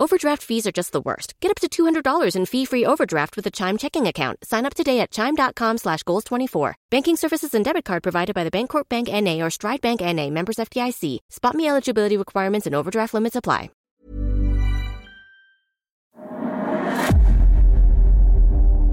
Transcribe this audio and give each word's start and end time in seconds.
Overdraft 0.00 0.42
fees 0.42 0.66
are 0.66 0.72
just 0.72 0.92
the 0.92 1.00
worst. 1.02 1.34
Get 1.40 1.50
up 1.50 1.58
to 1.58 1.68
$200 1.68 2.34
in 2.34 2.46
fee-free 2.46 2.86
overdraft 2.86 3.36
with 3.36 3.46
a 3.46 3.50
Chime 3.50 3.76
checking 3.76 4.06
account. 4.06 4.42
Sign 4.42 4.64
up 4.64 4.72
today 4.72 5.00
at 5.00 5.10
Chime.com 5.10 5.76
slash 5.76 6.04
Goals24. 6.04 6.72
Banking 6.90 7.16
services 7.16 7.52
and 7.52 7.62
debit 7.62 7.84
card 7.84 8.02
provided 8.02 8.34
by 8.34 8.42
the 8.42 8.50
Bancorp 8.50 8.88
Bank 8.88 9.12
N.A. 9.12 9.42
or 9.42 9.50
Stride 9.50 9.82
Bank 9.82 10.00
N.A. 10.00 10.30
Members 10.30 10.56
FDIC. 10.56 11.18
Spot 11.28 11.54
me 11.54 11.68
eligibility 11.68 12.16
requirements 12.16 12.66
and 12.66 12.74
overdraft 12.74 13.12
limits 13.12 13.36
apply. 13.36 13.70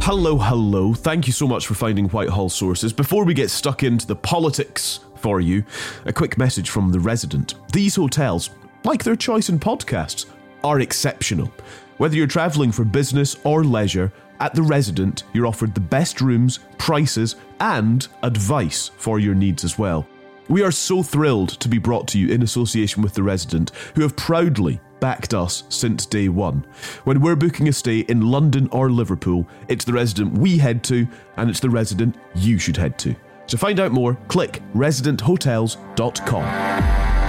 Hello, 0.01 0.37
hello. 0.37 0.93
Thank 0.93 1.25
you 1.27 1.31
so 1.31 1.47
much 1.47 1.67
for 1.67 1.73
finding 1.73 2.09
Whitehall 2.09 2.49
sources. 2.49 2.91
Before 2.91 3.23
we 3.23 3.33
get 3.33 3.49
stuck 3.49 3.81
into 3.81 4.07
the 4.07 4.15
politics 4.17 4.99
for 5.15 5.39
you, 5.39 5.63
a 6.05 6.11
quick 6.11 6.37
message 6.37 6.69
from 6.69 6.91
the 6.91 6.99
resident. 6.99 7.53
These 7.71 7.95
hotels, 7.95 8.49
like 8.83 9.05
their 9.05 9.15
choice 9.15 9.47
in 9.47 9.57
podcasts, 9.57 10.25
are 10.63 10.79
exceptional. 10.79 11.51
Whether 11.97 12.15
you're 12.15 12.27
travelling 12.27 12.71
for 12.71 12.83
business 12.83 13.37
or 13.43 13.63
leisure, 13.63 14.11
at 14.39 14.53
The 14.53 14.61
Resident, 14.61 15.23
you're 15.33 15.47
offered 15.47 15.73
the 15.73 15.81
best 15.81 16.21
rooms, 16.21 16.59
prices, 16.77 17.37
and 17.59 18.07
advice 18.21 18.91
for 18.97 19.19
your 19.19 19.33
needs 19.33 19.63
as 19.63 19.79
well. 19.79 20.07
We 20.47 20.61
are 20.61 20.71
so 20.71 21.01
thrilled 21.03 21.49
to 21.59 21.67
be 21.67 21.79
brought 21.79 22.07
to 22.09 22.19
you 22.19 22.29
in 22.29 22.43
association 22.43 23.03
with 23.03 23.13
The 23.13 23.23
Resident, 23.23 23.71
who 23.95 24.01
have 24.01 24.15
proudly 24.15 24.79
backed 24.99 25.33
us 25.33 25.63
since 25.69 26.05
day 26.05 26.29
one. 26.29 26.65
When 27.03 27.19
we're 27.19 27.35
booking 27.35 27.67
a 27.67 27.73
stay 27.73 28.01
in 28.01 28.29
London 28.31 28.69
or 28.71 28.91
Liverpool, 28.91 29.47
it's 29.67 29.85
The 29.85 29.93
Resident 29.93 30.37
we 30.37 30.57
head 30.57 30.83
to, 30.85 31.07
and 31.35 31.49
it's 31.49 31.59
The 31.59 31.69
Resident 31.69 32.15
you 32.35 32.59
should 32.59 32.77
head 32.77 32.97
to. 32.99 33.15
To 33.47 33.57
find 33.57 33.79
out 33.79 33.91
more, 33.91 34.15
click 34.27 34.61
residenthotels.com. 34.73 37.26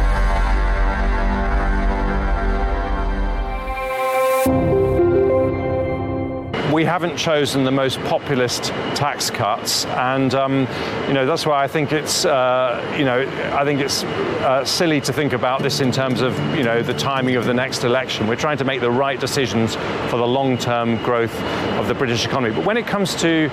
we 6.79 6.85
haven't 6.85 7.17
chosen 7.17 7.65
the 7.65 7.73
most 7.73 7.99
populist 8.05 8.67
tax 8.95 9.31
cuts, 9.31 9.85
and 9.87 10.33
um, 10.35 10.61
you 11.09 11.13
know 11.13 11.27
that's 11.27 11.45
why 11.45 11.65
I 11.65 11.67
think 11.67 11.91
it's 11.91 12.25
uh, 12.25 12.95
you 12.97 13.05
know 13.05 13.21
I 13.57 13.65
think 13.65 13.81
it's 13.81 14.05
uh, 14.05 14.65
silly 14.65 15.01
to 15.01 15.13
think 15.13 15.33
about 15.33 15.61
this 15.61 15.81
in 15.81 15.91
terms 15.91 16.21
of 16.21 16.39
you 16.55 16.63
know 16.63 16.83
the 16.83 16.95
timing 16.95 17.35
of 17.35 17.47
the 17.47 17.53
next 17.53 17.83
election. 17.83 18.29
We're 18.29 18.37
trying 18.37 18.59
to 18.59 18.65
make 18.65 18.81
the 18.81 18.93
right 18.93 19.19
decisions 19.19 19.75
for 20.09 20.19
the 20.19 20.27
long-term 20.27 21.03
growth 21.03 21.37
of 21.81 21.89
the 21.89 21.95
British 21.95 22.25
economy. 22.25 22.55
But 22.55 22.65
when 22.65 22.77
it 22.77 22.87
comes 22.87 23.15
to 23.23 23.49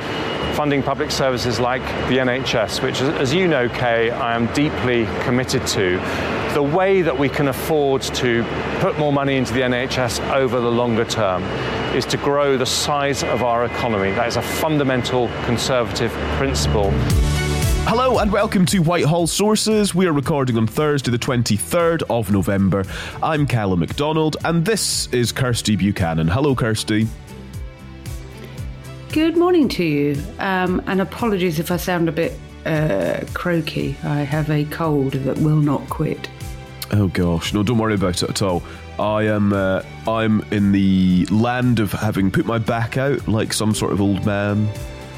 funding 0.54 0.84
public 0.84 1.10
services 1.10 1.60
like 1.60 1.82
the 2.10 2.18
NHS, 2.18 2.84
which, 2.84 3.02
as 3.02 3.34
you 3.34 3.48
know, 3.48 3.68
Kay, 3.70 4.12
I 4.12 4.36
am 4.36 4.46
deeply 4.54 5.06
committed 5.24 5.66
to 5.68 5.98
the 6.56 6.64
way 6.64 7.02
that 7.02 7.20
we 7.20 7.28
can 7.28 7.50
afford 7.50 8.02
to 8.02 8.42
put 8.80 8.98
more 8.98 9.12
money 9.12 9.36
into 9.36 9.54
the 9.54 9.60
NHS 9.60 10.26
over 10.34 10.62
the 10.62 10.72
longer 10.72 11.04
term 11.04 11.44
is 11.94 12.06
to 12.06 12.16
grow 12.16 12.56
the 12.56 12.66
size 12.66 13.24
of 13.24 13.44
our 13.44 13.66
economy. 13.66 14.12
That 14.14 14.30
is 14.30 14.38
a 14.38 14.42
fundamental 14.42 15.28
conservative 15.44 16.14
principle. 16.38 16.92
Hello 17.88 18.20
and 18.20 18.32
welcome 18.32 18.66
to 18.68 18.80
Whitehall 18.80 19.28
Sources. 19.28 19.94
We 19.94 20.08
are 20.08 20.14
recording 20.14 20.56
on 20.56 20.66
Thursday, 20.66 21.12
the 21.12 21.20
23rd 21.20 22.04
of 22.10 22.32
November. 22.32 22.86
I'm 23.22 23.46
Callum 23.46 23.82
McDonald 23.82 24.38
and 24.46 24.64
this 24.64 25.08
is 25.08 25.34
Kirsty 25.34 25.76
Buchanan. 25.76 26.30
Hello, 26.30 26.56
Kirsty. 26.56 27.10
Good 29.12 29.36
morning 29.36 29.68
to 29.68 29.84
you, 29.84 30.24
um, 30.40 30.82
and 30.88 31.02
apologies 31.02 31.60
if 31.60 31.70
I 31.70 31.76
sound 31.76 32.08
a 32.08 32.14
bit 32.14 32.40
uh, 32.66 33.26
croaky. 33.34 33.98
I 34.06 34.22
have 34.22 34.50
a 34.50 34.64
cold 34.66 35.14
that 35.14 35.38
will 35.40 35.58
not 35.58 35.90
quit. 35.90 36.30
Oh 36.92 37.08
gosh, 37.08 37.54
no, 37.54 37.64
don't 37.64 37.78
worry 37.78 37.96
about 37.96 38.22
it 38.22 38.30
at 38.30 38.42
all. 38.42 38.64
I 39.00 39.24
am 39.24 39.54
uh, 39.54 39.82
I'm 40.08 40.42
in 40.52 40.72
the 40.72 41.26
land 41.32 41.80
of 41.80 41.92
having 41.92 42.32
put 42.32 42.46
my 42.46 42.58
back 42.58 42.98
out 42.98 43.28
like 43.28 43.54
some 43.54 43.74
sort 43.74 43.92
of 43.92 44.02
old 44.02 44.26
man, 44.26 44.70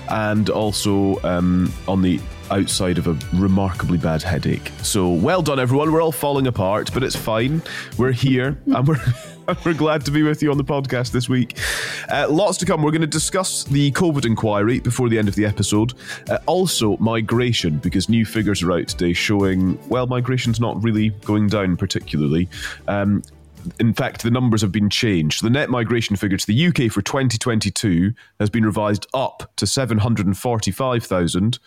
and 0.10 0.50
also 0.50 1.22
um, 1.24 1.72
on 1.88 2.02
the 2.02 2.20
outside 2.52 2.98
of 2.98 3.08
a 3.08 3.18
remarkably 3.36 3.98
bad 3.98 4.22
headache. 4.22 4.72
So 4.82 5.10
well 5.10 5.42
done, 5.42 5.60
everyone. 5.60 5.92
We're 5.92 6.02
all 6.02 6.12
falling 6.12 6.48
apart, 6.48 6.94
but 6.94 7.04
it's 7.04 7.16
fine. 7.16 7.62
We're 7.98 8.12
here, 8.12 8.58
and 8.66 8.88
we're. 8.88 9.00
We're 9.64 9.74
glad 9.74 10.04
to 10.04 10.12
be 10.12 10.24
with 10.24 10.44
you 10.44 10.52
on 10.52 10.58
the 10.58 10.64
podcast 10.66 11.12
this 11.12 11.30
week. 11.30 11.58
Uh, 12.12 12.28
lots 12.30 12.58
to 12.58 12.66
come. 12.66 12.82
We're 12.82 12.92
going 12.92 13.00
to 13.00 13.08
discuss 13.08 13.64
the 13.64 13.94
COVID 13.94 14.26
inquiry 14.26 14.82
before 14.82 15.08
the 15.08 15.18
end 15.18 15.30
of 15.30 15.36
the 15.36 15.46
episode. 15.46 15.94
Uh, 16.30 16.40
also, 16.48 16.98
migration, 16.98 17.78
because 17.78 18.10
new 18.10 18.26
figures 18.26 18.62
are 18.62 18.74
out 18.74 18.90
today 18.90 19.14
showing, 19.14 19.80
well, 19.88 20.06
migration's 20.06 20.60
not 20.60 20.84
really 20.84 21.12
going 21.24 21.48
down 21.48 21.78
particularly. 21.78 22.50
Um, 22.90 23.24
in 23.80 23.94
fact, 23.94 24.24
the 24.24 24.32
numbers 24.32 24.62
have 24.62 24.72
been 24.72 24.90
changed. 24.90 25.44
The 25.44 25.50
net 25.50 25.70
migration 25.70 26.16
figure 26.16 26.38
to 26.38 26.48
the 26.48 26.68
UK 26.68 26.90
for 26.92 27.02
2022 27.02 28.14
has 28.40 28.50
been 28.50 28.66
revised 28.66 29.08
up 29.14 29.52
to 29.58 29.68
745,000, 29.68 31.60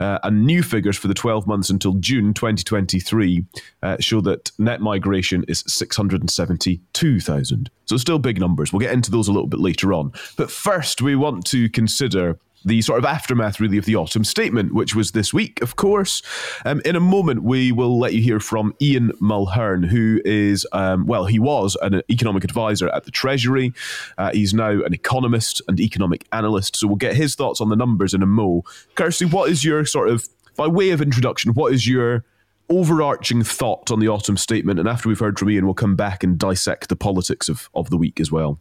uh, 0.00 0.18
and 0.22 0.46
new 0.46 0.62
figures 0.62 0.96
for 0.96 1.08
the 1.08 1.14
12 1.14 1.46
months 1.46 1.68
until 1.70 1.92
June 1.94 2.34
2023 2.34 3.44
uh, 3.82 3.96
show 4.00 4.20
that 4.20 4.52
net 4.58 4.80
migration 4.80 5.44
is 5.48 5.64
672,000. 5.66 7.70
So, 7.86 7.96
still 7.96 8.18
big 8.18 8.40
numbers. 8.40 8.72
We'll 8.72 8.80
get 8.80 8.92
into 8.92 9.10
those 9.10 9.28
a 9.28 9.32
little 9.32 9.48
bit 9.48 9.60
later 9.60 9.92
on. 9.92 10.12
But 10.36 10.50
first, 10.50 11.02
we 11.02 11.16
want 11.16 11.44
to 11.46 11.68
consider 11.68 12.38
the 12.64 12.82
sort 12.82 12.98
of 12.98 13.04
aftermath, 13.04 13.60
really, 13.60 13.78
of 13.78 13.84
the 13.84 13.96
autumn 13.96 14.24
statement, 14.24 14.74
which 14.74 14.94
was 14.94 15.12
this 15.12 15.32
week, 15.32 15.60
of 15.62 15.76
course. 15.76 16.22
Um, 16.64 16.80
in 16.84 16.96
a 16.96 17.00
moment, 17.00 17.42
we 17.42 17.72
will 17.72 17.98
let 17.98 18.14
you 18.14 18.22
hear 18.22 18.40
from 18.40 18.74
Ian 18.80 19.12
Mulheirn, 19.20 19.86
who 19.86 20.20
is, 20.24 20.66
um, 20.72 21.06
well, 21.06 21.26
he 21.26 21.38
was 21.38 21.76
an 21.82 22.02
economic 22.10 22.44
advisor 22.44 22.88
at 22.88 23.04
the 23.04 23.10
Treasury. 23.10 23.72
Uh, 24.18 24.32
he's 24.32 24.54
now 24.54 24.70
an 24.70 24.94
economist 24.94 25.62
and 25.68 25.80
economic 25.80 26.26
analyst. 26.32 26.76
So 26.76 26.86
we'll 26.86 26.96
get 26.96 27.16
his 27.16 27.34
thoughts 27.34 27.60
on 27.60 27.68
the 27.68 27.76
numbers 27.76 28.14
in 28.14 28.22
a 28.22 28.26
mo. 28.26 28.64
Kirsty, 28.94 29.24
what 29.24 29.50
is 29.50 29.64
your 29.64 29.84
sort 29.84 30.08
of, 30.08 30.28
by 30.56 30.66
way 30.66 30.90
of 30.90 31.00
introduction, 31.00 31.52
what 31.52 31.72
is 31.72 31.88
your 31.88 32.24
overarching 32.68 33.42
thought 33.42 33.90
on 33.90 34.00
the 34.00 34.08
autumn 34.08 34.36
statement? 34.36 34.78
And 34.78 34.88
after 34.88 35.08
we've 35.08 35.18
heard 35.18 35.38
from 35.38 35.50
Ian, 35.50 35.64
we'll 35.64 35.74
come 35.74 35.96
back 35.96 36.22
and 36.22 36.38
dissect 36.38 36.88
the 36.88 36.96
politics 36.96 37.48
of, 37.48 37.68
of 37.74 37.90
the 37.90 37.96
week 37.96 38.20
as 38.20 38.30
well. 38.30 38.60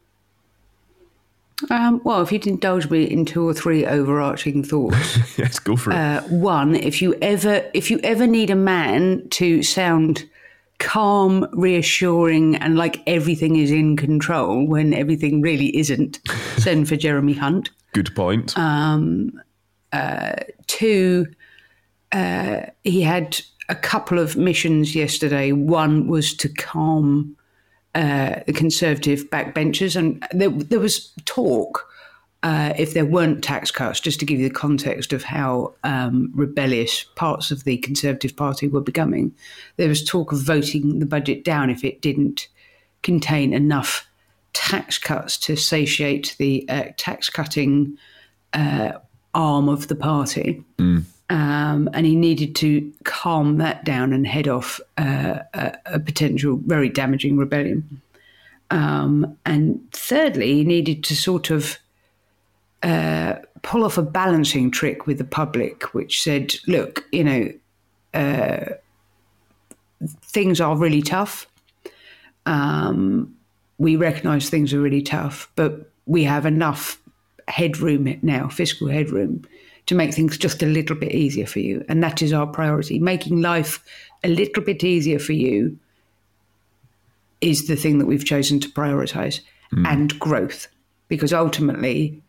Um, 1.69 2.01
well, 2.03 2.21
if 2.21 2.31
you'd 2.31 2.47
indulge 2.47 2.89
me 2.89 3.03
in 3.03 3.25
two 3.25 3.47
or 3.47 3.53
three 3.53 3.85
overarching 3.85 4.63
thoughts, 4.63 5.17
yes, 5.37 5.59
go 5.59 5.75
for 5.75 5.91
it. 5.91 5.95
Uh, 5.95 6.21
one, 6.23 6.75
if 6.75 7.01
you 7.01 7.15
ever 7.21 7.63
if 7.73 7.91
you 7.91 7.99
ever 8.03 8.25
need 8.27 8.49
a 8.49 8.55
man 8.55 9.27
to 9.29 9.61
sound 9.63 10.27
calm, 10.79 11.47
reassuring, 11.53 12.55
and 12.55 12.75
like 12.75 13.01
everything 13.07 13.55
is 13.55 13.71
in 13.71 13.95
control 13.95 14.67
when 14.67 14.93
everything 14.93 15.41
really 15.41 15.75
isn't, 15.77 16.19
send 16.57 16.89
for 16.89 16.95
Jeremy 16.95 17.33
Hunt. 17.33 17.69
Good 17.93 18.13
point. 18.15 18.57
Um, 18.57 19.39
uh, 19.93 20.35
two, 20.67 21.27
uh, 22.11 22.61
he 22.83 23.01
had 23.01 23.39
a 23.69 23.75
couple 23.75 24.17
of 24.17 24.35
missions 24.35 24.95
yesterday. 24.95 25.51
One 25.51 26.07
was 26.07 26.33
to 26.37 26.49
calm 26.49 27.37
uh, 27.95 28.39
the 28.45 28.53
Conservative 28.53 29.29
backbenchers, 29.29 29.95
and 29.95 30.25
there, 30.31 30.49
there 30.49 30.79
was 30.79 31.11
talk. 31.25 31.87
Uh, 32.43 32.73
if 32.75 32.95
there 32.95 33.05
weren't 33.05 33.43
tax 33.43 33.69
cuts, 33.69 33.99
just 33.99 34.19
to 34.19 34.25
give 34.25 34.39
you 34.39 34.49
the 34.49 34.53
context 34.53 35.13
of 35.13 35.23
how 35.23 35.75
um, 35.83 36.31
rebellious 36.33 37.03
parts 37.15 37.51
of 37.51 37.65
the 37.65 37.77
Conservative 37.77 38.35
Party 38.35 38.67
were 38.67 38.81
becoming, 38.81 39.31
there 39.77 39.87
was 39.87 40.03
talk 40.03 40.31
of 40.31 40.39
voting 40.39 40.97
the 40.97 41.05
budget 41.05 41.43
down 41.45 41.69
if 41.69 41.83
it 41.83 42.01
didn't 42.01 42.47
contain 43.03 43.53
enough 43.53 44.07
tax 44.53 44.97
cuts 44.97 45.37
to 45.37 45.55
satiate 45.55 46.35
the 46.39 46.65
uh, 46.67 46.85
tax 46.97 47.29
cutting 47.29 47.95
uh, 48.53 48.93
arm 49.33 49.69
of 49.69 49.87
the 49.87 49.95
party. 49.95 50.63
Mm. 50.77 51.03
Um, 51.31 51.89
and 51.93 52.05
he 52.05 52.17
needed 52.17 52.55
to 52.57 52.91
calm 53.05 53.57
that 53.59 53.85
down 53.85 54.11
and 54.11 54.27
head 54.27 54.49
off 54.49 54.81
uh, 54.97 55.39
a, 55.53 55.77
a, 55.85 55.97
potential 55.97 56.59
very 56.65 56.89
damaging 56.89 57.37
rebellion. 57.37 58.01
Um, 58.69 59.37
and 59.45 59.79
thirdly, 59.93 60.55
he 60.55 60.65
needed 60.65 61.05
to 61.05 61.15
sort 61.15 61.49
of 61.49 61.77
uh, 62.83 63.35
pull 63.61 63.85
off 63.85 63.97
a 63.97 64.01
balancing 64.01 64.71
trick 64.71 65.07
with 65.07 65.19
the 65.19 65.23
public, 65.23 65.93
which 65.93 66.21
said, 66.21 66.53
look, 66.67 67.05
you 67.13 67.23
know, 67.23 67.53
uh, 68.13 68.73
things 70.25 70.59
are 70.59 70.75
really 70.75 71.01
tough. 71.01 71.47
Um, 72.45 73.33
we 73.77 73.95
recognize 73.95 74.49
things 74.49 74.73
are 74.73 74.81
really 74.81 75.01
tough, 75.01 75.49
but 75.55 75.89
we 76.07 76.25
have 76.25 76.45
enough 76.45 77.01
headroom 77.47 78.19
now, 78.21 78.49
fiscal 78.49 78.89
headroom, 78.89 79.45
to 79.87 79.95
make 79.95 80.13
things 80.13 80.37
just 80.37 80.63
a 80.63 80.65
little 80.65 80.95
bit 80.95 81.11
easier 81.11 81.45
for 81.45 81.59
you. 81.59 81.83
And 81.89 82.03
that 82.03 82.21
is 82.21 82.33
our 82.33 82.47
priority. 82.47 82.99
Making 82.99 83.41
life 83.41 83.83
a 84.23 84.29
little 84.29 84.63
bit 84.63 84.83
easier 84.83 85.19
for 85.19 85.33
you 85.33 85.77
is 87.41 87.67
the 87.67 87.75
thing 87.75 87.97
that 87.99 88.05
we've 88.05 88.25
chosen 88.25 88.59
to 88.59 88.69
prioritize 88.69 89.41
mm. 89.73 89.87
and 89.87 90.17
growth. 90.19 90.67
Because 91.07 91.33
ultimately, 91.33 92.21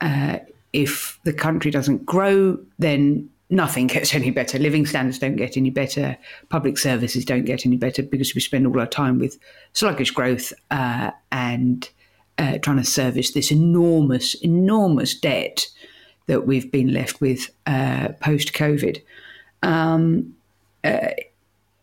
uh, 0.00 0.38
if 0.72 1.18
the 1.24 1.32
country 1.32 1.70
doesn't 1.70 2.06
grow, 2.06 2.58
then 2.78 3.28
nothing 3.50 3.86
gets 3.86 4.14
any 4.14 4.30
better. 4.30 4.58
Living 4.58 4.86
standards 4.86 5.18
don't 5.18 5.36
get 5.36 5.56
any 5.56 5.70
better. 5.70 6.16
Public 6.48 6.78
services 6.78 7.24
don't 7.24 7.44
get 7.44 7.66
any 7.66 7.76
better 7.76 8.02
because 8.02 8.34
we 8.34 8.40
spend 8.40 8.66
all 8.66 8.80
our 8.80 8.86
time 8.86 9.18
with 9.18 9.38
sluggish 9.74 10.10
growth 10.10 10.52
uh, 10.70 11.10
and 11.30 11.90
uh, 12.38 12.58
trying 12.58 12.78
to 12.78 12.84
service 12.84 13.32
this 13.32 13.50
enormous, 13.50 14.34
enormous 14.34 15.18
debt 15.18 15.66
that 16.26 16.46
we've 16.46 16.70
been 16.70 16.92
left 16.92 17.20
with 17.20 17.50
uh, 17.66 18.08
post 18.20 18.52
COVID. 18.52 19.02
Um, 19.62 20.34
uh, 20.84 21.08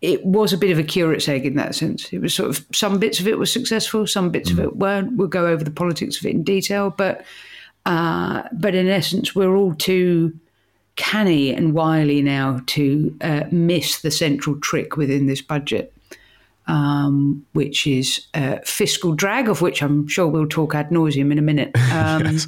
it 0.01 0.25
was 0.25 0.53
a 0.53 0.57
bit 0.57 0.71
of 0.71 0.79
a 0.79 0.83
curate's 0.83 1.27
egg 1.27 1.45
in 1.45 1.55
that 1.55 1.75
sense. 1.75 2.11
It 2.13 2.19
was 2.19 2.33
sort 2.33 2.49
of 2.49 2.65
some 2.73 2.99
bits 2.99 3.19
of 3.19 3.27
it 3.27 3.37
were 3.37 3.45
successful, 3.45 4.07
some 4.07 4.29
bits 4.29 4.49
mm. 4.49 4.53
of 4.53 4.59
it 4.59 4.75
weren't. 4.77 5.17
We'll 5.17 5.27
go 5.27 5.47
over 5.47 5.63
the 5.63 5.71
politics 5.71 6.19
of 6.19 6.25
it 6.25 6.31
in 6.31 6.43
detail, 6.43 6.93
but 6.95 7.25
uh, 7.85 8.43
but 8.53 8.75
in 8.75 8.87
essence, 8.87 9.35
we're 9.35 9.55
all 9.55 9.73
too 9.75 10.37
canny 10.95 11.53
and 11.53 11.73
wily 11.73 12.21
now 12.21 12.61
to 12.67 13.15
uh, 13.21 13.45
miss 13.51 14.01
the 14.01 14.11
central 14.11 14.57
trick 14.59 14.97
within 14.97 15.27
this 15.27 15.41
budget, 15.41 15.93
um, 16.67 17.45
which 17.53 17.87
is 17.87 18.27
uh, 18.33 18.57
fiscal 18.63 19.13
drag, 19.13 19.49
of 19.49 19.61
which 19.61 19.81
I'm 19.81 20.07
sure 20.07 20.27
we'll 20.27 20.47
talk 20.47 20.75
ad 20.75 20.89
nauseum 20.89 21.31
in 21.31 21.37
a 21.37 21.41
minute. 21.41 21.71
Um, 21.91 22.25
yes. 22.25 22.47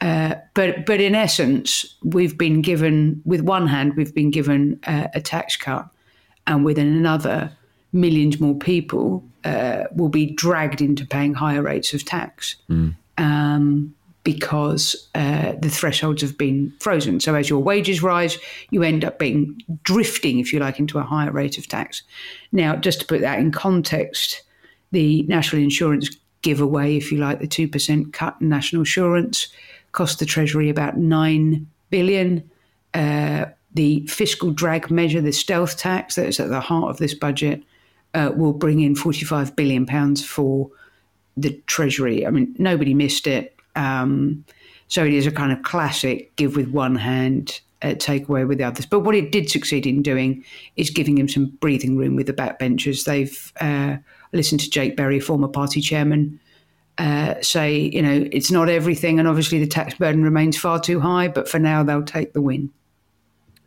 Uh, 0.00 0.34
but 0.54 0.86
but 0.86 1.00
in 1.00 1.14
essence, 1.14 1.96
we've 2.02 2.36
been 2.36 2.62
given 2.62 3.22
with 3.24 3.40
one 3.40 3.66
hand 3.66 3.94
we've 3.96 4.14
been 4.14 4.30
given 4.30 4.78
uh, 4.86 5.08
a 5.14 5.20
tax 5.20 5.56
cut, 5.56 5.88
and 6.46 6.64
with 6.64 6.78
another, 6.78 7.50
millions 7.92 8.40
more 8.40 8.54
people 8.54 9.24
uh, 9.44 9.84
will 9.94 10.08
be 10.08 10.26
dragged 10.26 10.80
into 10.80 11.06
paying 11.06 11.34
higher 11.34 11.62
rates 11.62 11.94
of 11.94 12.04
tax. 12.04 12.56
Mm. 12.68 12.94
Um, 13.18 13.94
because 14.24 15.08
uh, 15.14 15.52
the 15.60 15.70
thresholds 15.70 16.20
have 16.20 16.36
been 16.36 16.72
frozen. 16.80 17.20
So 17.20 17.36
as 17.36 17.48
your 17.48 17.60
wages 17.60 18.02
rise, 18.02 18.38
you 18.70 18.82
end 18.82 19.04
up 19.04 19.20
being 19.20 19.62
drifting, 19.84 20.40
if 20.40 20.52
you 20.52 20.58
like, 20.58 20.80
into 20.80 20.98
a 20.98 21.04
higher 21.04 21.30
rate 21.30 21.58
of 21.58 21.68
tax. 21.68 22.02
Now, 22.50 22.74
just 22.74 22.98
to 22.98 23.06
put 23.06 23.20
that 23.20 23.38
in 23.38 23.52
context, 23.52 24.42
the 24.90 25.22
national 25.28 25.62
insurance 25.62 26.10
giveaway, 26.42 26.96
if 26.96 27.12
you 27.12 27.18
like, 27.18 27.38
the 27.38 27.46
two 27.46 27.68
percent 27.68 28.12
cut 28.12 28.34
in 28.40 28.48
national 28.48 28.80
insurance, 28.80 29.46
cost 29.96 30.18
the 30.18 30.26
Treasury 30.26 30.70
about 30.70 30.96
nine 30.96 31.66
billion. 31.90 32.48
Uh, 32.94 33.46
the 33.74 34.06
fiscal 34.06 34.50
drag 34.52 34.90
measure, 34.90 35.20
the 35.20 35.32
stealth 35.32 35.76
tax 35.76 36.14
that 36.14 36.26
is 36.28 36.40
at 36.40 36.48
the 36.48 36.60
heart 36.60 36.90
of 36.90 36.96
this 36.98 37.14
budget, 37.14 37.62
uh, 38.14 38.30
will 38.36 38.52
bring 38.54 38.80
in 38.80 38.94
forty-five 38.94 39.54
billion 39.56 39.86
pounds 39.86 40.24
for 40.24 40.70
the 41.36 41.52
Treasury. 41.66 42.26
I 42.26 42.30
mean, 42.30 42.54
nobody 42.58 42.94
missed 42.94 43.26
it 43.26 43.54
um, 43.74 44.44
so 44.88 45.04
it 45.04 45.12
is 45.12 45.26
a 45.26 45.32
kind 45.32 45.52
of 45.52 45.62
classic 45.62 46.34
give 46.36 46.56
with 46.56 46.68
one 46.68 46.96
hand, 46.96 47.60
uh, 47.82 47.94
take 47.98 48.28
away 48.28 48.44
with 48.44 48.58
the 48.58 48.64
others. 48.64 48.86
But 48.86 49.00
what 49.00 49.14
it 49.14 49.32
did 49.32 49.50
succeed 49.50 49.86
in 49.86 50.02
doing 50.02 50.44
is 50.76 50.90
giving 50.90 51.18
him 51.18 51.28
some 51.28 51.46
breathing 51.60 51.98
room 51.98 52.16
with 52.16 52.26
the 52.26 52.32
backbenchers. 52.32 53.04
They've 53.04 53.52
uh, 53.60 53.96
listened 54.32 54.60
to 54.60 54.70
Jake 54.70 54.96
Berry, 54.96 55.20
former 55.20 55.48
party 55.48 55.80
chairman, 55.80 56.40
uh, 56.98 57.34
say, 57.42 57.78
you 57.78 58.02
know, 58.02 58.28
it's 58.32 58.50
not 58.50 58.68
everything, 58.68 59.18
and 59.18 59.28
obviously 59.28 59.58
the 59.58 59.66
tax 59.66 59.94
burden 59.94 60.22
remains 60.22 60.56
far 60.56 60.80
too 60.80 61.00
high, 61.00 61.28
but 61.28 61.48
for 61.48 61.58
now 61.58 61.82
they'll 61.82 62.02
take 62.02 62.32
the 62.32 62.40
win. 62.40 62.70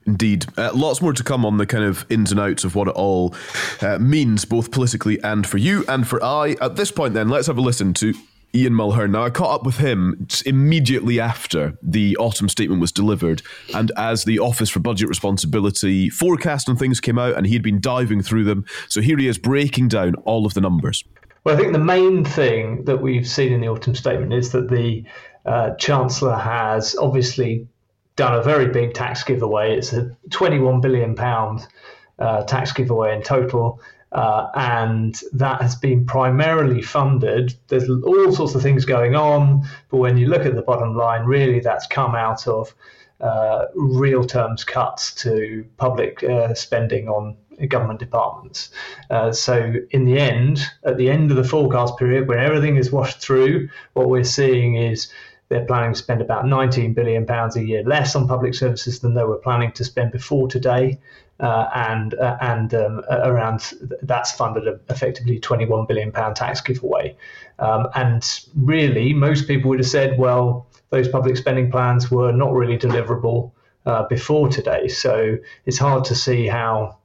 Indeed. 0.06 0.48
Uh, 0.58 0.72
lots 0.74 1.02
more 1.02 1.14
to 1.14 1.24
come 1.24 1.46
on 1.46 1.58
the 1.58 1.68
kind 1.68 1.84
of 1.84 2.06
ins 2.10 2.31
and 2.31 2.40
outs 2.40 2.64
of 2.64 2.74
what 2.74 2.88
it 2.88 2.96
all 2.96 3.36
uh, 3.81 4.00
means, 4.00 4.46
both 4.46 4.72
politically 4.72 5.22
and 5.22 5.46
for 5.46 5.58
you 5.58 5.86
and 5.88 6.08
for 6.08 6.24
I. 6.24 6.56
At 6.62 6.76
this 6.76 6.92
point, 6.92 7.14
then, 7.14 7.30
let's 7.30 7.46
have 7.46 7.60
a 7.60 7.62
listen 7.62 7.94
to 7.96 8.16
Ian 8.56 8.74
Mulheirn. 8.74 9.12
Now, 9.12 9.26
I 9.26 9.30
caught 9.30 9.60
up 9.60 9.66
with 9.66 9.78
him 9.78 10.28
immediately 10.48 11.20
after 11.20 11.78
the 11.84 12.18
autumn 12.18 12.50
statement 12.50 12.81
was 12.81 12.92
delivered, 12.92 13.44
and 13.76 13.92
as 13.96 14.24
the 14.24 14.40
Office 14.40 14.72
for 14.72 14.80
Budget 14.80 15.08
Responsibility 15.08 16.10
forecast 16.10 16.68
and 16.68 16.80
things 16.80 17.00
came 17.00 17.20
out, 17.20 17.36
and 17.36 17.46
he'd 17.46 17.62
been 17.62 17.80
diving 17.80 18.24
through 18.24 18.46
them. 18.46 18.66
So 18.88 19.02
here 19.02 19.18
he 19.18 19.28
is 19.28 19.38
breaking 19.38 19.90
down 19.90 20.16
all 20.26 20.48
of 20.48 20.56
the 20.56 20.62
numbers. 20.62 21.04
Well, 21.50 21.57
I 21.57 21.62
think 21.62 21.74
the 21.74 21.80
main 21.80 22.24
thing 22.24 22.84
that 22.84 23.01
we've 23.01 23.28
seen 23.28 23.51
in 23.51 23.60
the 23.60 23.69
autumn 23.69 23.96
statement 23.96 24.34
is 24.34 24.51
that 24.51 24.69
the 24.69 25.04
uh, 25.48 25.72
Chancellor 25.78 26.36
has 26.36 26.96
obviously 26.96 27.68
done 28.16 28.36
a 28.36 28.44
very 28.44 28.68
big 28.68 28.94
tax 28.94 29.24
giveaway. 29.24 29.75
It's 29.75 29.92
a 29.92 30.16
£21 30.30 30.80
billion 30.80 31.18
uh, 31.18 32.44
tax 32.44 32.72
giveaway 32.72 33.16
in 33.16 33.24
total. 33.24 33.81
Uh, 34.12 34.50
and 34.54 35.19
that 35.34 35.60
has 35.63 35.75
been 35.75 36.06
primarily 36.06 36.84
funded. 36.84 37.56
There's 37.68 37.90
all 37.90 38.31
sorts 38.31 38.54
of 38.54 38.62
things 38.62 38.86
going 38.86 39.16
on, 39.16 39.68
but 39.90 39.98
when 39.98 40.18
you 40.18 40.28
look 40.28 40.45
at 40.45 40.54
the 40.54 40.62
bottom 40.62 40.95
line, 40.95 41.25
really 41.25 41.62
that's 41.62 41.88
come 41.88 42.13
out 42.13 42.48
of 42.48 42.75
uh, 43.22 43.66
real 43.74 44.24
terms 44.24 44.63
cuts 44.63 45.16
to 45.24 45.66
public 45.78 46.24
uh, 46.24 46.54
spending 46.54 47.07
on 47.10 47.38
government 47.67 48.00
departments. 48.00 48.69
Uh, 49.09 49.31
so, 49.31 49.73
in 49.91 50.06
the 50.06 50.17
end, 50.17 50.61
at 50.83 50.97
the 50.97 51.09
end 51.09 51.31
of 51.31 51.38
the 51.38 51.44
forecast 51.44 51.97
period, 51.97 52.27
when 52.27 52.39
everything 52.39 52.77
is 52.77 52.91
washed 52.91 53.19
through, 53.19 53.69
what 53.94 54.09
we're 54.09 54.23
seeing 54.23 54.75
is 54.75 55.11
they're 55.50 55.65
planning 55.65 55.94
to 55.94 56.00
spend 56.00 56.21
about 56.21 56.45
19 56.45 56.94
billion 56.94 57.25
pounds 57.25 57.56
a 57.56 57.65
year 57.65 57.83
less 57.83 58.15
on 58.15 58.27
public 58.27 58.53
services 58.53 59.00
than 59.00 59.15
they 59.15 59.23
were 59.23 59.38
planning 59.38 59.71
to 59.73 59.83
spend 59.83 60.11
before 60.11 60.47
today 60.47 61.00
uh, 61.39 61.69
and 61.73 62.13
uh, 62.15 62.38
and 62.41 62.73
um, 62.73 63.01
around 63.09 63.73
that's 64.01 64.31
funded 64.31 64.67
a, 64.67 64.79
effectively 64.89 65.39
21 65.39 65.85
billion 65.85 66.11
pound 66.11 66.35
tax 66.35 66.61
giveaway. 66.61 67.15
Um, 67.59 67.88
and 67.95 68.45
really, 68.56 69.13
most 69.13 69.47
people 69.47 69.69
would 69.69 69.79
have 69.79 69.88
said, 69.88 70.17
well, 70.17 70.67
those 70.89 71.07
public 71.07 71.38
spending 71.38 71.71
plans 71.71 72.11
were 72.11 72.31
not 72.31 72.53
really 72.53 72.77
deliverable 72.77 73.51
uh, 73.85 74.07
before 74.07 74.50
today. 74.50 74.88
So 74.88 75.38
it's 75.65 75.77
hard 75.77 76.06
to 76.06 76.15
see 76.15 76.47
how. 76.47 76.97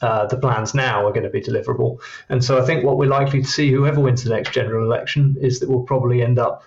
Uh, 0.00 0.26
the 0.26 0.36
plans 0.36 0.74
now 0.74 1.06
are 1.06 1.12
going 1.12 1.24
to 1.24 1.30
be 1.30 1.40
deliverable. 1.40 1.98
And 2.28 2.44
so 2.44 2.60
I 2.60 2.66
think 2.66 2.84
what 2.84 2.96
we're 2.96 3.08
likely 3.08 3.42
to 3.42 3.48
see, 3.48 3.70
whoever 3.70 4.00
wins 4.00 4.24
the 4.24 4.30
next 4.30 4.52
general 4.52 4.84
election, 4.84 5.36
is 5.40 5.60
that 5.60 5.68
we'll 5.68 5.82
probably 5.82 6.22
end 6.22 6.38
up 6.38 6.64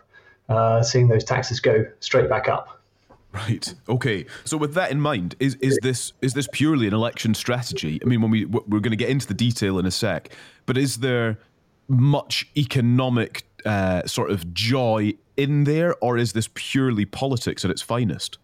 uh, 0.50 0.84
seeing 0.84 1.08
those 1.08 1.24
taxes 1.24 1.60
go 1.60 1.86
straight 2.00 2.30
back 2.30 2.48
up. 2.48 2.80
Right. 3.34 3.74
Okay. 3.90 4.26
So 4.46 4.56
with 4.56 4.76
that 4.76 4.92
in 4.92 5.02
mind, 5.02 5.36
is 5.40 5.56
is 5.56 5.78
this 5.82 6.14
is 6.22 6.34
this 6.34 6.48
purely 6.54 6.88
an 6.88 6.94
election 6.94 7.34
strategy? 7.34 8.00
I 8.02 8.08
mean, 8.08 8.22
when 8.22 8.32
we 8.32 8.46
we're 8.46 8.80
going 8.80 8.92
to 8.92 8.96
get 8.96 9.10
into 9.10 9.28
the 9.28 9.34
detail 9.34 9.78
in 9.78 9.86
a 9.86 9.92
sec, 9.92 10.30
but 10.66 10.78
is 10.78 10.98
there 10.98 11.38
much 11.90 12.48
economic 12.56 13.44
uh, 13.66 14.06
sort 14.06 14.32
of 14.32 14.54
joy 14.54 15.14
in 15.36 15.66
there, 15.66 15.96
or 16.02 16.18
is 16.18 16.32
this 16.32 16.50
purely 16.54 17.04
politics 17.04 17.66
at 17.66 17.72
its 17.72 17.82
finest? 17.82 18.38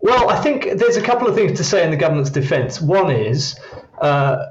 Well, 0.00 0.30
I 0.30 0.40
think 0.40 0.78
there's 0.78 0.96
a 0.96 1.02
couple 1.02 1.28
of 1.28 1.34
things 1.34 1.58
to 1.58 1.64
say 1.64 1.84
in 1.84 1.90
the 1.90 1.96
government's 1.96 2.30
defence. 2.30 2.80
One 2.80 3.10
is 3.10 3.58
uh, 4.00 4.46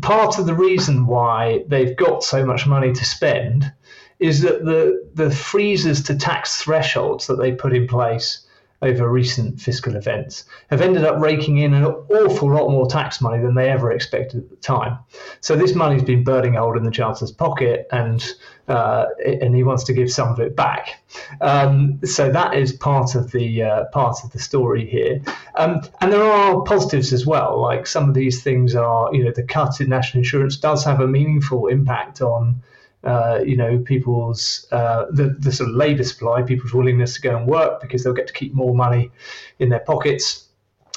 part 0.00 0.38
of 0.38 0.46
the 0.46 0.54
reason 0.54 1.06
why 1.06 1.64
they've 1.68 1.96
got 1.96 2.22
so 2.22 2.44
much 2.44 2.66
money 2.66 2.92
to 2.92 3.04
spend 3.04 3.72
is 4.18 4.40
that 4.42 4.64
the 4.64 5.06
the 5.14 5.30
freezes 5.30 6.02
to 6.04 6.16
tax 6.16 6.62
thresholds 6.62 7.26
that 7.26 7.36
they 7.36 7.52
put 7.52 7.74
in 7.74 7.86
place 7.86 8.45
over 8.82 9.08
recent 9.08 9.60
fiscal 9.60 9.96
events 9.96 10.44
have 10.68 10.82
ended 10.82 11.04
up 11.04 11.20
raking 11.20 11.58
in 11.58 11.72
an 11.72 11.84
awful 11.84 12.52
lot 12.52 12.70
more 12.70 12.86
tax 12.86 13.20
money 13.20 13.42
than 13.42 13.54
they 13.54 13.70
ever 13.70 13.90
expected 13.90 14.42
at 14.42 14.50
the 14.50 14.56
time. 14.56 14.98
So 15.40 15.56
this 15.56 15.74
money's 15.74 16.02
been 16.02 16.24
burning 16.24 16.56
a 16.56 16.60
hole 16.60 16.76
in 16.76 16.84
the 16.84 16.90
chancellor's 16.90 17.32
pocket, 17.32 17.88
and 17.90 18.24
uh, 18.68 19.06
and 19.24 19.54
he 19.54 19.62
wants 19.62 19.84
to 19.84 19.92
give 19.92 20.10
some 20.10 20.28
of 20.28 20.40
it 20.40 20.56
back. 20.56 21.02
Um, 21.40 22.00
so 22.04 22.30
that 22.30 22.54
is 22.54 22.72
part 22.72 23.14
of 23.14 23.30
the 23.32 23.62
uh, 23.62 23.84
part 23.92 24.16
of 24.24 24.32
the 24.32 24.38
story 24.38 24.86
here. 24.86 25.22
Um, 25.54 25.80
and 26.00 26.12
there 26.12 26.24
are 26.24 26.60
positives 26.62 27.12
as 27.12 27.26
well. 27.26 27.60
Like 27.60 27.86
some 27.86 28.08
of 28.08 28.14
these 28.14 28.42
things 28.42 28.74
are, 28.74 29.08
you 29.14 29.24
know, 29.24 29.32
the 29.34 29.44
cut 29.44 29.80
in 29.80 29.88
national 29.88 30.20
insurance 30.20 30.56
does 30.56 30.84
have 30.84 31.00
a 31.00 31.06
meaningful 31.06 31.68
impact 31.68 32.20
on 32.20 32.62
uh, 33.06 33.40
you 33.44 33.56
know, 33.56 33.78
people's 33.78 34.66
uh, 34.72 35.06
the 35.10 35.36
the 35.38 35.52
sort 35.52 35.70
of 35.70 35.76
labour 35.76 36.04
supply, 36.04 36.42
people's 36.42 36.74
willingness 36.74 37.14
to 37.14 37.20
go 37.20 37.36
and 37.36 37.46
work 37.46 37.80
because 37.80 38.02
they'll 38.02 38.12
get 38.12 38.26
to 38.26 38.32
keep 38.32 38.52
more 38.54 38.74
money 38.74 39.10
in 39.58 39.68
their 39.68 39.80
pockets, 39.80 40.48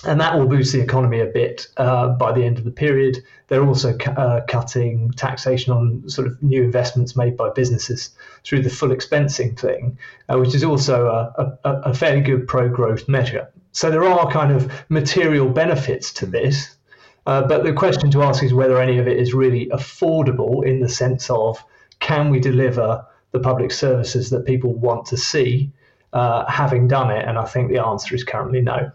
and 0.03 0.19
that 0.19 0.37
will 0.37 0.47
boost 0.47 0.73
the 0.73 0.81
economy 0.81 1.19
a 1.19 1.25
bit 1.25 1.67
uh, 1.77 2.09
by 2.09 2.31
the 2.31 2.43
end 2.43 2.57
of 2.57 2.63
the 2.63 2.71
period. 2.71 3.17
They're 3.47 3.65
also 3.65 3.95
cu- 3.97 4.11
uh, 4.11 4.45
cutting 4.45 5.11
taxation 5.11 5.73
on 5.73 6.09
sort 6.09 6.27
of 6.27 6.41
new 6.41 6.63
investments 6.63 7.15
made 7.15 7.35
by 7.37 7.49
businesses 7.49 8.11
through 8.43 8.63
the 8.63 8.69
full 8.69 8.89
expensing 8.89 9.59
thing, 9.59 9.97
uh, 10.29 10.37
which 10.39 10.55
is 10.55 10.63
also 10.63 11.07
a, 11.07 11.57
a, 11.69 11.71
a 11.91 11.93
fairly 11.93 12.21
good 12.21 12.47
pro-growth 12.47 13.07
measure. 13.07 13.49
So 13.71 13.91
there 13.91 14.03
are 14.03 14.31
kind 14.31 14.51
of 14.51 14.71
material 14.89 15.49
benefits 15.49 16.11
to 16.13 16.25
this. 16.25 16.75
Uh, 17.25 17.43
but 17.47 17.63
the 17.63 17.73
question 17.73 18.09
to 18.11 18.23
ask 18.23 18.43
is 18.43 18.53
whether 18.53 18.81
any 18.81 18.97
of 18.97 19.07
it 19.07 19.17
is 19.17 19.33
really 19.33 19.67
affordable 19.67 20.65
in 20.65 20.79
the 20.79 20.89
sense 20.89 21.29
of 21.29 21.63
can 21.99 22.29
we 22.29 22.39
deliver 22.39 23.05
the 23.31 23.39
public 23.39 23.71
services 23.71 24.29
that 24.31 24.45
people 24.45 24.73
want 24.73 25.05
to 25.07 25.17
see 25.17 25.71
uh, 26.13 26.49
having 26.49 26.87
done 26.87 27.11
it? 27.11 27.27
And 27.27 27.37
I 27.37 27.45
think 27.45 27.71
the 27.71 27.83
answer 27.83 28.15
is 28.15 28.23
currently 28.23 28.61
no. 28.61 28.91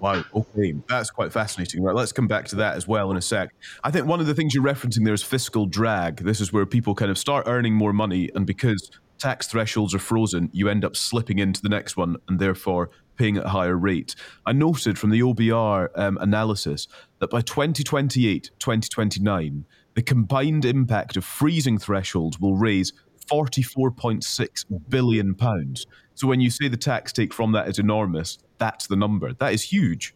Wow. 0.00 0.24
Okay. 0.34 0.74
That's 0.88 1.10
quite 1.10 1.32
fascinating. 1.32 1.82
Right. 1.82 1.94
Let's 1.94 2.12
come 2.12 2.26
back 2.26 2.46
to 2.48 2.56
that 2.56 2.76
as 2.76 2.88
well 2.88 3.10
in 3.10 3.16
a 3.16 3.22
sec. 3.22 3.54
I 3.84 3.90
think 3.90 4.06
one 4.06 4.20
of 4.20 4.26
the 4.26 4.34
things 4.34 4.54
you're 4.54 4.64
referencing 4.64 5.04
there 5.04 5.14
is 5.14 5.22
fiscal 5.22 5.66
drag. 5.66 6.18
This 6.18 6.40
is 6.40 6.52
where 6.52 6.66
people 6.66 6.94
kind 6.94 7.10
of 7.10 7.18
start 7.18 7.44
earning 7.46 7.74
more 7.74 7.92
money, 7.92 8.30
and 8.34 8.46
because 8.46 8.90
tax 9.18 9.46
thresholds 9.46 9.94
are 9.94 9.98
frozen, 9.98 10.50
you 10.52 10.68
end 10.68 10.84
up 10.84 10.96
slipping 10.96 11.38
into 11.38 11.62
the 11.62 11.68
next 11.68 11.96
one, 11.96 12.16
and 12.28 12.38
therefore 12.38 12.90
paying 13.16 13.36
at 13.36 13.46
a 13.46 13.48
higher 13.48 13.76
rate. 13.76 14.14
I 14.44 14.52
noted 14.52 14.98
from 14.98 15.10
the 15.10 15.20
OBR 15.20 15.88
um, 15.94 16.18
analysis 16.18 16.86
that 17.20 17.30
by 17.30 17.40
2028, 17.40 18.50
2029, 18.58 19.64
the 19.96 20.02
combined 20.02 20.64
impact 20.64 21.16
of 21.16 21.24
freezing 21.24 21.78
thresholds 21.78 22.38
will 22.38 22.54
raise 22.54 22.92
44.6 23.32 24.64
billion 24.88 25.34
pounds. 25.34 25.86
So 26.14 26.28
when 26.28 26.40
you 26.40 26.50
say 26.50 26.68
the 26.68 26.76
tax 26.76 27.12
take 27.12 27.34
from 27.34 27.52
that 27.52 27.66
is 27.66 27.78
enormous, 27.78 28.38
that's 28.58 28.86
the 28.86 28.94
number. 28.94 29.32
That 29.32 29.52
is 29.54 29.62
huge. 29.62 30.14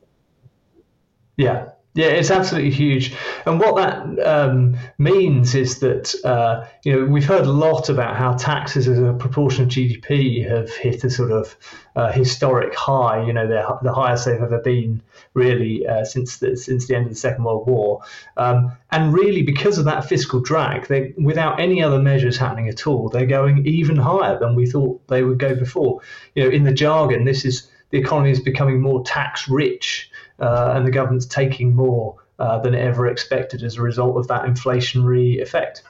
Yeah, 1.37 1.71
yeah, 1.95 2.07
it's 2.07 2.31
absolutely 2.31 2.71
huge. 2.71 3.15
And 3.47 3.59
what 3.59 3.75
that 3.75 4.25
um, 4.25 4.79
means 4.99 5.57
is 5.57 5.81
that, 5.81 6.15
uh, 6.25 6.65
you 6.85 6.93
know, 6.93 7.05
we've 7.05 7.27
heard 7.27 7.47
a 7.47 7.51
lot 7.51 7.89
about 7.89 8.17
how 8.17 8.35
taxes 8.35 8.87
as 8.87 9.01
a 9.01 9.13
proportion 9.13 9.65
of 9.65 9.71
GDP 9.71 10.49
have 10.49 10.71
hit 10.71 11.03
a 11.03 11.11
sort 11.11 11.33
of 11.33 11.57
uh, 11.97 12.13
historic 12.13 12.77
high. 12.77 13.25
You 13.27 13.33
know, 13.33 13.49
they're 13.49 13.67
the 13.83 13.93
highest 13.93 14.27
they've 14.27 14.41
ever 14.41 14.61
been, 14.61 15.03
really, 15.35 15.85
uh, 15.85 16.05
since 16.05 16.37
the, 16.37 16.57
since 16.57 16.87
the 16.87 16.95
end 16.95 17.07
of 17.07 17.11
the 17.11 17.19
Second 17.19 17.43
World 17.43 17.67
War. 17.67 18.03
Um, 18.37 18.71
and 18.93 19.13
really, 19.13 19.43
because 19.43 19.77
of 19.77 19.85
that 19.87 20.05
fiscal 20.05 20.39
drag, 20.39 20.87
they, 20.87 21.13
without 21.19 21.59
any 21.59 21.83
other 21.83 21.99
measures 21.99 22.37
happening 22.37 22.69
at 22.69 22.87
all, 22.87 23.09
they're 23.09 23.27
going 23.27 23.67
even 23.67 23.97
higher 23.97 24.39
than 24.39 24.55
we 24.55 24.65
thought 24.65 25.05
they 25.09 25.25
would 25.25 25.39
go 25.39 25.57
before. 25.57 26.03
You 26.37 26.45
know, 26.45 26.51
in 26.51 26.63
the 26.63 26.73
jargon, 26.73 27.25
this 27.25 27.45
is 27.45 27.69
the 27.91 27.99
economy 27.99 28.31
is 28.31 28.41
becoming 28.41 28.81
more 28.81 29.03
tax 29.05 29.49
rich 29.49 30.10
uh, 30.41 30.73
and 30.75 30.87
the 30.87 30.91
government's 30.91 31.27
taking 31.27 31.75
more 31.75 32.17
uh, 32.39 32.59
than 32.59 32.75
ever 32.75 33.07
expected 33.07 33.63
as 33.63 33.77
a 33.77 33.83
result 33.83 34.17
of 34.17 34.29
that 34.29 34.45
inflationary 34.45 35.41
effect. 35.41 35.83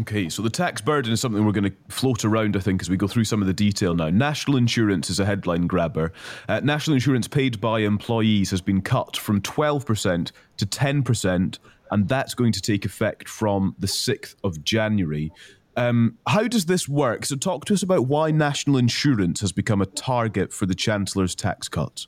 Okay, 0.00 0.28
so 0.28 0.42
the 0.42 0.50
tax 0.50 0.82
burden 0.82 1.10
is 1.10 1.22
something 1.22 1.46
we're 1.46 1.52
going 1.52 1.64
to 1.70 1.74
float 1.88 2.22
around, 2.22 2.54
I 2.54 2.60
think, 2.60 2.82
as 2.82 2.90
we 2.90 2.98
go 2.98 3.08
through 3.08 3.24
some 3.24 3.40
of 3.40 3.46
the 3.46 3.54
detail 3.54 3.94
now. 3.94 4.10
National 4.10 4.58
insurance 4.58 5.08
is 5.08 5.18
a 5.18 5.24
headline 5.24 5.66
grabber. 5.66 6.12
Uh, 6.48 6.60
national 6.60 6.94
insurance 6.94 7.26
paid 7.26 7.62
by 7.62 7.80
employees 7.80 8.50
has 8.50 8.60
been 8.60 8.82
cut 8.82 9.16
from 9.16 9.40
12% 9.40 10.32
to 10.58 10.66
10%, 10.66 11.58
and 11.90 12.08
that's 12.08 12.34
going 12.34 12.52
to 12.52 12.60
take 12.60 12.84
effect 12.84 13.26
from 13.26 13.74
the 13.78 13.86
6th 13.86 14.34
of 14.44 14.62
January. 14.62 15.32
Um, 15.76 16.18
how 16.26 16.46
does 16.46 16.66
this 16.66 16.86
work? 16.86 17.24
So, 17.24 17.36
talk 17.36 17.64
to 17.66 17.74
us 17.74 17.82
about 17.82 18.06
why 18.06 18.30
national 18.30 18.76
insurance 18.76 19.40
has 19.40 19.52
become 19.52 19.80
a 19.80 19.86
target 19.86 20.52
for 20.52 20.66
the 20.66 20.74
Chancellor's 20.74 21.34
tax 21.34 21.68
cuts. 21.68 22.06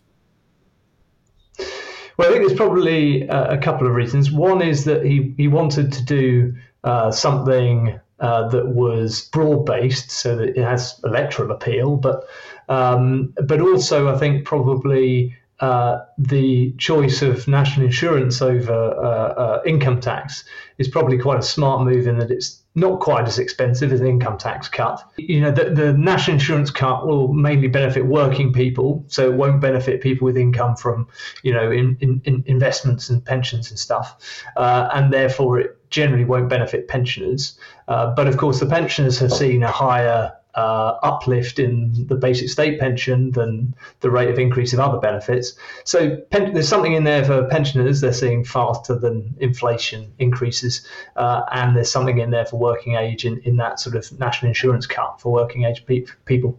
Well, 1.59 2.29
I 2.29 2.33
think 2.33 2.47
there's 2.47 2.59
probably 2.59 3.29
uh, 3.29 3.55
a 3.55 3.59
couple 3.59 3.87
of 3.87 3.95
reasons. 3.95 4.31
One 4.31 4.61
is 4.61 4.85
that 4.85 5.05
he, 5.05 5.35
he 5.37 5.47
wanted 5.47 5.93
to 5.93 6.05
do 6.05 6.55
uh, 6.83 7.11
something 7.12 7.99
uh, 8.21 8.49
that 8.49 8.69
was 8.69 9.29
broad 9.29 9.65
based, 9.65 10.11
so 10.11 10.37
that 10.37 10.49
it 10.49 10.65
has 10.65 11.00
electoral 11.05 11.53
appeal, 11.53 11.97
but 11.97 12.25
um, 12.69 13.33
but 13.45 13.61
also 13.61 14.12
I 14.12 14.19
think 14.19 14.45
probably 14.45 15.37
uh, 15.61 16.00
the 16.19 16.73
choice 16.79 17.23
of 17.23 17.49
national 17.49 17.87
insurance 17.87 18.43
over 18.43 18.73
uh, 18.73 19.09
uh, 19.09 19.62
income 19.67 20.00
tax 20.00 20.45
is 20.79 20.88
probably 20.88 21.19
quite 21.19 21.38
a 21.38 21.43
smart 21.43 21.83
move 21.85 22.07
in 22.07 22.19
that 22.19 22.31
it's 22.31 22.58
not 22.75 23.01
quite 23.01 23.27
as 23.27 23.39
expensive 23.39 23.93
as 23.93 24.01
an 24.01 24.07
income 24.07 24.39
tax 24.39 24.69
cut. 24.69 25.03
You 25.17 25.41
know, 25.41 25.51
the, 25.51 25.71
the 25.71 25.93
national 25.93 26.35
insurance 26.35 26.71
cut 26.71 27.07
will 27.07 27.33
mainly 27.33 27.69
benefit 27.69 28.07
working 28.07 28.53
people, 28.53 29.05
so 29.09 29.31
it 29.31 29.35
won't 29.35 29.61
benefit 29.61 30.01
people 30.01 30.27
with 30.27 30.37
income 30.37 30.77
from, 30.77 31.09
you 31.43 31.53
know, 31.53 31.71
in, 31.71 31.97
in, 32.01 32.21
in 32.25 32.45
investments 32.47 33.11
and 33.11 33.25
pensions 33.25 33.71
and 33.71 33.79
stuff, 33.79 34.23
uh, 34.57 34.89
and 34.95 35.13
therefore 35.13 35.59
it 35.59 35.91
generally 35.91 36.25
won't 36.25 36.49
benefit 36.49 36.87
pensioners. 36.89 37.59
Uh, 37.89 38.15
but 38.15 38.29
of 38.29 38.37
course, 38.37 38.61
the 38.61 38.67
pensioners 38.67 39.19
have 39.19 39.33
seen 39.33 39.63
a 39.63 39.73
higher 39.73 40.33
uh, 40.55 40.99
uplift 41.02 41.59
in 41.59 42.07
the 42.09 42.14
basic 42.14 42.49
state 42.49 42.81
pension 42.81 43.31
than 43.33 43.75
the 44.00 44.11
rate 44.11 44.28
of 44.28 44.38
increase 44.38 44.73
of 44.73 44.81
other 44.81 44.99
benefits. 44.99 45.55
So 45.85 46.17
pen- 46.31 46.55
there's 46.55 46.69
something 46.69 46.95
in 46.95 47.05
there 47.05 47.25
for 47.25 47.45
pensioners. 47.47 48.00
They're 48.00 48.12
seeing 48.12 48.45
faster 48.45 48.99
than 48.99 49.35
inflation 49.38 50.12
increases, 50.19 50.87
uh, 51.17 51.43
and 51.52 51.76
there's 51.76 51.90
something 51.90 52.19
in 52.19 52.31
there 52.31 52.47
for 52.47 52.59
working 52.59 52.97
age 52.97 53.25
in, 53.25 53.40
in 53.40 53.57
that 53.57 53.78
sort 53.81 53.95
of 53.95 54.19
national 54.19 54.49
insurance 54.49 54.87
cut 54.87 55.21
for 55.21 55.33
working 55.33 55.64
age 55.64 55.85
pe- 55.87 56.07
people. 56.25 56.59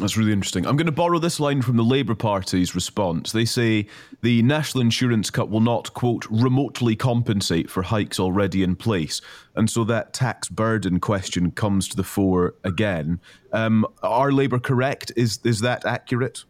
That's 0.00 0.16
really 0.16 0.32
interesting. 0.32 0.66
I'm 0.66 0.76
going 0.76 0.86
to 0.86 0.92
borrow 0.92 1.18
this 1.18 1.38
line 1.38 1.60
from 1.60 1.76
the 1.76 1.84
Labour 1.84 2.14
Party's 2.14 2.74
response. 2.74 3.32
They 3.32 3.44
say 3.44 3.86
the 4.22 4.42
national 4.42 4.80
insurance 4.80 5.28
cut 5.28 5.50
will 5.50 5.60
not, 5.60 5.92
quote, 5.92 6.26
remotely 6.30 6.96
compensate 6.96 7.70
for 7.70 7.82
hikes 7.82 8.18
already 8.18 8.62
in 8.62 8.76
place. 8.76 9.20
And 9.54 9.68
so 9.68 9.84
that 9.84 10.14
tax 10.14 10.48
burden 10.48 11.00
question 11.00 11.50
comes 11.50 11.86
to 11.88 11.96
the 11.96 12.02
fore 12.02 12.54
again. 12.64 13.20
Um, 13.52 13.86
are 14.02 14.32
Labour 14.32 14.58
correct? 14.58 15.12
Is, 15.16 15.38
is 15.44 15.60
that 15.60 15.84
accurate? 15.84 16.44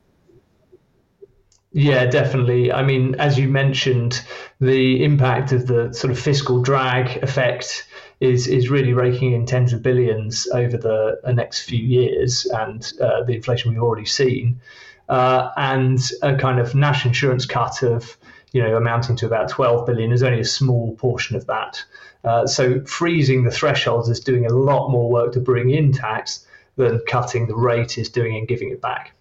Yeah, 1.73 2.07
definitely. 2.07 2.73
I 2.73 2.85
mean, 2.85 3.17
as 3.17 3.37
you 3.37 3.49
mentioned, 3.49 4.25
the 4.61 5.03
impact 5.03 5.51
of 5.51 5.67
the 5.67 5.93
sort 5.93 6.13
of 6.13 6.19
fiscal 6.19 6.63
drag 6.63 7.23
effect 7.23 7.87
is 8.21 8.47
is 8.47 8.69
really 8.69 8.93
raking 8.93 9.33
in 9.33 9.47
tens 9.47 9.73
of 9.73 9.83
billions 9.83 10.47
over 10.53 10.77
the, 10.77 11.21
the 11.25 11.33
next 11.33 11.63
few 11.63 11.79
years, 11.79 12.47
and 12.47 12.93
uh, 13.01 13.23
the 13.23 13.35
inflation 13.35 13.73
we've 13.73 13.83
already 13.83 14.07
seen, 14.07 14.61
uh, 15.09 15.51
and 15.57 15.99
a 16.23 16.37
kind 16.37 16.61
of 16.61 16.75
national 16.75 17.11
insurance 17.11 17.47
cut 17.47 17.83
of 17.83 18.17
you 18.53 18.63
know 18.63 18.77
amounting 18.77 19.17
to 19.17 19.27
about 19.27 19.49
12 19.49 19.87
billion 19.87 20.13
is 20.13 20.23
only 20.23 20.41
a 20.41 20.45
small 20.45 20.95
portion 20.97 21.35
of 21.35 21.47
that. 21.47 21.83
Uh, 22.23 22.47
so 22.47 22.85
freezing 22.85 23.45
the 23.45 23.51
thresholds 23.51 24.09
is 24.11 24.21
doing 24.21 24.45
a 24.45 24.53
lot 24.53 24.91
more 24.91 25.11
work 25.11 25.33
to 25.33 25.41
bring 25.41 25.71
in 25.71 25.91
tax 25.91 26.47
than 26.77 27.01
cutting 27.09 27.47
the 27.47 27.57
rate 27.57 27.97
is 27.97 28.11
doing 28.11 28.37
and 28.37 28.47
giving 28.47 28.71
it 28.71 28.81
back. 28.83 29.13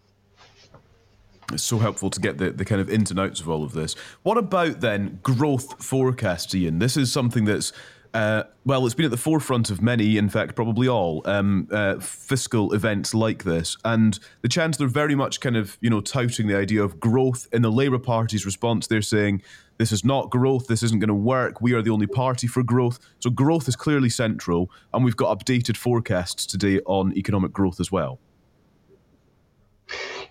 It's 1.52 1.64
so 1.64 1.80
helpful 1.80 2.10
to 2.12 2.20
get 2.20 2.38
the, 2.38 2.52
the 2.52 2.66
kind 2.66 2.80
of 2.80 2.90
ins 2.90 3.10
and 3.10 3.20
outs 3.20 3.40
of 3.40 3.50
all 3.50 3.64
of 3.64 3.74
this. 3.74 3.96
What 4.22 4.38
about 4.38 4.82
then 4.82 5.20
growth 5.24 5.84
forecasts, 5.84 6.54
Ian? 6.54 6.80
This 6.80 6.96
is 6.96 7.12
something 7.12 7.46
that's 7.46 7.74
uh, 8.14 8.44
well, 8.66 8.86
it's 8.86 8.96
been 8.96 9.06
at 9.06 9.12
the 9.12 9.18
forefront 9.18 9.70
of 9.70 9.82
many, 9.82 10.18
in 10.18 10.30
fact, 10.30 10.56
probably 10.56 10.88
all 10.88 11.22
um, 11.26 11.68
uh, 11.72 12.00
fiscal 12.00 12.74
events 12.74 13.14
like 13.14 13.44
this, 13.44 13.78
and 13.86 14.20
the 14.42 14.50
chancellor 14.50 14.88
very 14.88 15.16
much 15.16 15.40
kind 15.40 15.56
of 15.56 15.78
you 15.82 15.90
know 15.90 16.02
touting 16.02 16.48
the 16.48 16.56
idea 16.56 16.84
of 16.84 17.00
growth. 17.00 17.48
In 17.52 17.62
the 17.62 17.72
Labour 17.72 18.00
Party's 18.00 18.46
response, 18.46 18.88
they're 18.88 19.02
saying 19.02 19.44
this 19.78 19.92
is 19.92 20.04
not 20.04 20.30
growth. 20.30 20.68
This 20.68 20.82
isn't 20.84 21.00
going 21.00 21.10
to 21.10 21.14
work. 21.14 21.62
We 21.62 21.74
are 21.74 21.82
the 21.82 21.92
only 21.92 22.08
party 22.08 22.48
for 22.48 22.64
growth. 22.64 23.00
So 23.20 23.30
growth 23.30 23.68
is 23.68 23.76
clearly 23.76 24.10
central, 24.10 24.72
and 24.94 25.06
we've 25.06 25.18
got 25.18 25.38
updated 25.38 25.78
forecasts 25.78 26.46
today 26.46 26.80
on 26.86 27.16
economic 27.16 27.54
growth 27.54 27.80
as 27.80 27.92
well. 27.92 28.20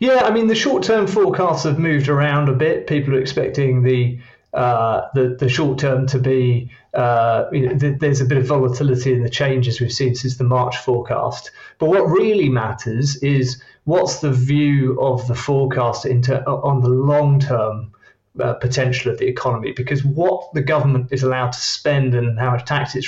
Yeah, 0.00 0.23
I 0.25 0.30
mean 0.30 0.49
the 0.49 0.54
short-term 0.54 1.06
forecasts 1.06 1.64
have 1.64 1.78
moved 1.78 2.08
around 2.08 2.49
a 2.49 2.54
bit. 2.54 2.87
People 2.87 3.14
are 3.14 3.20
expecting 3.20 3.82
the 3.82 4.18
uh, 4.54 5.08
the, 5.14 5.37
the 5.38 5.49
short 5.49 5.78
term 5.78 6.06
to 6.08 6.18
be 6.18 6.70
uh, 6.95 7.45
you 7.52 7.66
know, 7.66 7.78
th- 7.78 7.99
there's 7.99 8.21
a 8.21 8.25
bit 8.25 8.38
of 8.38 8.47
volatility 8.47 9.12
in 9.12 9.23
the 9.23 9.30
changes 9.30 9.80
we've 9.80 9.92
seen 9.92 10.14
since 10.14 10.37
the 10.37 10.45
March 10.45 10.76
forecast. 10.78 11.50
But 11.78 11.90
what 11.90 12.09
really 12.09 12.49
matters 12.49 13.16
is 13.16 13.62
what's 13.85 14.21
the 14.21 14.33
view 14.33 15.00
of 15.00 15.26
the 15.28 15.35
forecast 15.35 16.07
into, 16.07 16.45
on 16.47 16.80
the 16.80 16.88
long 16.88 17.40
term 17.40 17.92
uh, 18.40 18.54
potential 18.54 19.11
of 19.11 19.18
the 19.18 19.26
economy 19.26 19.73
because 19.73 20.04
what 20.04 20.52
the 20.54 20.62
government 20.62 21.09
is 21.11 21.23
allowed 21.23 21.52
to 21.52 21.61
spend 21.61 22.14
and 22.14 22.38
how 22.38 22.52
much 22.52 22.64
tax 22.64 22.95
it 22.95 23.04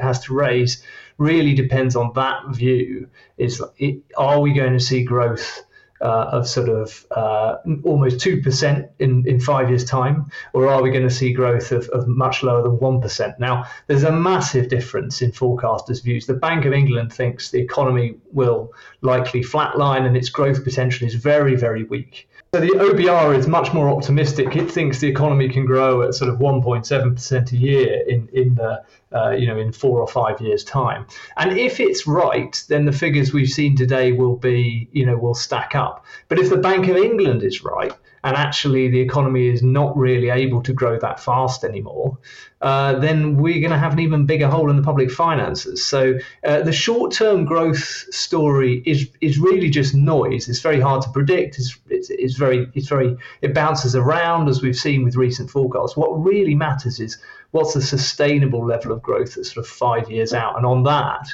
has 0.00 0.20
to 0.20 0.32
raise 0.32 0.82
really 1.18 1.54
depends 1.54 1.96
on 1.96 2.12
that 2.14 2.42
view. 2.50 3.08
Is 3.38 3.62
it, 3.78 3.98
are 4.16 4.40
we 4.40 4.52
going 4.52 4.72
to 4.72 4.80
see 4.80 5.04
growth 5.04 5.64
uh, 6.02 6.30
of 6.32 6.48
sort 6.48 6.68
of 6.68 7.06
uh, 7.12 7.56
almost 7.84 8.18
2% 8.18 8.88
in, 8.98 9.26
in 9.26 9.40
five 9.40 9.68
years' 9.68 9.84
time, 9.84 10.30
or 10.52 10.68
are 10.68 10.82
we 10.82 10.90
going 10.90 11.08
to 11.08 11.14
see 11.14 11.32
growth 11.32 11.72
of, 11.72 11.88
of 11.90 12.08
much 12.08 12.42
lower 12.42 12.62
than 12.62 12.76
1%? 12.78 13.38
Now, 13.38 13.64
there's 13.86 14.02
a 14.02 14.12
massive 14.12 14.68
difference 14.68 15.22
in 15.22 15.30
forecasters' 15.30 16.02
views. 16.02 16.26
The 16.26 16.34
Bank 16.34 16.64
of 16.64 16.72
England 16.72 17.12
thinks 17.12 17.50
the 17.50 17.60
economy 17.60 18.16
will 18.32 18.72
likely 19.00 19.42
flatline 19.42 20.06
and 20.06 20.16
its 20.16 20.28
growth 20.28 20.64
potential 20.64 21.06
is 21.06 21.14
very, 21.14 21.54
very 21.54 21.84
weak. 21.84 22.28
So 22.54 22.60
the 22.60 22.68
OBR 22.68 23.34
is 23.38 23.48
much 23.48 23.72
more 23.72 23.88
optimistic. 23.88 24.54
It 24.56 24.70
thinks 24.70 24.98
the 24.98 25.08
economy 25.08 25.48
can 25.48 25.64
grow 25.64 26.02
at 26.02 26.12
sort 26.12 26.30
of 26.30 26.38
1.7% 26.38 27.50
a 27.50 27.56
year 27.56 28.02
in, 28.06 28.28
in 28.34 28.56
the 28.56 28.84
uh, 29.10 29.30
you 29.30 29.46
know 29.46 29.56
in 29.56 29.72
four 29.72 30.02
or 30.02 30.06
five 30.06 30.38
years 30.38 30.62
time. 30.62 31.06
And 31.38 31.58
if 31.58 31.80
it's 31.80 32.06
right, 32.06 32.62
then 32.68 32.84
the 32.84 32.92
figures 32.92 33.32
we've 33.32 33.48
seen 33.48 33.74
today 33.74 34.12
will 34.12 34.36
be 34.36 34.86
you 34.92 35.06
know 35.06 35.16
will 35.16 35.34
stack 35.34 35.74
up. 35.74 36.04
But 36.28 36.38
if 36.38 36.50
the 36.50 36.58
Bank 36.58 36.88
of 36.88 36.98
England 36.98 37.42
is 37.42 37.64
right, 37.64 37.94
and 38.24 38.36
actually 38.36 38.88
the 38.88 39.00
economy 39.00 39.48
is 39.48 39.62
not 39.62 39.96
really 39.96 40.30
able 40.30 40.62
to 40.62 40.72
grow 40.72 40.98
that 40.98 41.18
fast 41.18 41.64
anymore, 41.64 42.18
uh, 42.60 42.98
then 43.00 43.36
we're 43.36 43.60
going 43.60 43.72
to 43.72 43.78
have 43.78 43.92
an 43.92 43.98
even 43.98 44.24
bigger 44.26 44.46
hole 44.46 44.70
in 44.70 44.76
the 44.76 44.82
public 44.82 45.10
finances. 45.10 45.84
So 45.84 46.14
uh, 46.44 46.62
the 46.62 46.72
short-term 46.72 47.44
growth 47.44 47.82
story 48.14 48.82
is 48.86 49.08
is 49.20 49.38
really 49.38 49.68
just 49.68 49.94
noise. 49.94 50.48
It's 50.48 50.60
very 50.60 50.80
hard 50.80 51.02
to 51.02 51.10
predict. 51.10 51.58
It's, 51.58 51.76
it's, 51.90 52.10
it's 52.10 52.36
very 52.36 52.70
it's 52.74 52.88
very 52.88 53.16
it 53.40 53.54
bounces 53.54 53.96
around 53.96 54.48
as 54.48 54.62
we've 54.62 54.76
seen 54.76 55.04
with 55.04 55.16
recent 55.16 55.50
forecasts. 55.50 55.96
What 55.96 56.10
really 56.10 56.54
matters 56.54 57.00
is 57.00 57.18
what's 57.50 57.74
the 57.74 57.82
sustainable 57.82 58.64
level 58.64 58.92
of 58.92 59.02
growth 59.02 59.34
that's 59.34 59.52
sort 59.52 59.66
of 59.66 59.70
five 59.70 60.10
years 60.10 60.32
out, 60.32 60.56
and 60.56 60.64
on 60.64 60.84
that. 60.84 61.26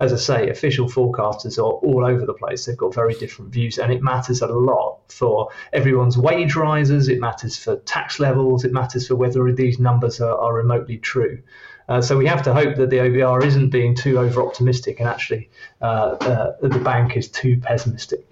As 0.00 0.12
I 0.12 0.16
say, 0.16 0.50
official 0.50 0.88
forecasters 0.88 1.58
are 1.58 1.62
all 1.62 2.04
over 2.04 2.26
the 2.26 2.34
place. 2.34 2.64
They've 2.64 2.76
got 2.76 2.94
very 2.94 3.14
different 3.14 3.52
views, 3.52 3.78
and 3.78 3.92
it 3.92 4.02
matters 4.02 4.42
a 4.42 4.46
lot 4.48 4.98
for 5.08 5.48
everyone's 5.72 6.18
wage 6.18 6.56
rises. 6.56 7.08
It 7.08 7.20
matters 7.20 7.56
for 7.56 7.76
tax 7.76 8.18
levels. 8.18 8.64
It 8.64 8.72
matters 8.72 9.08
for 9.08 9.16
whether 9.16 9.50
these 9.52 9.78
numbers 9.78 10.20
are, 10.20 10.36
are 10.36 10.54
remotely 10.54 10.98
true. 10.98 11.42
Uh, 11.88 12.00
so 12.00 12.16
we 12.16 12.26
have 12.26 12.42
to 12.42 12.54
hope 12.54 12.76
that 12.76 12.90
the 12.90 12.96
OBR 12.96 13.44
isn't 13.44 13.70
being 13.70 13.94
too 13.94 14.18
over 14.18 14.42
optimistic 14.42 15.00
and 15.00 15.08
actually 15.08 15.50
uh, 15.82 16.16
uh, 16.20 16.52
the 16.62 16.78
bank 16.78 17.16
is 17.16 17.28
too 17.28 17.58
pessimistic. 17.60 18.26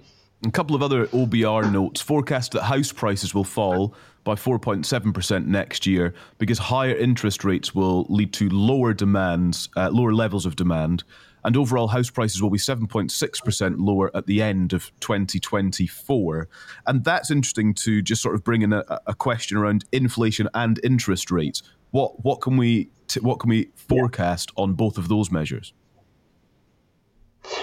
A 0.45 0.51
couple 0.51 0.75
of 0.75 0.83
other 0.83 1.07
OBR 1.09 1.71
notes 1.71 2.01
forecast 2.01 2.53
that 2.53 2.63
house 2.63 2.91
prices 2.91 3.35
will 3.35 3.45
fall 3.45 3.95
by 4.25 4.35
4.7% 4.35 5.47
next 5.47 5.87
year 5.87 6.15
because 6.39 6.59
higher 6.59 6.97
interest 6.97 7.45
rates 7.45 7.75
will 7.75 8.07
lead 8.09 8.33
to 8.35 8.49
lower 8.49 8.93
demands, 8.93 9.69
uh, 9.77 9.91
lower 9.91 10.13
levels 10.13 10.47
of 10.47 10.57
demand, 10.57 11.05
and 11.45 11.57
overall 11.57 11.89
house 11.89 12.11
prices 12.11 12.43
will 12.43 12.51
be 12.51 12.59
7.6% 12.59 13.75
lower 13.79 14.15
at 14.17 14.27
the 14.27 14.43
end 14.43 14.73
of 14.73 14.91
2024. 15.01 16.49
And 16.87 17.05
that's 17.05 17.31
interesting 17.31 17.75
to 17.75 18.03
just 18.03 18.23
sort 18.23 18.35
of 18.35 18.45
bring 18.45 18.63
in 18.63 18.73
a, 18.73 18.85
a 19.07 19.15
question 19.15 19.57
around 19.57 19.85
inflation 19.93 20.49
and 20.55 20.81
interest 20.85 21.31
rates. 21.31 21.63
What 21.91 22.25
what 22.25 22.41
can 22.41 22.57
we 22.57 22.89
t- 23.07 23.21
what 23.21 23.39
can 23.39 23.51
we 23.51 23.69
forecast 23.75 24.51
on 24.57 24.73
both 24.73 24.97
of 24.97 25.09
those 25.09 25.31
measures? 25.31 25.75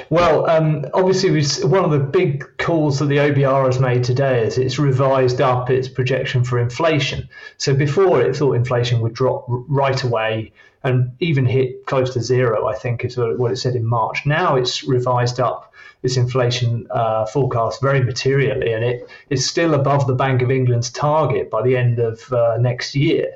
Well, 0.09 0.49
um, 0.49 0.85
obviously, 0.93 1.29
one 1.67 1.85
of 1.85 1.91
the 1.91 1.99
big 1.99 2.45
calls 2.57 2.99
that 2.99 3.05
the 3.05 3.17
OBR 3.17 3.65
has 3.65 3.79
made 3.79 4.03
today 4.03 4.45
is 4.45 4.57
it's 4.57 4.77
revised 4.77 5.39
up 5.39 5.69
its 5.69 5.87
projection 5.87 6.43
for 6.43 6.59
inflation. 6.59 7.29
So 7.57 7.73
before 7.73 8.21
it 8.21 8.35
thought 8.35 8.53
inflation 8.53 9.01
would 9.01 9.13
drop 9.13 9.45
right 9.47 10.01
away 10.03 10.51
and 10.83 11.11
even 11.19 11.45
hit 11.45 11.85
close 11.85 12.13
to 12.13 12.21
zero, 12.21 12.67
I 12.67 12.75
think 12.75 13.03
is 13.03 13.17
what 13.17 13.51
it 13.51 13.57
said 13.57 13.75
in 13.75 13.85
March. 13.85 14.25
Now 14.25 14.55
it's 14.55 14.83
revised 14.83 15.39
up 15.39 15.73
its 16.03 16.15
inflation 16.15 16.87
uh, 16.91 17.25
forecast 17.25 17.81
very 17.81 18.01
materially, 18.01 18.71
and 18.71 18.83
it 18.85 19.09
is 19.29 19.47
still 19.47 19.73
above 19.73 20.07
the 20.07 20.15
Bank 20.15 20.41
of 20.41 20.49
England's 20.49 20.89
target 20.89 21.49
by 21.49 21.61
the 21.61 21.75
end 21.75 21.99
of 21.99 22.31
uh, 22.31 22.57
next 22.59 22.95
year. 22.95 23.33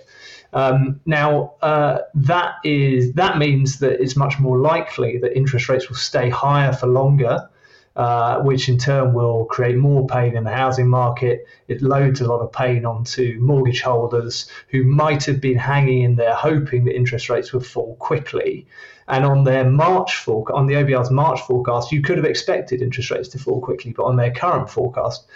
Um, 0.54 1.02
now, 1.06 1.56
uh, 1.62 2.00
that 2.14 2.56
is 2.64 3.14
that 3.14 3.38
means 3.38 3.80
that 3.80 4.02
it's 4.02 4.16
much 4.16 4.40
more 4.40 4.60
likely 4.60 5.18
that 5.18 5.36
interest 5.36 5.68
rates 5.68 5.90
will 5.90 5.98
stay 5.98 6.30
higher 6.30 6.72
for 6.72 6.88
longer, 6.88 7.50
uh, 7.96 8.40
which 8.40 8.70
in 8.70 8.78
turn 8.78 9.14
will 9.14 9.46
create 9.46 9.78
more 9.78 10.08
pain 10.08 10.36
in 10.36 10.44
the 10.44 10.52
housing 10.52 10.88
market. 10.88 11.46
It 11.68 11.82
loads 11.82 12.22
a 12.22 12.28
lot 12.28 12.42
of 12.42 12.52
pain 12.52 12.86
onto 12.86 13.38
mortgage 13.40 13.82
holders 13.82 14.50
who 14.70 14.84
might 14.84 15.26
have 15.26 15.40
been 15.40 15.58
hanging 15.58 16.02
in 16.02 16.16
there 16.16 16.34
hoping 16.34 16.86
that 16.86 16.96
interest 16.96 17.30
rates 17.30 17.54
would 17.54 17.66
fall 17.66 17.96
quickly. 17.98 18.66
And 19.08 19.26
on 19.26 19.44
their 19.44 19.70
March 19.70 20.16
forecast, 20.16 20.56
on 20.56 20.66
the 20.66 20.76
OBR's 20.76 21.12
March 21.12 21.42
forecast, 21.42 21.92
you 21.92 22.02
could 22.02 22.18
have 22.18 22.26
expected 22.26 22.82
interest 22.82 23.12
rates 23.12 23.28
to 23.30 23.38
fall 23.38 23.62
quickly, 23.62 23.94
but 23.94 24.04
on 24.06 24.16
their 24.16 24.32
current 24.32 24.70
forecast, 24.70 25.28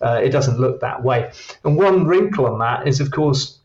uh, 0.00 0.20
it 0.22 0.30
doesn't 0.30 0.60
look 0.60 0.80
that 0.80 1.02
way. 1.02 1.30
And 1.64 1.76
one 1.76 2.06
wrinkle 2.06 2.46
on 2.46 2.58
that 2.60 2.86
is, 2.86 3.00
of 3.00 3.10
course, 3.10 3.58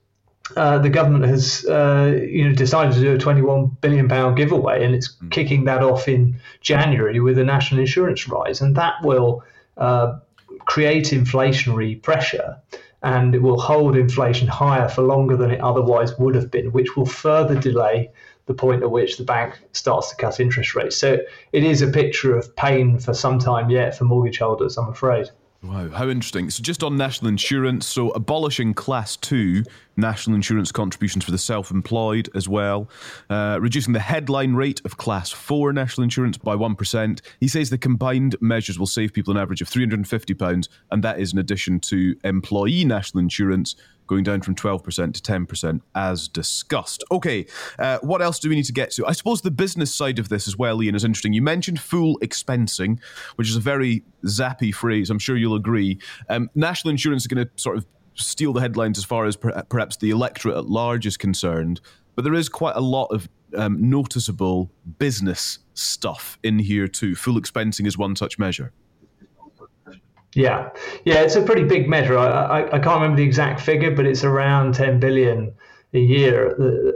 uh, 0.55 0.77
the 0.79 0.89
government 0.89 1.25
has 1.25 1.65
uh, 1.65 2.20
you 2.22 2.48
know 2.48 2.55
decided 2.55 2.93
to 2.93 3.01
do 3.01 3.15
a 3.15 3.17
21 3.17 3.77
billion 3.81 4.08
pound 4.08 4.38
giveaway, 4.38 4.84
and 4.84 4.96
it's 4.96 5.15
mm. 5.15 5.31
kicking 5.31 5.65
that 5.65 5.84
off 5.84 6.08
in 6.08 6.39
January 6.62 7.20
with 7.20 7.38
a 7.38 7.43
national 7.43 7.79
insurance 7.79 8.27
rise, 8.27 8.62
and 8.62 8.75
that 8.75 8.96
will 9.03 9.43
uh, 9.77 10.20
create 10.65 11.05
inflationary 11.05 12.01
pressure, 12.01 12.58
and 13.03 13.36
it 13.36 13.41
will 13.41 13.60
hold 13.60 13.96
inflation 13.96 14.48
higher 14.48 14.88
for 14.88 15.01
longer 15.01 15.36
than 15.36 15.51
it 15.51 15.62
otherwise 15.62 16.17
would 16.17 16.36
have 16.36 16.51
been, 16.51 16.72
which 16.72 16.96
will 16.96 17.05
further 17.05 17.60
delay 17.60 18.12
the 18.46 18.53
point 18.53 18.84
at 18.84 18.91
which 18.91 19.17
the 19.17 19.24
bank 19.24 19.60
starts 19.72 20.10
to 20.10 20.15
cut 20.15 20.39
interest 20.39 20.75
rates. 20.75 20.98
So 20.98 21.17
it 21.53 21.63
is 21.63 21.81
a 21.81 21.88
picture 21.88 22.36
of 22.36 22.55
pain 22.55 23.00
for 23.00 23.13
some 23.13 23.39
time 23.39 23.70
yet 23.70 23.98
for 23.98 24.03
mortgage 24.03 24.39
holders, 24.39 24.77
I'm 24.77 24.89
afraid. 24.89 25.29
Wow, 25.63 25.89
how 25.89 26.10
interesting. 26.10 26.50
So, 26.50 26.63
just 26.63 26.82
on 26.82 26.98
national 26.98 27.30
insurance, 27.30 27.86
so 27.86 28.10
abolishing 28.12 28.74
class 28.74 29.15
two 29.15 29.63
national 29.96 30.36
insurance 30.36 30.72
contributions 30.72 31.24
for 31.24 31.30
the 31.30 31.38
self 31.38 31.70
employed 31.70 32.30
as 32.34 32.50
well, 32.50 32.89
uh, 33.30 33.60
reducing 33.62 33.94
the 33.94 34.00
headline 34.00 34.56
rate 34.56 34.82
of 34.86 34.98
class 34.98 35.30
four 35.30 35.72
national 35.72 36.03
insurance 36.03 36.36
by 36.36 36.56
1%. 36.56 37.22
He 37.39 37.48
says 37.48 37.70
the 37.70 37.77
combined 37.77 38.36
measures 38.41 38.80
will 38.80 38.88
save 38.88 39.13
people 39.13 39.32
an 39.32 39.38
average 39.38 39.62
of 39.62 39.69
£350, 39.69 40.67
and 40.89 41.04
that 41.04 41.19
is 41.19 41.32
in 41.32 41.38
addition 41.38 41.80
to 41.82 42.15
employee 42.24 42.84
national 42.84 43.19
insurance, 43.19 43.76
going 44.12 44.24
down 44.26 44.41
from 44.41 44.54
12% 44.54 45.13
to 45.13 45.21
10% 45.21 45.82
as 45.95 46.28
discussed. 46.28 47.02
Okay, 47.13 47.45
uh, 47.80 47.97
what 48.02 48.21
else 48.21 48.39
do 48.39 48.50
we 48.50 48.56
need 48.56 48.65
to 48.65 48.74
get 48.74 48.91
to? 48.91 49.08
I 49.08 49.13
suppose 49.13 49.41
the 49.41 49.50
business 49.50 49.95
side 49.95 50.19
of 50.19 50.28
this 50.28 50.50
as 50.50 50.58
well, 50.58 50.84
Ian, 50.84 50.95
is 50.95 51.06
interesting. 51.06 51.32
You 51.32 51.41
mentioned 51.41 51.80
full 51.80 52.19
expensing, 52.19 53.00
which 53.38 53.50
is 53.50 53.56
a 53.56 53.62
very 53.62 54.04
zappy 54.26 54.76
phrase. 54.76 55.10
I'm 55.10 55.17
sure 55.17 55.38
you'll 55.38 55.56
agree. 55.56 55.97
Um, 56.28 56.50
national 56.56 56.91
insurance 56.91 57.24
is 57.24 57.28
going 57.28 57.47
to 57.47 57.52
sort 57.56 57.78
of 57.78 57.86
steal 58.15 58.52
the 58.52 58.60
headlines 58.60 58.97
as 58.97 59.06
far 59.06 59.26
as 59.26 59.38
per- 59.38 59.63
perhaps 59.69 59.95
the 59.95 60.10
electorate 60.10 60.58
at 60.58 60.65
large 60.65 61.06
is 61.06 61.15
concerned. 61.15 61.80
But 62.15 62.26
there 62.26 62.34
is 62.34 62.50
quite 62.50 62.76
a 62.76 62.82
lot 62.82 63.06
of 63.13 63.30
um, 63.56 63.89
noticeable 63.89 64.69
business 65.00 65.60
stuff 65.74 66.38
in 66.43 66.60
here 66.60 66.89
too. 66.89 67.15
Full 67.15 67.39
expensing 67.39 67.88
is 67.88 67.97
one 67.97 68.17
such 68.17 68.38
measure. 68.38 68.74
Yeah, 70.34 70.70
yeah, 71.04 71.22
it's 71.22 71.36
a 71.36 71.41
pretty 71.41 71.63
big 71.63 71.89
measure. 71.89 72.17
I, 72.17 72.62
I, 72.62 72.65
I, 72.67 72.80
can't 72.80 73.02
remember 73.02 73.17
the 73.17 73.24
exact 73.24 73.60
figure, 73.60 73.91
but 73.91 74.06
it's 74.06 74.24
around 74.24 74.76
10 74.76 75.00
billion 75.00 75.54
a 75.94 76.00
year 76.00 76.52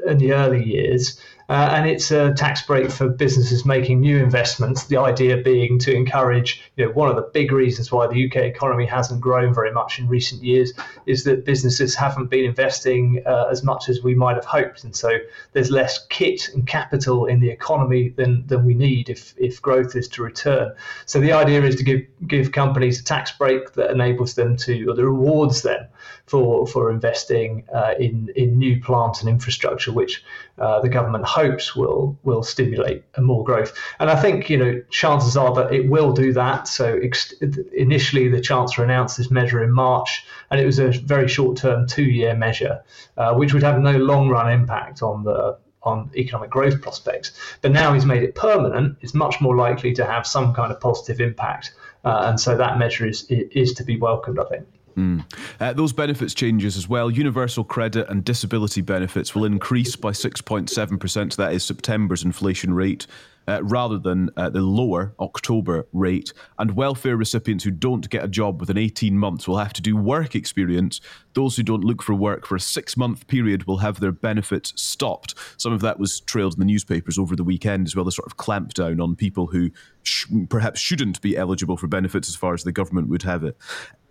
in 0.08 0.18
the 0.18 0.32
early 0.32 0.64
years. 0.64 1.20
Uh, 1.48 1.70
and 1.74 1.88
it's 1.88 2.12
a 2.12 2.34
tax 2.34 2.64
break 2.64 2.90
for 2.90 3.08
businesses 3.08 3.66
making 3.66 4.00
new 4.00 4.18
investments. 4.18 4.86
The 4.86 4.98
idea 4.98 5.38
being 5.38 5.78
to 5.80 5.94
encourage, 5.94 6.64
you 6.76 6.86
know, 6.86 6.92
one 6.92 7.10
of 7.10 7.16
the 7.16 7.30
big 7.34 7.52
reasons 7.52 7.92
why 7.92 8.08
the 8.08 8.26
UK 8.26 8.38
economy 8.38 8.86
hasn't 8.86 9.22
grown 9.22 9.54
very 9.54 9.72
much 9.72 10.00
in 10.00 10.08
recent 10.08 10.44
years 10.44 10.74
is 11.06 11.24
that 11.26 11.46
businesses 11.46 11.94
haven't 11.96 12.30
been 12.30 12.46
investing 12.46 13.22
uh, 13.26 13.48
as 13.52 13.64
much 13.64 13.90
as 13.90 14.02
we 14.02 14.16
might 14.16 14.36
have 14.36 14.46
hoped, 14.46 14.84
and 14.84 14.96
so 14.96 15.12
there's 15.54 15.70
less 15.70 16.06
kit 16.08 16.50
and 16.54 16.66
capital 16.66 17.26
in 17.26 17.40
the 17.40 17.50
economy 17.50 18.10
than 18.10 18.46
than 18.48 18.66
we 18.66 18.74
need 18.74 19.10
if 19.10 19.36
if 19.38 19.62
growth 19.62 19.96
is 19.96 20.08
to 20.08 20.24
return. 20.24 20.74
So 21.06 21.20
the 21.20 21.34
idea 21.34 21.62
is 21.64 21.76
to 21.76 21.84
give 21.84 22.02
give 22.28 22.52
companies 22.52 23.00
a 23.00 23.04
tax 23.04 23.32
break 23.32 23.74
that 23.74 23.92
enables 23.92 24.34
them 24.34 24.58
to, 24.58 24.90
or 24.90 24.96
that 24.96 25.06
rewards 25.06 25.62
them 25.62 25.88
for 26.26 26.68
for 26.68 26.92
investing 26.92 27.64
uh, 27.74 27.94
in 28.00 28.30
in 28.36 28.58
new 28.58 28.82
plants 28.82 29.22
and 29.22 29.30
infrastructure, 29.30 29.92
which 29.92 30.24
uh, 30.58 30.82
the 30.82 30.90
government 30.90 31.26
hopes 31.26 31.76
will 31.76 32.18
will 32.24 32.44
stimulate 32.44 33.04
more 33.20 33.44
growth. 33.44 33.74
And 34.00 34.10
I 34.10 34.16
think 34.16 34.50
you 34.50 34.58
know 34.58 34.82
chances 34.90 35.38
are 35.38 35.54
that 35.56 35.74
it 35.74 35.90
will 35.90 36.12
do 36.12 36.34
that. 36.34 36.68
So 36.68 36.98
ex- 37.02 37.34
initially, 37.74 38.28
the 38.30 38.42
chancellor 38.42 38.84
announced 38.84 39.18
this 39.18 39.30
measure 39.30 39.64
in 39.64 39.72
March, 39.72 40.26
and 40.50 40.60
it 40.60 40.66
was 40.66 40.80
a 40.80 40.90
very 40.90 41.28
short-term 41.28 41.88
two-year 41.88 42.36
measure, 42.36 42.84
uh, 43.18 43.34
which 43.36 43.54
would 43.54 43.64
have 43.64 43.80
no 43.80 43.98
long-run 43.98 44.52
impact 44.52 45.02
on 45.02 45.24
the 45.24 45.58
on 45.86 46.10
economic 46.16 46.50
growth 46.50 46.82
prospects. 46.82 47.32
But 47.62 47.72
now 47.72 47.94
he's 47.94 48.06
made 48.06 48.24
it 48.24 48.36
permanent. 48.36 48.98
It's 49.02 49.14
much 49.14 49.40
more 49.40 49.56
likely 49.56 49.94
to 49.94 50.06
have 50.06 50.26
some 50.26 50.54
kind 50.54 50.72
of 50.72 50.80
positive 50.80 51.22
impact, 51.22 51.74
uh, 52.04 52.24
and 52.26 52.40
so 52.40 52.58
that 52.58 52.78
measure 52.78 53.06
is 53.08 53.26
is 53.30 53.74
to 53.74 53.84
be 53.84 53.98
welcomed. 53.98 54.40
I 54.40 54.46
think. 54.46 54.66
Mm. 54.98 55.26
Uh, 55.60 55.74
those 55.74 55.94
benefits 55.94 56.34
changes 56.34 56.78
as 56.78 56.88
well. 56.88 57.10
Universal 57.10 57.64
credit 57.64 58.10
and 58.10 58.24
disability 58.24 58.82
benefits 58.82 59.34
will 59.34 59.46
increase 59.46 59.96
by 59.96 60.12
6.7%. 60.12 61.34
So 61.34 61.42
that 61.42 61.54
is 61.54 61.64
September's 61.64 62.24
inflation 62.24 62.74
rate 62.74 63.08
uh, 63.48 63.64
rather 63.64 63.98
than 63.98 64.30
uh, 64.38 64.50
the 64.50 64.62
lower 64.62 65.14
October 65.20 65.88
rate. 65.94 66.34
And 66.58 66.76
welfare 66.76 67.18
recipients 67.18 67.64
who 67.64 67.72
don't 67.72 68.10
get 68.10 68.24
a 68.24 68.28
job 68.28 68.60
within 68.60 68.78
18 68.78 69.18
months 69.18 69.48
will 69.48 69.58
have 69.58 69.74
to 69.74 69.82
do 69.82 69.96
work 69.96 70.36
experience. 70.36 71.02
Those 71.34 71.56
who 71.56 71.64
don't 71.64 71.84
look 71.84 72.02
for 72.02 72.16
work 72.16 72.46
for 72.46 72.56
a 72.56 72.60
six 72.60 72.98
month 72.98 73.28
period 73.28 73.66
will 73.66 73.78
have 73.78 74.00
their 74.00 74.12
benefits 74.12 74.74
stopped. 74.76 75.36
Some 75.58 75.74
of 75.74 75.82
that 75.82 76.00
was 76.00 76.20
trailed 76.22 76.54
in 76.54 76.60
the 76.60 76.66
newspapers 76.66 77.18
over 77.18 77.36
the 77.36 77.44
weekend 77.44 77.88
as 77.88 77.96
well, 77.96 78.06
the 78.06 78.12
sort 78.12 78.28
of 78.28 78.38
clampdown 78.38 79.02
on 79.02 79.16
people 79.16 79.48
who 79.48 79.72
sh- 80.04 80.28
perhaps 80.50 80.80
shouldn't 80.80 81.22
be 81.22 81.38
eligible 81.38 81.78
for 81.78 81.88
benefits 81.88 82.30
as 82.30 82.36
far 82.36 82.54
as 82.54 82.64
the 82.64 82.72
government 82.72 83.10
would 83.10 83.24
have 83.24 83.44
it. 83.44 83.58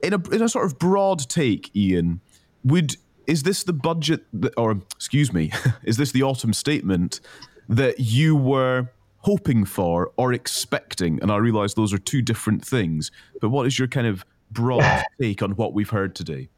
In 0.02 0.12
a, 0.12 0.30
in 0.30 0.42
a 0.42 0.48
sort 0.50 0.66
of 0.66 0.78
broad 0.78 1.26
take, 1.34 1.74
Ian, 1.74 2.20
would 2.62 2.96
is 3.26 3.42
this 3.42 3.64
the 3.64 3.72
budget 3.72 4.24
that, 4.32 4.52
or 4.56 4.80
excuse 4.94 5.32
me, 5.32 5.50
is 5.82 5.96
this 5.96 6.12
the 6.12 6.22
autumn 6.22 6.52
statement 6.52 7.20
that 7.68 7.98
you 7.98 8.36
were 8.36 8.88
hoping 9.18 9.64
for 9.64 10.12
or 10.16 10.32
expecting? 10.32 11.20
And 11.22 11.30
I 11.30 11.36
realize 11.38 11.74
those 11.74 11.92
are 11.92 11.98
two 11.98 12.22
different 12.22 12.64
things. 12.64 13.10
But 13.40 13.48
what 13.48 13.66
is 13.66 13.78
your 13.78 13.88
kind 13.88 14.06
of 14.06 14.24
broad 14.50 14.84
take 15.20 15.42
on 15.42 15.52
what 15.52 15.72
we've 15.72 15.90
heard 15.90 16.14
today? 16.14 16.48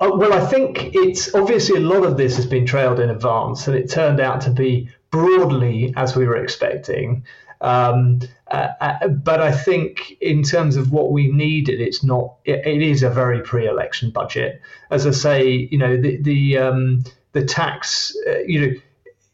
Uh, 0.00 0.10
well, 0.14 0.32
I 0.32 0.46
think 0.46 0.94
it's 0.94 1.34
obviously 1.34 1.76
a 1.76 1.80
lot 1.80 2.04
of 2.04 2.16
this 2.16 2.36
has 2.36 2.46
been 2.46 2.64
trailed 2.64 3.00
in 3.00 3.10
advance, 3.10 3.68
and 3.68 3.76
it 3.76 3.90
turned 3.90 4.18
out 4.18 4.40
to 4.42 4.50
be 4.50 4.88
broadly 5.10 5.92
as 5.94 6.16
we 6.16 6.26
were 6.26 6.36
expecting. 6.36 7.22
Um, 7.60 8.20
uh, 8.50 8.68
uh, 8.80 9.08
but 9.08 9.40
I 9.40 9.52
think 9.52 10.16
in 10.20 10.42
terms 10.42 10.76
of 10.76 10.92
what 10.92 11.12
we 11.12 11.30
needed, 11.30 11.80
it's 11.80 12.02
not. 12.02 12.36
it, 12.44 12.66
it 12.66 12.82
is 12.82 13.02
a 13.02 13.10
very 13.10 13.42
pre-election 13.42 14.10
budget. 14.10 14.60
As 14.90 15.06
I 15.06 15.10
say, 15.10 15.68
you 15.70 15.78
know, 15.78 15.96
the 15.96 16.16
the 16.22 16.58
um, 16.58 17.04
the 17.32 17.44
tax, 17.44 18.16
uh, 18.26 18.38
you 18.46 18.60
know 18.60 18.74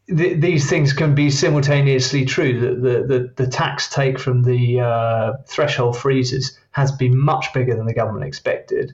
th- 0.07 0.39
these 0.39 0.69
things 0.69 0.93
can 0.93 1.15
be 1.15 1.29
simultaneously 1.29 2.25
true. 2.25 2.59
The, 2.59 2.75
the, 2.75 3.03
the, 3.03 3.33
the 3.35 3.47
tax 3.47 3.89
take 3.89 4.19
from 4.19 4.43
the 4.43 4.79
uh, 4.79 5.33
threshold 5.47 5.97
freezes 5.97 6.57
has 6.71 6.91
been 6.91 7.17
much 7.17 7.53
bigger 7.53 7.75
than 7.75 7.85
the 7.85 7.93
government 7.93 8.25
expected, 8.25 8.93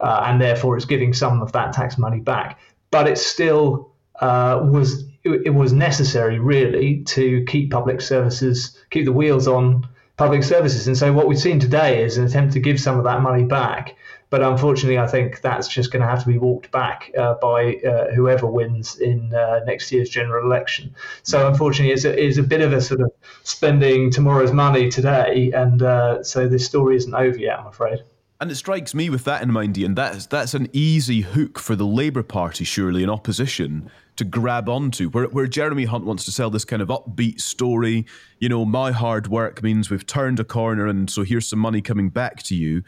uh, 0.00 0.24
and 0.26 0.40
therefore 0.40 0.76
it's 0.76 0.86
giving 0.86 1.12
some 1.12 1.42
of 1.42 1.52
that 1.52 1.72
tax 1.72 1.98
money 1.98 2.20
back. 2.20 2.58
But 2.90 3.08
it 3.08 3.18
still 3.18 3.90
uh, 4.20 4.60
was 4.64 5.04
it, 5.24 5.54
was 5.54 5.72
necessary 5.72 6.38
really 6.38 7.02
to 7.04 7.44
keep 7.44 7.70
public 7.70 8.00
services, 8.00 8.76
keep 8.90 9.04
the 9.04 9.12
wheels 9.12 9.46
on 9.46 9.88
public 10.16 10.42
services. 10.42 10.86
And 10.86 10.96
so 10.96 11.12
what 11.12 11.26
we've 11.26 11.38
seen 11.38 11.60
today 11.60 12.02
is 12.02 12.18
an 12.18 12.24
attempt 12.24 12.52
to 12.54 12.60
give 12.60 12.80
some 12.80 12.98
of 12.98 13.04
that 13.04 13.22
money 13.22 13.44
back. 13.44 13.96
But 14.30 14.42
unfortunately, 14.42 14.98
I 14.98 15.06
think 15.06 15.42
that's 15.42 15.68
just 15.68 15.92
going 15.92 16.00
to 16.00 16.08
have 16.08 16.20
to 16.20 16.26
be 16.26 16.38
walked 16.38 16.70
back 16.70 17.10
uh, 17.18 17.34
by 17.34 17.76
uh, 17.86 18.12
whoever 18.14 18.46
wins 18.46 18.96
in 18.98 19.34
uh, 19.34 19.60
next 19.66 19.92
year's 19.92 20.08
general 20.08 20.46
election. 20.46 20.94
So 21.22 21.46
unfortunately, 21.46 21.92
it's 21.92 22.06
a, 22.06 22.18
it's 22.18 22.38
a 22.38 22.42
bit 22.42 22.62
of 22.62 22.72
a 22.72 22.80
sort 22.80 23.02
of 23.02 23.12
spending 23.42 24.10
tomorrow's 24.10 24.52
money 24.52 24.88
today. 24.88 25.52
And 25.52 25.82
uh, 25.82 26.22
so 26.22 26.48
this 26.48 26.64
story 26.64 26.96
isn't 26.96 27.14
over 27.14 27.36
yet, 27.36 27.58
I'm 27.58 27.66
afraid. 27.66 27.98
And 28.40 28.50
it 28.50 28.56
strikes 28.56 28.94
me 28.94 29.10
with 29.10 29.24
that 29.24 29.42
in 29.42 29.52
mind, 29.52 29.76
Ian, 29.76 29.94
that's, 29.94 30.26
that's 30.26 30.54
an 30.54 30.68
easy 30.72 31.20
hook 31.20 31.58
for 31.58 31.76
the 31.76 31.86
Labour 31.86 32.22
Party, 32.22 32.64
surely, 32.64 33.02
in 33.02 33.10
opposition 33.10 33.90
to 34.16 34.24
grab 34.24 34.68
onto. 34.68 35.08
Where, 35.10 35.26
where 35.26 35.46
Jeremy 35.46 35.84
Hunt 35.84 36.04
wants 36.04 36.24
to 36.24 36.32
sell 36.32 36.50
this 36.50 36.64
kind 36.64 36.82
of 36.82 36.88
upbeat 36.88 37.40
story, 37.40 38.06
you 38.38 38.48
know, 38.48 38.64
my 38.64 38.92
hard 38.92 39.28
work 39.28 39.62
means 39.62 39.90
we've 39.90 40.06
turned 40.06 40.40
a 40.40 40.44
corner 40.44 40.86
and 40.86 41.10
so 41.10 41.22
here's 41.22 41.48
some 41.48 41.58
money 41.58 41.80
coming 41.80 42.08
back 42.08 42.42
to 42.44 42.54
you. 42.54 42.82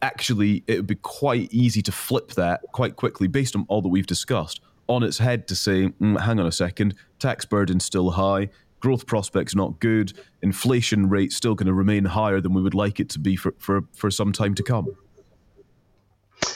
Actually, 0.00 0.64
it 0.66 0.76
would 0.78 0.86
be 0.86 0.96
quite 0.96 1.52
easy 1.52 1.82
to 1.82 1.92
flip 1.92 2.32
that 2.32 2.60
quite 2.72 2.96
quickly 2.96 3.28
based 3.28 3.54
on 3.54 3.64
all 3.68 3.82
that 3.82 3.88
we've 3.88 4.06
discussed 4.06 4.60
on 4.88 5.02
its 5.02 5.18
head 5.18 5.46
to 5.48 5.54
say, 5.54 5.88
mm, 5.88 6.20
hang 6.20 6.40
on 6.40 6.46
a 6.46 6.52
second, 6.52 6.94
tax 7.18 7.44
burden's 7.44 7.84
still 7.84 8.10
high, 8.10 8.48
growth 8.80 9.06
prospects 9.06 9.54
not 9.54 9.78
good, 9.80 10.12
inflation 10.42 11.08
rate 11.08 11.32
still 11.32 11.54
going 11.54 11.66
to 11.66 11.72
remain 11.72 12.04
higher 12.04 12.40
than 12.40 12.52
we 12.52 12.60
would 12.60 12.74
like 12.74 12.98
it 12.98 13.08
to 13.08 13.18
be 13.18 13.36
for, 13.36 13.54
for, 13.58 13.82
for 13.92 14.10
some 14.10 14.32
time 14.32 14.54
to 14.54 14.62
come. 14.62 14.88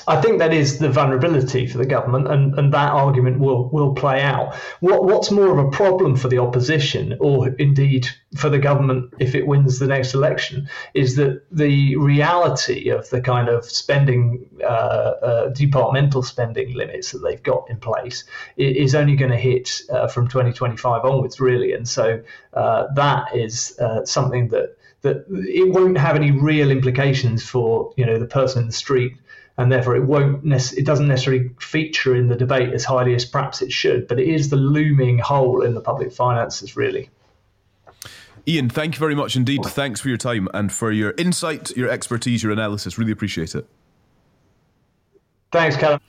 I 0.08 0.20
think 0.20 0.38
that 0.38 0.52
is 0.52 0.78
the 0.78 0.88
vulnerability 0.88 1.66
for 1.66 1.78
the 1.78 1.86
government, 1.86 2.28
and, 2.28 2.56
and 2.56 2.72
that 2.72 2.92
argument 2.92 3.40
will 3.40 3.68
will 3.70 3.92
play 3.94 4.22
out. 4.22 4.54
What 4.80 5.04
what's 5.04 5.30
more 5.32 5.50
of 5.50 5.58
a 5.58 5.70
problem 5.70 6.16
for 6.16 6.28
the 6.28 6.38
opposition, 6.38 7.16
or 7.18 7.48
indeed 7.48 8.06
for 8.36 8.48
the 8.48 8.58
government 8.58 9.14
if 9.18 9.34
it 9.34 9.46
wins 9.46 9.78
the 9.78 9.88
next 9.88 10.14
election, 10.14 10.68
is 10.94 11.16
that 11.16 11.42
the 11.50 11.96
reality 11.96 12.88
of 12.88 13.10
the 13.10 13.20
kind 13.20 13.48
of 13.48 13.64
spending, 13.64 14.46
uh, 14.62 14.66
uh, 14.66 15.48
departmental 15.48 16.22
spending 16.22 16.74
limits 16.74 17.10
that 17.10 17.18
they've 17.18 17.42
got 17.42 17.68
in 17.68 17.78
place 17.78 18.24
is 18.56 18.94
only 18.94 19.16
going 19.16 19.32
to 19.32 19.36
hit 19.36 19.82
uh, 19.90 20.06
from 20.06 20.28
2025 20.28 21.04
onwards, 21.04 21.40
really, 21.40 21.72
and 21.72 21.88
so 21.88 22.22
uh, 22.54 22.86
that 22.94 23.34
is 23.34 23.76
uh, 23.80 24.04
something 24.04 24.48
that 24.48 24.76
that 25.02 25.24
it 25.28 25.72
won't 25.72 25.98
have 25.98 26.16
any 26.16 26.30
real 26.30 26.70
implications 26.70 27.44
for 27.44 27.92
you 27.96 28.06
know 28.06 28.18
the 28.18 28.26
person 28.26 28.62
in 28.62 28.66
the 28.68 28.72
street 28.72 29.12
and 29.58 29.72
therefore 29.72 29.96
it 29.96 30.04
won't 30.04 30.44
it 30.44 30.84
doesn't 30.84 31.08
necessarily 31.08 31.50
feature 31.60 32.14
in 32.14 32.28
the 32.28 32.36
debate 32.36 32.72
as 32.74 32.84
highly 32.84 33.14
as 33.14 33.24
perhaps 33.24 33.62
it 33.62 33.72
should. 33.72 34.06
But 34.06 34.20
it 34.20 34.28
is 34.28 34.50
the 34.50 34.56
looming 34.56 35.18
hole 35.18 35.62
in 35.62 35.74
the 35.74 35.80
public 35.80 36.12
finances, 36.12 36.76
really. 36.76 37.10
Ian, 38.48 38.68
thank 38.68 38.94
you 38.94 39.00
very 39.00 39.14
much 39.14 39.34
indeed. 39.34 39.60
Thanks 39.64 40.00
for 40.00 40.08
your 40.08 40.18
time 40.18 40.48
and 40.54 40.72
for 40.72 40.92
your 40.92 41.14
insight, 41.18 41.76
your 41.76 41.88
expertise, 41.88 42.44
your 42.44 42.52
analysis. 42.52 42.96
Really 42.96 43.10
appreciate 43.10 43.56
it. 43.56 43.66
Thanks, 45.50 45.76
Callum. 45.76 46.00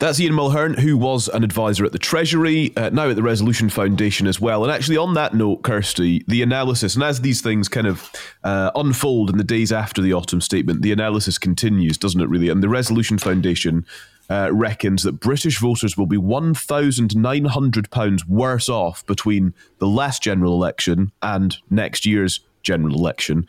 That's 0.00 0.20
Ian 0.20 0.34
Mulheirn, 0.34 0.78
who 0.78 0.96
was 0.96 1.26
an 1.26 1.42
advisor 1.42 1.84
at 1.84 1.90
the 1.90 1.98
Treasury, 1.98 2.72
uh, 2.76 2.90
now 2.90 3.10
at 3.10 3.16
the 3.16 3.22
Resolution 3.22 3.68
Foundation 3.68 4.28
as 4.28 4.40
well. 4.40 4.62
And 4.62 4.72
actually, 4.72 4.96
on 4.96 5.14
that 5.14 5.34
note, 5.34 5.64
Kirsty, 5.64 6.22
the 6.28 6.40
analysis, 6.40 6.94
and 6.94 7.02
as 7.02 7.20
these 7.20 7.40
things 7.40 7.68
kind 7.68 7.88
of 7.88 8.08
uh, 8.44 8.70
unfold 8.76 9.28
in 9.28 9.38
the 9.38 9.44
days 9.44 9.72
after 9.72 10.00
the 10.00 10.12
autumn 10.12 10.40
statement, 10.40 10.82
the 10.82 10.92
analysis 10.92 11.36
continues, 11.36 11.98
doesn't 11.98 12.20
it, 12.20 12.28
really? 12.28 12.48
And 12.48 12.62
the 12.62 12.68
Resolution 12.68 13.18
Foundation 13.18 13.84
uh, 14.30 14.50
reckons 14.52 15.02
that 15.02 15.18
British 15.18 15.58
voters 15.58 15.98
will 15.98 16.06
be 16.06 16.16
£1,900 16.16 18.28
worse 18.28 18.68
off 18.68 19.04
between 19.06 19.52
the 19.78 19.88
last 19.88 20.22
general 20.22 20.52
election 20.52 21.10
and 21.22 21.56
next 21.70 22.06
year's 22.06 22.38
general 22.62 22.94
election 22.94 23.48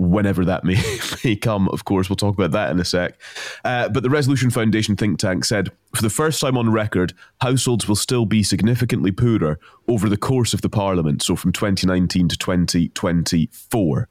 whenever 0.00 0.46
that 0.46 0.64
may, 0.64 0.82
may 1.24 1.36
come. 1.36 1.68
Of 1.68 1.84
course, 1.84 2.08
we'll 2.08 2.16
talk 2.16 2.34
about 2.34 2.52
that 2.52 2.70
in 2.70 2.80
a 2.80 2.84
sec. 2.84 3.20
Uh, 3.64 3.88
but 3.90 4.02
the 4.02 4.10
Resolution 4.10 4.50
Foundation 4.50 4.96
think 4.96 5.18
tank 5.18 5.44
said 5.44 5.70
for 5.94 6.02
the 6.02 6.10
first 6.10 6.40
time 6.40 6.56
on 6.56 6.72
record, 6.72 7.12
households 7.42 7.86
will 7.86 7.96
still 7.96 8.24
be 8.24 8.42
significantly 8.42 9.12
poorer 9.12 9.60
over 9.88 10.08
the 10.08 10.16
course 10.16 10.54
of 10.54 10.62
the 10.62 10.70
Parliament, 10.70 11.22
so 11.22 11.36
from 11.36 11.52
2019 11.52 12.28
to 12.28 12.36
2024. 12.36 14.08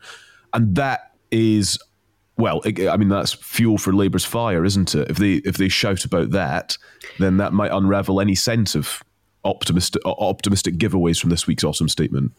And 0.54 0.76
that 0.76 1.14
is. 1.32 1.80
Well, 2.38 2.62
I 2.66 2.96
mean 2.96 3.10
that's 3.10 3.34
fuel 3.34 3.78
for 3.78 3.92
Labour's 3.92 4.24
fire, 4.24 4.64
isn't 4.64 4.96
it? 4.96 5.12
If 5.12 5.18
they 5.18 5.34
if 5.44 5.58
they 5.58 5.68
shout 5.68 6.06
about 6.06 6.32
that, 6.32 6.78
then 7.18 7.36
that 7.36 7.52
might 7.52 7.70
unravel 7.70 8.22
any 8.22 8.34
sense 8.34 8.76
of 8.76 9.04
optimistic 9.44 10.02
optimistic 10.06 10.76
giveaways 10.78 11.20
from 11.20 11.32
this 11.32 11.48
week's 11.48 11.66
autumn 11.66 11.90
statement. 11.90 12.32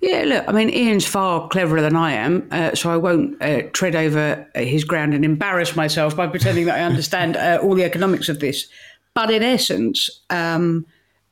Yeah, 0.00 0.22
look, 0.24 0.44
I 0.48 0.52
mean, 0.52 0.70
Ian's 0.70 1.06
far 1.06 1.46
cleverer 1.48 1.82
than 1.82 1.94
I 1.94 2.12
am, 2.12 2.48
uh, 2.50 2.74
so 2.74 2.90
I 2.90 2.96
won't 2.96 3.40
uh, 3.42 3.62
tread 3.72 3.94
over 3.94 4.46
uh, 4.54 4.60
his 4.60 4.82
ground 4.82 5.12
and 5.12 5.26
embarrass 5.26 5.76
myself 5.76 6.16
by 6.16 6.26
pretending 6.26 6.64
that 6.66 6.78
I 6.78 6.84
understand 6.84 7.36
uh, 7.36 7.58
all 7.62 7.74
the 7.74 7.84
economics 7.84 8.30
of 8.30 8.40
this. 8.40 8.66
But 9.12 9.30
in 9.30 9.42
essence, 9.42 10.08
um, 10.30 10.86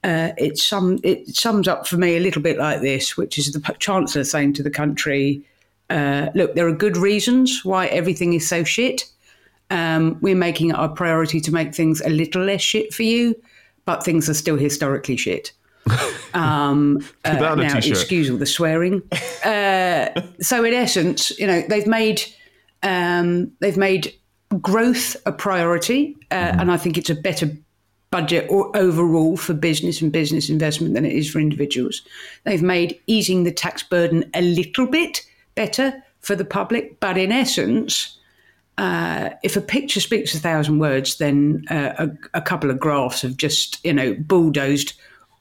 uh, 0.05 0.33
it, 0.37 0.59
sum, 0.59 0.99
it 1.03 1.35
sums 1.35 1.67
up 1.67 1.87
for 1.87 1.97
me 1.97 2.17
a 2.17 2.21
little 2.21 2.43
bit 2.43 2.59
like 2.59 2.83
this, 2.83 3.17
which 3.17 3.39
is 3.39 3.53
the 3.53 3.75
Chancellor 3.79 4.25
saying 4.25 4.53
to 4.55 4.63
the 4.63 4.71
country, 4.71 5.43
uh, 5.89 6.29
look, 6.35 6.55
there 6.55 6.69
are 6.69 6.73
good 6.73 6.99
reasons 6.99 7.65
why 7.65 7.87
everything 7.87 8.35
is 8.35 8.47
so 8.47 8.65
shit. 8.65 9.05
Um, 9.71 10.19
we're 10.21 10.37
making 10.37 10.71
it 10.71 10.77
our 10.77 10.91
priority 10.91 11.41
to 11.41 11.53
make 11.53 11.75
things 11.75 12.03
a 12.03 12.11
little 12.11 12.43
less 12.43 12.61
shit 12.61 12.93
for 12.93 13.03
you, 13.03 13.35
but 13.87 14.05
things 14.05 14.29
are 14.29 14.35
still 14.35 14.57
historically 14.57 15.17
shit. 15.17 15.53
Um, 16.35 17.05
uh, 17.25 17.55
now, 17.55 17.79
excuse 17.79 18.31
all 18.31 18.37
the 18.37 18.47
swearing. 18.47 19.03
Uh, 19.45 20.11
so, 20.41 20.65
in 20.65 20.75
essence, 20.75 21.31
you 21.39 21.47
know, 21.47 21.63
they've 21.69 21.87
made 21.87 22.21
um, 22.83 23.51
they've 23.61 23.77
made 23.77 24.13
growth 24.61 25.17
a 25.27 25.33
priority, 25.33 26.17
uh, 26.33 26.35
mm. 26.35 26.61
and 26.61 26.73
I 26.73 26.77
think 26.77 26.99
it's 26.99 27.09
a 27.09 27.15
better 27.15 27.49
budget 28.11 28.47
or 28.51 28.75
overall 28.77 29.37
for 29.37 29.55
business 29.55 30.01
and 30.03 30.11
business 30.11 30.49
investment 30.49 30.95
than 30.95 31.05
it 31.05 31.13
is 31.13 31.31
for 31.31 31.39
individuals. 31.39 32.03
They've 32.45 32.63
made 32.63 32.99
easing 33.07 33.45
the 33.45 33.53
tax 33.53 33.83
burden 33.83 34.29
a 34.35 34.43
little 34.43 34.87
bit 34.87 35.25
better 35.55 36.03
for 36.21 36.35
the 36.35 36.45
public, 36.45 37.01
but 37.01 37.17
in 37.17 37.33
essence. 37.33 38.15
Uh, 38.77 39.31
if 39.43 39.57
a 39.57 39.61
picture 39.61 39.99
speaks 39.99 40.37
a 40.37 40.39
thousand 40.39 40.79
words, 40.79 41.19
then 41.19 41.65
uh, 41.69 41.95
a, 41.99 42.39
a, 42.39 42.41
couple 42.41 42.71
of 42.71 42.79
graphs 42.79 43.23
have 43.23 43.37
just, 43.37 43.85
you 43.85 43.93
know, 43.93 44.15
bulldozed 44.21 44.93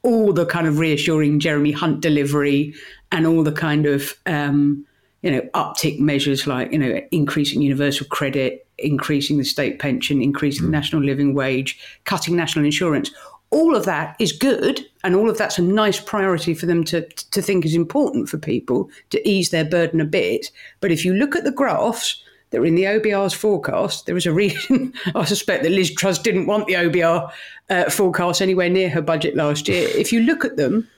all 0.02 0.32
the 0.32 0.46
kind 0.46 0.66
of 0.66 0.78
reassuring 0.78 1.40
Jeremy 1.40 1.72
Hunt 1.72 2.00
delivery 2.00 2.74
and 3.12 3.26
all 3.26 3.42
the 3.42 3.52
kind 3.52 3.86
of 3.86 4.14
um, 4.26 4.84
you 5.22 5.30
know 5.30 5.40
uptick 5.54 5.98
measures 5.98 6.46
like 6.46 6.72
you 6.72 6.78
know 6.78 7.00
increasing 7.10 7.62
universal 7.62 8.06
credit, 8.06 8.66
increasing 8.78 9.38
the 9.38 9.44
state 9.44 9.78
pension, 9.78 10.22
increasing 10.22 10.62
mm. 10.62 10.66
the 10.66 10.72
national 10.72 11.02
living 11.02 11.34
wage, 11.34 11.78
cutting 12.04 12.36
national 12.36 12.64
insurance. 12.64 13.10
All 13.50 13.74
of 13.74 13.86
that 13.86 14.14
is 14.18 14.32
good, 14.32 14.84
and 15.02 15.16
all 15.16 15.30
of 15.30 15.38
that's 15.38 15.58
a 15.58 15.62
nice 15.62 15.98
priority 15.98 16.54
for 16.54 16.66
them 16.66 16.84
to 16.84 17.02
to 17.08 17.42
think 17.42 17.64
is 17.64 17.74
important 17.74 18.28
for 18.28 18.38
people 18.38 18.90
to 19.10 19.28
ease 19.28 19.50
their 19.50 19.64
burden 19.64 20.00
a 20.00 20.04
bit. 20.04 20.50
But 20.80 20.92
if 20.92 21.04
you 21.04 21.14
look 21.14 21.34
at 21.34 21.44
the 21.44 21.50
graphs, 21.50 22.22
that 22.50 22.60
were 22.60 22.66
in 22.66 22.74
the 22.74 22.84
OBR's 22.84 23.34
forecast. 23.34 24.06
There 24.06 24.14
was 24.14 24.26
a 24.26 24.32
reason 24.32 24.92
I 25.14 25.24
suspect 25.24 25.62
that 25.62 25.72
Liz 25.72 25.94
Truss 25.94 26.18
didn't 26.18 26.46
want 26.46 26.66
the 26.66 26.74
OBR 26.74 27.30
uh, 27.70 27.90
forecast 27.90 28.40
anywhere 28.40 28.70
near 28.70 28.88
her 28.90 29.02
budget 29.02 29.36
last 29.36 29.68
year. 29.68 29.88
If 29.96 30.12
you 30.12 30.20
look 30.20 30.44
at 30.44 30.56
them, 30.56 30.88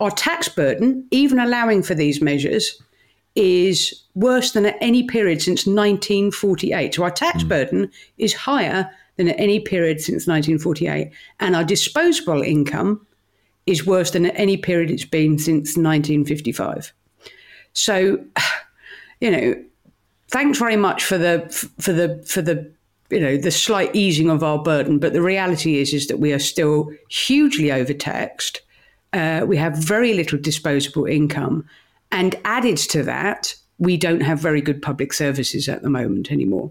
our 0.00 0.10
tax 0.10 0.48
burden, 0.48 1.06
even 1.10 1.38
allowing 1.38 1.82
for 1.82 1.94
these 1.94 2.22
measures, 2.22 2.80
is 3.34 4.02
worse 4.14 4.52
than 4.52 4.66
at 4.66 4.76
any 4.80 5.04
period 5.04 5.40
since 5.42 5.66
1948. 5.66 6.94
So 6.94 7.02
our 7.04 7.10
tax 7.10 7.42
mm. 7.42 7.48
burden 7.48 7.90
is 8.18 8.34
higher 8.34 8.90
than 9.16 9.28
at 9.28 9.38
any 9.38 9.60
period 9.60 10.00
since 10.00 10.26
1948. 10.26 11.10
And 11.38 11.54
our 11.54 11.64
disposable 11.64 12.42
income 12.42 13.06
is 13.66 13.86
worse 13.86 14.10
than 14.10 14.26
at 14.26 14.38
any 14.38 14.56
period 14.56 14.90
it's 14.90 15.04
been 15.04 15.38
since 15.38 15.76
1955. 15.76 16.92
So, 17.72 18.18
you 19.20 19.30
know, 19.30 19.64
thanks 20.30 20.58
very 20.58 20.76
much 20.76 21.04
for 21.04 21.18
the 21.18 21.40
for 21.78 21.92
the 21.92 22.22
for 22.26 22.42
the 22.42 22.70
you 23.10 23.20
know 23.20 23.36
the 23.36 23.50
slight 23.50 23.94
easing 23.94 24.30
of 24.30 24.42
our 24.42 24.62
burden 24.62 24.98
but 24.98 25.12
the 25.12 25.22
reality 25.22 25.78
is 25.78 25.92
is 25.92 26.06
that 26.06 26.20
we 26.20 26.32
are 26.32 26.38
still 26.38 26.90
hugely 27.08 27.72
overtaxed. 27.72 28.62
Uh, 29.12 29.44
we 29.44 29.56
have 29.56 29.76
very 29.76 30.14
little 30.14 30.38
disposable 30.38 31.04
income. 31.04 31.68
And 32.12 32.36
added 32.44 32.76
to 32.76 33.02
that 33.04 33.54
we 33.78 33.96
don't 33.96 34.20
have 34.20 34.38
very 34.38 34.60
good 34.60 34.82
public 34.82 35.12
services 35.12 35.68
at 35.68 35.82
the 35.82 35.90
moment 35.90 36.30
anymore. 36.30 36.70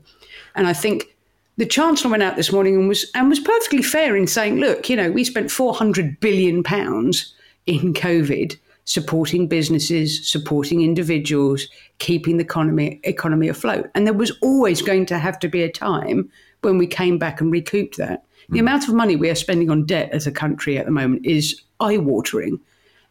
And 0.55 0.67
i 0.67 0.73
think 0.73 1.15
the 1.57 1.65
chancellor 1.65 2.11
went 2.11 2.23
out 2.23 2.37
this 2.37 2.53
morning 2.53 2.75
and 2.75 2.87
was 2.87 3.05
and 3.13 3.27
was 3.29 3.39
perfectly 3.39 3.81
fair 3.81 4.15
in 4.15 4.27
saying 4.27 4.59
look 4.59 4.89
you 4.89 4.95
know 4.95 5.11
we 5.11 5.23
spent 5.25 5.51
400 5.51 6.19
billion 6.21 6.63
pounds 6.63 7.33
in 7.65 7.93
COVID 7.93 8.57
supporting 8.89 9.47
businesses, 9.47 10.27
supporting 10.27 10.81
individuals, 10.81 11.67
keeping 11.99 12.37
the 12.37 12.43
economy 12.43 12.99
economy 13.03 13.47
afloat. 13.47 13.87
And 13.93 14.07
there 14.07 14.15
was 14.15 14.31
always 14.41 14.81
going 14.81 15.05
to 15.05 15.19
have 15.19 15.37
to 15.39 15.47
be 15.47 15.61
a 15.61 15.71
time 15.71 16.27
when 16.61 16.79
we 16.79 16.87
came 16.87 17.19
back 17.19 17.39
and 17.39 17.51
recouped 17.51 17.97
that. 17.97 18.25
The 18.49 18.57
mm. 18.57 18.61
amount 18.61 18.87
of 18.87 18.95
money 18.95 19.15
we 19.15 19.29
are 19.29 19.35
spending 19.35 19.69
on 19.69 19.85
debt 19.85 20.09
as 20.11 20.25
a 20.25 20.31
country 20.31 20.79
at 20.79 20.85
the 20.85 20.91
moment 20.91 21.23
is 21.23 21.61
eye-watering. 21.79 22.59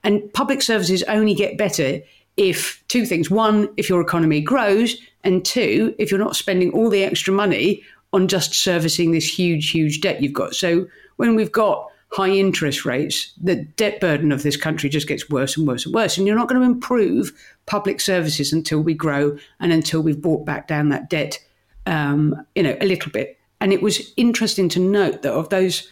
And 0.02 0.20
public 0.32 0.62
services 0.62 1.04
only 1.04 1.32
get 1.32 1.56
better 1.56 2.00
if 2.36 2.82
two 2.88 3.06
things. 3.06 3.30
One, 3.30 3.68
if 3.76 3.88
your 3.88 4.00
economy 4.00 4.40
grows, 4.40 4.96
and 5.22 5.44
two, 5.44 5.94
if 5.96 6.10
you're 6.10 6.18
not 6.18 6.34
spending 6.34 6.72
all 6.72 6.90
the 6.90 7.04
extra 7.04 7.32
money 7.32 7.84
on 8.12 8.26
just 8.26 8.52
servicing 8.52 9.12
this 9.12 9.38
huge, 9.38 9.70
huge 9.70 10.00
debt 10.00 10.22
you've 10.22 10.32
got. 10.32 10.56
So 10.56 10.88
when 11.16 11.36
we've 11.36 11.52
got 11.52 11.86
high 12.10 12.30
interest 12.30 12.84
rates, 12.84 13.32
the 13.40 13.56
debt 13.56 14.00
burden 14.00 14.32
of 14.32 14.42
this 14.42 14.56
country 14.56 14.88
just 14.88 15.08
gets 15.08 15.28
worse 15.28 15.56
and 15.56 15.68
worse 15.68 15.84
and 15.84 15.94
worse. 15.94 16.16
And 16.16 16.26
you're 16.26 16.36
not 16.36 16.48
going 16.48 16.60
to 16.60 16.66
improve 16.66 17.32
public 17.66 18.00
services 18.00 18.52
until 18.52 18.80
we 18.80 18.94
grow 18.94 19.36
and 19.60 19.72
until 19.72 20.00
we've 20.00 20.20
brought 20.20 20.46
back 20.46 20.68
down 20.68 20.88
that 20.88 21.10
debt, 21.10 21.38
um, 21.86 22.34
you 22.54 22.62
know, 22.62 22.76
a 22.80 22.86
little 22.86 23.12
bit. 23.12 23.38
And 23.60 23.72
it 23.72 23.82
was 23.82 24.12
interesting 24.16 24.68
to 24.70 24.80
note 24.80 25.22
that 25.22 25.32
of 25.32 25.50
those, 25.50 25.90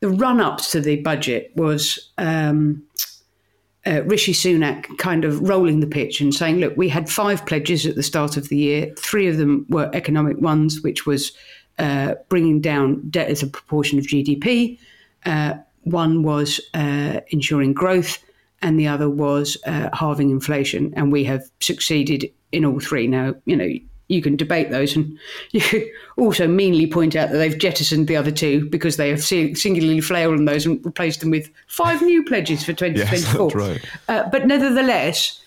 the 0.00 0.08
run 0.08 0.40
ups 0.40 0.72
to 0.72 0.80
the 0.80 0.96
budget 0.96 1.52
was 1.54 2.10
um, 2.18 2.82
uh, 3.86 4.02
Rishi 4.04 4.32
Sunak 4.32 4.98
kind 4.98 5.24
of 5.24 5.48
rolling 5.48 5.80
the 5.80 5.86
pitch 5.86 6.20
and 6.20 6.34
saying, 6.34 6.58
look, 6.58 6.76
we 6.76 6.88
had 6.88 7.08
five 7.08 7.46
pledges 7.46 7.86
at 7.86 7.94
the 7.94 8.02
start 8.02 8.36
of 8.36 8.48
the 8.48 8.56
year. 8.56 8.92
Three 8.98 9.28
of 9.28 9.36
them 9.36 9.66
were 9.68 9.90
economic 9.92 10.38
ones, 10.38 10.80
which 10.82 11.06
was 11.06 11.32
uh, 11.78 12.14
bringing 12.28 12.60
down 12.60 13.08
debt 13.10 13.28
as 13.28 13.42
a 13.42 13.46
proportion 13.46 13.98
of 13.98 14.06
GDP. 14.06 14.78
Uh, 15.26 15.54
one 15.82 16.22
was 16.22 16.60
uh, 16.74 17.20
ensuring 17.28 17.72
growth, 17.72 18.18
and 18.62 18.78
the 18.78 18.86
other 18.86 19.08
was 19.08 19.56
uh, 19.66 19.88
halving 19.92 20.30
inflation. 20.30 20.92
And 20.96 21.10
we 21.10 21.24
have 21.24 21.42
succeeded 21.60 22.30
in 22.52 22.64
all 22.64 22.80
three. 22.80 23.06
Now, 23.06 23.34
you 23.46 23.56
know, 23.56 23.68
you 24.08 24.20
can 24.20 24.36
debate 24.36 24.70
those, 24.70 24.94
and 24.96 25.18
you 25.52 25.60
could 25.60 25.86
also 26.16 26.46
meanly 26.46 26.86
point 26.86 27.16
out 27.16 27.30
that 27.30 27.38
they've 27.38 27.58
jettisoned 27.58 28.08
the 28.08 28.16
other 28.16 28.32
two 28.32 28.68
because 28.68 28.96
they 28.96 29.08
have 29.08 29.22
singularly 29.22 30.00
flailed 30.00 30.34
on 30.34 30.44
those 30.44 30.66
and 30.66 30.84
replaced 30.84 31.20
them 31.20 31.30
with 31.30 31.50
five 31.68 32.02
new 32.02 32.24
pledges 32.24 32.62
for 32.64 32.72
2024. 32.72 33.46
Yes, 33.46 33.54
right. 33.54 33.84
uh, 34.08 34.28
but 34.30 34.46
nevertheless, 34.46 35.40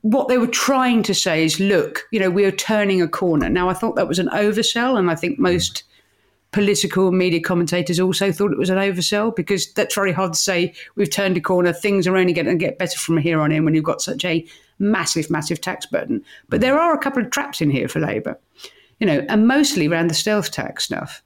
what 0.00 0.28
they 0.28 0.38
were 0.38 0.46
trying 0.46 1.02
to 1.02 1.14
say 1.14 1.44
is, 1.44 1.60
look, 1.60 2.06
you 2.10 2.18
know, 2.20 2.30
we 2.30 2.44
are 2.44 2.52
turning 2.52 3.02
a 3.02 3.08
corner. 3.08 3.48
Now, 3.48 3.68
I 3.68 3.74
thought 3.74 3.96
that 3.96 4.08
was 4.08 4.18
an 4.18 4.28
oversell, 4.28 4.98
and 4.98 5.10
I 5.10 5.14
think 5.14 5.38
most 5.38 5.84
political 6.52 7.12
media 7.12 7.40
commentators 7.40 8.00
also 8.00 8.32
thought 8.32 8.52
it 8.52 8.58
was 8.58 8.70
an 8.70 8.78
oversell 8.78 9.34
because 9.34 9.72
that's 9.74 9.94
very 9.94 10.12
hard 10.12 10.32
to 10.32 10.38
say. 10.38 10.72
We've 10.94 11.10
turned 11.10 11.36
a 11.36 11.40
corner. 11.40 11.72
Things 11.72 12.06
are 12.06 12.16
only 12.16 12.32
going 12.32 12.46
to 12.46 12.54
get 12.54 12.78
better 12.78 12.98
from 12.98 13.18
here 13.18 13.40
on 13.40 13.52
in 13.52 13.64
when 13.64 13.74
you've 13.74 13.84
got 13.84 14.00
such 14.00 14.24
a 14.24 14.46
massive, 14.78 15.30
massive 15.30 15.60
tax 15.60 15.86
burden. 15.86 16.22
But 16.48 16.60
there 16.60 16.78
are 16.78 16.94
a 16.94 16.98
couple 16.98 17.22
of 17.22 17.30
traps 17.30 17.60
in 17.60 17.70
here 17.70 17.88
for 17.88 18.00
Labour, 18.00 18.38
you 19.00 19.06
know, 19.06 19.24
and 19.28 19.46
mostly 19.46 19.88
around 19.88 20.08
the 20.08 20.14
stealth 20.14 20.50
tax 20.50 20.84
stuff. 20.84 21.22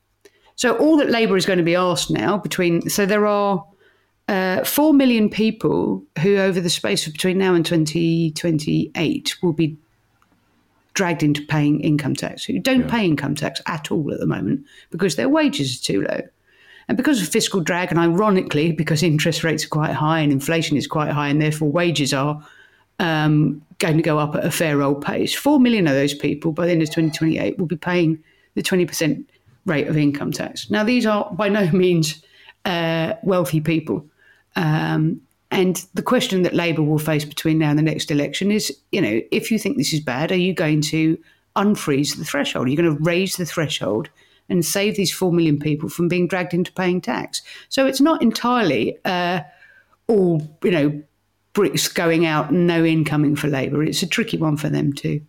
So 0.57 0.77
all 0.77 0.97
that 0.99 1.11
Labour 1.11 1.37
is 1.37 1.47
going 1.47 1.59
to 1.59 1.65
be 1.65 1.77
asked 1.77 2.11
now 2.11 2.37
between 2.37 2.89
so 2.91 3.07
there 3.07 3.27
are 3.27 3.65
uh, 4.29 4.63
four 4.65 4.93
million 4.93 5.29
people 5.29 6.05
who, 6.21 6.37
over 6.37 6.61
the 6.61 6.71
space 6.71 7.07
of 7.07 7.13
between 7.13 7.39
now 7.39 7.55
and 7.55 7.67
2028, 7.67 9.37
will 9.43 9.53
be 9.53 9.77
dragged 10.95 11.23
into 11.23 11.45
paying 11.47 11.81
income 11.81 12.15
tax, 12.15 12.45
who 12.45 12.59
don't 12.59 12.81
yeah. 12.81 12.91
pay 12.91 13.05
income 13.05 13.35
tax 13.35 13.61
at 13.67 13.91
all 13.91 14.13
at 14.13 14.21
the 14.21 14.27
moment 14.27 14.65
because 14.91 15.17
their 15.17 15.29
wages 15.29 15.79
are 15.79 15.85
too 15.85 16.03
low. 16.03 16.21
And 16.89 16.97
because 16.97 17.23
of 17.23 17.29
fiscal 17.29 17.61
drag, 17.61 17.91
and 17.91 18.01
ironically, 18.01 18.73
because 18.73 19.03
interest 19.03 19.45
rates 19.45 19.65
are 19.65 19.69
quite 19.69 19.93
high 19.93 20.19
and 20.19 20.33
inflation 20.33 20.77
is 20.77 20.89
quite 20.89 21.11
high, 21.11 21.29
and 21.29 21.41
therefore 21.41 21.71
wages 21.71 22.13
are 22.13 22.43
um, 22.99 23.63
going 23.79 23.97
to 23.97 24.03
go 24.03 24.19
up 24.19 24.35
at 24.35 24.45
a 24.45 24.51
fair 24.51 24.83
old 24.83 25.03
pace, 25.03 25.35
four 25.35 25.61
million 25.61 25.87
of 25.87 25.95
those 25.95 26.15
people 26.15 26.53
by 26.53 26.67
the 26.67 26.73
end 26.73 26.83
of 26.83 26.89
2028 26.89 27.59
will 27.59 27.67
be 27.67 27.77
paying 27.77 28.23
the 28.55 28.63
20% 28.63 29.25
rate 29.67 29.89
of 29.89 29.97
income 29.97 30.33
tax. 30.33 30.71
Now, 30.71 30.85
these 30.85 31.07
are 31.07 31.31
by 31.33 31.49
no 31.49 31.71
means 31.71 32.23
uh, 32.65 33.15
wealthy 33.23 33.61
people. 33.61 34.07
Um, 34.57 35.21
and 35.51 35.85
the 35.95 36.03
question 36.03 36.43
that 36.43 36.55
Labour 36.55 36.83
will 36.83 36.99
face 36.99 37.25
between 37.25 37.59
now 37.59 37.71
and 37.71 37.79
the 37.79 37.83
next 37.83 38.11
election 38.11 38.53
is, 38.53 38.77
you 38.93 39.01
know, 39.01 39.21
if 39.33 39.51
you 39.51 39.59
think 39.59 39.77
this 39.77 39.93
is 39.93 40.01
bad, 40.01 40.31
are 40.31 40.37
you 40.37 40.55
going 40.55 40.81
to 40.83 41.19
unfreeze 41.57 42.17
the 42.17 42.25
threshold? 42.25 42.67
Are 42.67 42.71
you 42.71 42.77
going 42.77 42.97
to 42.97 43.03
raise 43.03 43.37
the 43.37 43.45
threshold 43.45 44.11
and 44.49 44.65
save 44.65 44.97
these 44.97 45.13
4 45.13 45.33
million 45.33 45.59
people 45.59 45.89
from 45.89 46.09
being 46.09 46.29
dragged 46.29 46.55
into 46.55 46.73
paying 46.73 47.01
tax? 47.01 47.43
So 47.69 47.87
it's 47.87 48.01
not 48.01 48.23
entirely 48.23 48.97
uh, 49.05 49.41
all, 50.07 50.43
you 50.63 50.71
know, 50.71 51.03
bricks 51.53 51.89
going 51.89 52.27
out 52.27 52.51
and 52.51 52.69
no 52.69 52.85
incoming 52.85 53.35
for 53.35 53.49
Labour. 53.49 53.83
It's 53.83 54.03
a 54.03 54.07
tricky 54.07 54.37
one 54.37 54.57
for 54.57 54.69
them 54.69 54.93
too. 54.93 55.21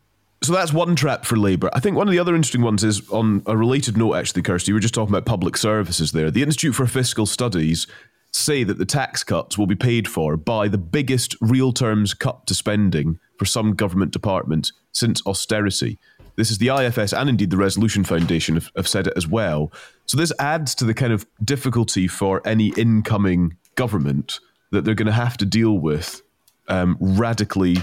So 0.43 0.53
that's 0.53 0.73
one 0.73 0.95
trap 0.95 1.25
for 1.25 1.35
Labour. 1.35 1.69
I 1.73 1.79
think 1.79 1.97
one 1.97 2.07
of 2.07 2.11
the 2.11 2.19
other 2.19 2.35
interesting 2.35 2.61
ones 2.61 2.83
is 2.83 3.07
on 3.09 3.43
a 3.45 3.55
related 3.55 3.95
note, 3.95 4.15
actually, 4.15 4.41
Kirsty, 4.41 4.71
you 4.71 4.73
were 4.73 4.79
just 4.79 4.93
talking 4.93 5.13
about 5.13 5.25
public 5.25 5.55
services 5.55 6.11
there. 6.13 6.31
The 6.31 6.41
Institute 6.41 6.73
for 6.73 6.87
Fiscal 6.87 7.27
Studies 7.27 7.85
say 8.31 8.63
that 8.63 8.77
the 8.77 8.85
tax 8.85 9.23
cuts 9.23 9.57
will 9.57 9.67
be 9.67 9.75
paid 9.75 10.07
for 10.07 10.37
by 10.37 10.67
the 10.67 10.77
biggest 10.77 11.35
real 11.41 11.71
terms 11.73 12.13
cut 12.13 12.47
to 12.47 12.53
spending 12.53 13.19
for 13.37 13.45
some 13.45 13.75
government 13.75 14.11
departments 14.11 14.71
since 14.91 15.25
austerity. 15.25 15.99
This 16.35 16.49
is 16.49 16.57
the 16.57 16.69
IFS 16.69 17.13
and 17.13 17.29
indeed 17.29 17.49
the 17.49 17.57
Resolution 17.57 18.03
Foundation 18.03 18.55
have, 18.55 18.71
have 18.75 18.87
said 18.87 19.07
it 19.07 19.13
as 19.15 19.27
well. 19.27 19.71
So 20.05 20.17
this 20.17 20.31
adds 20.39 20.73
to 20.75 20.85
the 20.85 20.93
kind 20.93 21.11
of 21.11 21.25
difficulty 21.43 22.07
for 22.07 22.41
any 22.45 22.69
incoming 22.77 23.57
government 23.75 24.39
that 24.71 24.85
they're 24.85 24.95
going 24.95 25.07
to 25.07 25.11
have 25.11 25.37
to 25.37 25.45
deal 25.45 25.77
with 25.77 26.21
um, 26.67 26.97
radically 26.99 27.77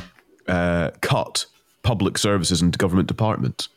uh, 0.46 0.90
cut 1.02 1.46
public 1.82 2.18
services 2.18 2.62
and 2.62 2.76
government 2.76 3.08
departments. 3.08 3.68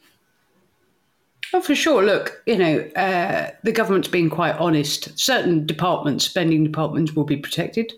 Oh, 1.54 1.62
for 1.62 1.76
sure. 1.76 2.04
Look, 2.04 2.42
you 2.46 2.58
know, 2.58 2.80
uh, 2.96 3.52
the 3.64 3.72
government's 3.72 4.08
been 4.08 4.30
quite 4.30 4.56
honest. 4.56 5.18
Certain 5.20 5.66
departments, 5.66 6.24
spending 6.24 6.64
departments, 6.64 7.14
will 7.14 7.26
be 7.26 7.38
protected. 7.38 7.92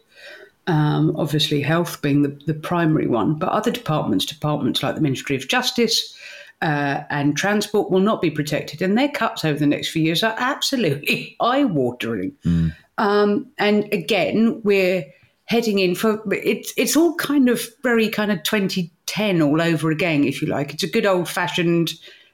Um, 0.66 1.16
obviously, 1.18 1.62
health 1.62 2.02
being 2.02 2.24
the, 2.24 2.40
the 2.48 2.54
primary 2.54 3.08
one, 3.08 3.36
but 3.36 3.50
other 3.50 3.72
departments, 3.72 4.26
departments 4.26 4.82
like 4.82 4.96
the 4.96 5.02
Ministry 5.02 5.36
of 5.36 5.48
Justice 5.48 6.18
uh, 6.62 7.02
and 7.10 7.38
Transport, 7.38 7.92
will 7.92 8.00
not 8.00 8.22
be 8.22 8.32
protected. 8.32 8.82
And 8.82 8.98
their 8.98 9.10
cuts 9.10 9.46
over 9.46 9.60
the 9.60 9.68
next 9.68 9.90
few 9.90 10.02
years 10.02 10.24
are 10.24 10.36
absolutely 10.38 11.36
eye 11.40 11.66
watering. 11.66 12.32
Mm. 12.46 12.76
Um, 12.98 13.52
and 13.60 13.92
again, 13.94 14.62
we're 14.64 15.06
heading 15.46 15.80
in 15.80 15.94
for 15.94 16.24
it's 16.32 16.74
it's 16.78 16.96
all 16.96 17.16
kind 17.16 17.50
of 17.50 17.68
very 17.84 18.08
kind 18.08 18.32
of 18.32 18.42
2010 18.44 19.42
all 19.42 19.62
over 19.62 19.92
again, 19.92 20.24
if 20.24 20.42
you 20.42 20.48
like. 20.48 20.74
It's 20.74 20.84
a 20.84 20.90
good 20.90 21.06
old 21.06 21.28
fashioned 21.28 21.92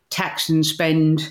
tax 0.10 0.50
and 0.50 0.66
spend 0.66 1.30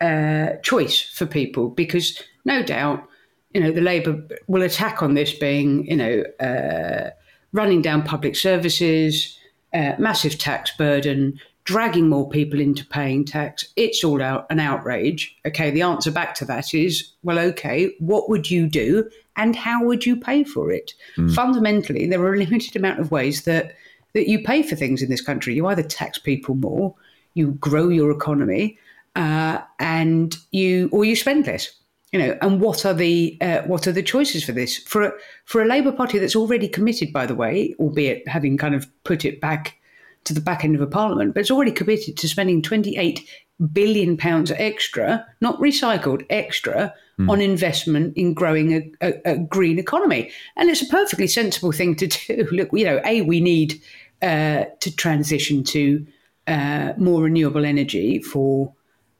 uh, 0.00 0.54
choice 0.62 1.00
for 1.00 1.26
people 1.26 1.70
because 1.70 2.22
no 2.44 2.62
doubt, 2.62 3.06
you 3.52 3.60
know, 3.60 3.72
the 3.72 3.80
Labour 3.80 4.22
will 4.46 4.62
attack 4.62 5.02
on 5.02 5.14
this 5.14 5.32
being, 5.32 5.86
you 5.86 5.96
know, 5.96 6.22
uh, 6.40 7.10
running 7.52 7.82
down 7.82 8.02
public 8.02 8.36
services, 8.36 9.38
uh, 9.72 9.92
massive 9.98 10.38
tax 10.38 10.70
burden, 10.76 11.40
dragging 11.64 12.08
more 12.08 12.28
people 12.28 12.60
into 12.60 12.84
paying 12.86 13.24
tax. 13.24 13.66
It's 13.76 14.02
all 14.02 14.22
out 14.22 14.46
an 14.50 14.60
outrage. 14.60 15.36
Okay, 15.46 15.70
the 15.70 15.82
answer 15.82 16.10
back 16.10 16.34
to 16.36 16.44
that 16.46 16.72
is, 16.72 17.12
well, 17.22 17.38
okay, 17.38 17.90
what 17.98 18.30
would 18.30 18.50
you 18.50 18.66
do 18.66 19.08
and 19.36 19.54
how 19.54 19.84
would 19.84 20.06
you 20.06 20.16
pay 20.16 20.44
for 20.44 20.72
it? 20.72 20.94
Mm. 21.16 21.34
Fundamentally, 21.34 22.06
there 22.06 22.22
are 22.22 22.32
a 22.32 22.38
limited 22.38 22.74
amount 22.76 23.00
of 23.00 23.10
ways 23.10 23.44
that 23.44 23.74
that 24.14 24.28
you 24.28 24.42
pay 24.42 24.62
for 24.62 24.74
things 24.74 25.02
in 25.02 25.10
this 25.10 25.20
country. 25.20 25.54
You 25.54 25.66
either 25.66 25.82
tax 25.82 26.18
people 26.18 26.54
more 26.54 26.94
you 27.38 27.52
grow 27.52 27.88
your 27.88 28.10
economy, 28.10 28.78
uh, 29.16 29.60
and 29.78 30.36
you 30.50 30.88
or 30.92 31.04
you 31.04 31.16
spend 31.16 31.46
less. 31.46 31.72
You 32.12 32.18
know, 32.18 32.38
and 32.40 32.60
what 32.60 32.86
are 32.86 32.94
the 32.94 33.36
uh, 33.40 33.62
what 33.62 33.86
are 33.86 33.92
the 33.92 34.02
choices 34.02 34.44
for 34.44 34.52
this 34.52 34.78
for 34.78 35.02
a, 35.02 35.12
for 35.44 35.62
a 35.62 35.66
Labour 35.66 35.92
Party 35.92 36.18
that's 36.18 36.36
already 36.36 36.68
committed, 36.68 37.12
by 37.12 37.26
the 37.26 37.34
way, 37.34 37.74
albeit 37.78 38.26
having 38.26 38.56
kind 38.56 38.74
of 38.74 38.86
put 39.04 39.24
it 39.24 39.40
back 39.40 39.78
to 40.24 40.34
the 40.34 40.40
back 40.40 40.64
end 40.64 40.74
of 40.74 40.80
a 40.80 40.86
parliament, 40.86 41.34
but 41.34 41.40
it's 41.40 41.50
already 41.50 41.72
committed 41.72 42.16
to 42.16 42.28
spending 42.28 42.60
28 42.62 43.26
billion 43.72 44.16
pounds 44.16 44.50
extra, 44.52 45.26
not 45.40 45.58
recycled, 45.58 46.24
extra 46.30 46.94
mm. 47.18 47.30
on 47.30 47.40
investment 47.40 48.16
in 48.16 48.34
growing 48.34 48.72
a, 48.72 48.92
a, 49.00 49.32
a, 49.32 49.38
green 49.38 49.78
economy. 49.78 50.30
And 50.56 50.70
it's 50.70 50.82
a 50.82 50.86
perfectly 50.86 51.26
sensible 51.26 51.72
thing 51.72 51.94
to 51.96 52.06
do. 52.06 52.46
Look, 52.52 52.68
you 52.72 52.84
know, 52.84 53.00
a 53.04 53.22
we 53.22 53.40
need 53.40 53.80
uh, 54.22 54.64
to 54.80 54.96
transition 54.96 55.64
to 55.64 56.06
uh, 56.48 56.94
more 56.96 57.22
renewable 57.22 57.64
energy 57.64 58.20
for 58.20 58.72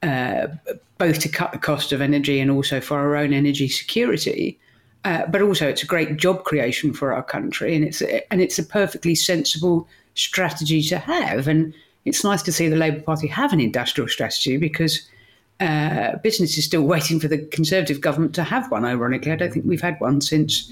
uh, 0.03 0.47
both 0.97 1.19
to 1.19 1.29
cut 1.29 1.51
the 1.51 1.57
cost 1.57 1.91
of 1.91 2.01
energy 2.01 2.39
and 2.39 2.51
also 2.51 2.81
for 2.81 2.97
our 2.97 3.15
own 3.15 3.33
energy 3.33 3.69
security. 3.69 4.59
Uh, 5.05 5.25
but 5.27 5.41
also, 5.41 5.67
it's 5.67 5.83
a 5.83 5.85
great 5.85 6.17
job 6.17 6.43
creation 6.43 6.91
for 6.93 7.13
our 7.13 7.23
country, 7.23 7.73
and 7.73 7.85
it's 7.85 8.01
a, 8.01 8.33
and 8.33 8.41
it's 8.41 8.59
a 8.59 8.63
perfectly 8.63 9.15
sensible 9.15 9.87
strategy 10.15 10.81
to 10.81 10.97
have. 10.97 11.47
And 11.47 11.73
it's 12.03 12.23
nice 12.23 12.41
to 12.41 12.51
see 12.51 12.67
the 12.67 12.75
Labour 12.75 13.01
Party 13.01 13.27
have 13.27 13.53
an 13.53 13.61
industrial 13.61 14.09
strategy 14.09 14.57
because 14.57 15.07
uh, 15.61 16.17
business 16.17 16.57
is 16.57 16.65
still 16.65 16.81
waiting 16.93 17.19
for 17.19 17.29
the 17.29 17.37
Conservative 17.37 18.01
government 18.01 18.35
to 18.35 18.43
have 18.43 18.69
one. 18.71 18.83
Ironically, 18.83 19.31
I 19.31 19.37
don't 19.37 19.53
think 19.53 19.65
we've 19.65 19.81
had 19.81 19.99
one 20.01 20.19
since 20.19 20.69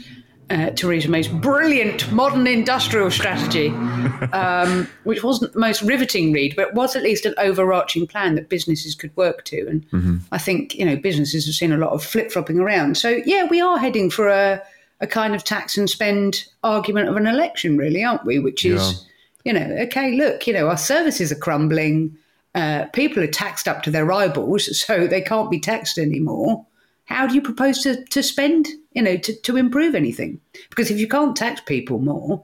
uh, 0.50 0.70
Theresa 0.72 1.10
May's 1.10 1.28
brilliant 1.28 2.12
modern 2.12 2.48
industrial 2.48 3.12
strategy, 3.12 3.68
um, 4.34 4.88
which 5.04 5.24
wasn't 5.24 5.54
the 5.54 5.60
most 5.60 5.82
riveting 5.82 6.32
read, 6.32 6.56
but 6.56 6.74
was 6.74 6.96
at 6.96 7.04
least 7.04 7.26
an 7.26 7.34
overarching 7.38 8.08
plan 8.08 8.36
that 8.36 8.50
businesses 8.50 8.96
could 8.96 9.16
work 9.18 9.44
to. 9.46 9.68
And 9.68 9.90
mm-hmm. 9.90 10.18
I 10.32 10.38
think 10.38 10.76
you 10.76 10.86
know 10.86 10.96
businesses 10.96 11.46
have 11.46 11.56
seen 11.56 11.72
a 11.72 11.78
lot 11.78 11.92
of 11.92 12.04
flip 12.04 12.32
flopping 12.32 12.60
around. 12.60 12.98
So 12.98 13.20
yeah, 13.26 13.46
we 13.46 13.62
are 13.62 13.78
heading 13.78 14.10
for 14.10 14.28
a 14.30 14.62
a 15.00 15.08
kind 15.08 15.36
of 15.36 15.44
tax 15.44 15.78
and 15.78 15.90
spend 15.90 16.46
argument 16.64 17.10
of 17.10 17.18
an 17.18 17.28
election, 17.28 17.78
really, 17.78 18.04
aren't 18.04 18.26
we? 18.26 18.40
Which 18.40 18.66
is, 18.66 19.06
yeah. 19.44 19.54
you 19.54 19.60
know, 19.60 19.76
okay, 19.84 20.16
look, 20.16 20.48
you 20.48 20.54
know, 20.54 20.68
our 20.68 20.78
services 20.78 21.32
are 21.32 21.36
crumbling. 21.36 22.18
Uh, 22.56 22.86
people 22.94 23.22
are 23.22 23.28
taxed 23.28 23.68
up 23.68 23.84
to 23.84 23.92
their 23.92 24.12
eyeballs, 24.12 24.80
so 24.86 25.08
they 25.08 25.22
can't 25.22 25.52
be 25.52 25.60
taxed 25.60 25.98
anymore. 25.98 26.66
How 27.06 27.26
do 27.26 27.36
you 27.36 27.42
propose 27.42 27.82
to, 27.84 28.04
to 28.06 28.22
spend, 28.22 28.68
you 28.98 29.04
know, 29.04 29.16
to, 29.16 29.34
to 29.42 29.58
improve 29.58 29.94
anything? 29.94 30.42
Because 30.72 30.90
if 30.90 30.98
you 30.98 31.08
can't 31.08 31.36
tax 31.36 31.62
people 31.62 32.00
more, 32.00 32.44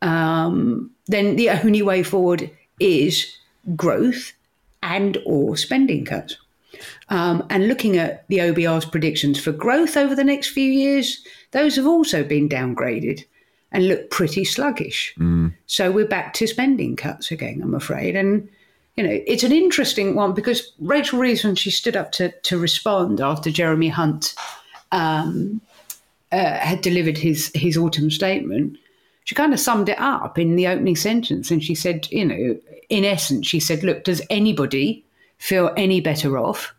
um, 0.00 0.90
then 1.06 1.36
the 1.36 1.50
only 1.50 1.82
way 1.82 2.02
forward 2.02 2.50
is 2.80 3.30
growth 3.76 4.32
and 4.82 5.18
or 5.26 5.54
spending 5.54 6.06
cuts. 6.06 6.38
Um, 7.10 7.46
and 7.50 7.68
looking 7.68 7.98
at 7.98 8.26
the 8.28 8.38
OBR's 8.38 8.86
predictions 8.86 9.38
for 9.38 9.52
growth 9.52 9.98
over 9.98 10.14
the 10.14 10.24
next 10.24 10.48
few 10.48 10.72
years, 10.72 11.22
those 11.50 11.76
have 11.76 11.86
also 11.86 12.24
been 12.24 12.48
downgraded 12.48 13.22
and 13.70 13.86
look 13.86 14.08
pretty 14.08 14.46
sluggish. 14.46 15.14
Mm. 15.18 15.52
So 15.66 15.90
we're 15.90 16.06
back 16.06 16.32
to 16.34 16.46
spending 16.46 16.96
cuts 16.96 17.30
again, 17.30 17.60
I'm 17.62 17.74
afraid. 17.74 18.16
And, 18.16 18.48
you 18.96 19.04
know, 19.04 19.20
it's 19.26 19.44
an 19.44 19.52
interesting 19.52 20.14
one 20.14 20.32
because 20.32 20.72
Rachel 20.78 21.18
Reeves, 21.18 21.44
when 21.44 21.54
she 21.54 21.70
stood 21.70 21.96
up 21.96 22.12
to, 22.12 22.30
to 22.30 22.58
respond 22.58 23.20
after 23.20 23.50
Jeremy 23.50 23.90
Hunt 23.90 24.34
um, 24.90 25.60
uh, 26.32 26.58
had 26.58 26.80
delivered 26.80 27.18
his, 27.18 27.50
his 27.54 27.76
autumn 27.76 28.10
statement, 28.10 28.78
she 29.24 29.34
kind 29.34 29.52
of 29.52 29.60
summed 29.60 29.88
it 29.88 29.98
up 30.00 30.38
in 30.38 30.56
the 30.56 30.66
opening 30.66 30.96
sentence. 30.96 31.50
And 31.50 31.62
she 31.62 31.74
said, 31.74 32.08
you 32.10 32.24
know, 32.24 32.58
in 32.88 33.04
essence, 33.04 33.46
she 33.46 33.60
said, 33.60 33.84
look, 33.84 34.04
does 34.04 34.22
anybody 34.30 35.04
feel 35.38 35.72
any 35.76 36.00
better 36.00 36.38
off 36.38 36.74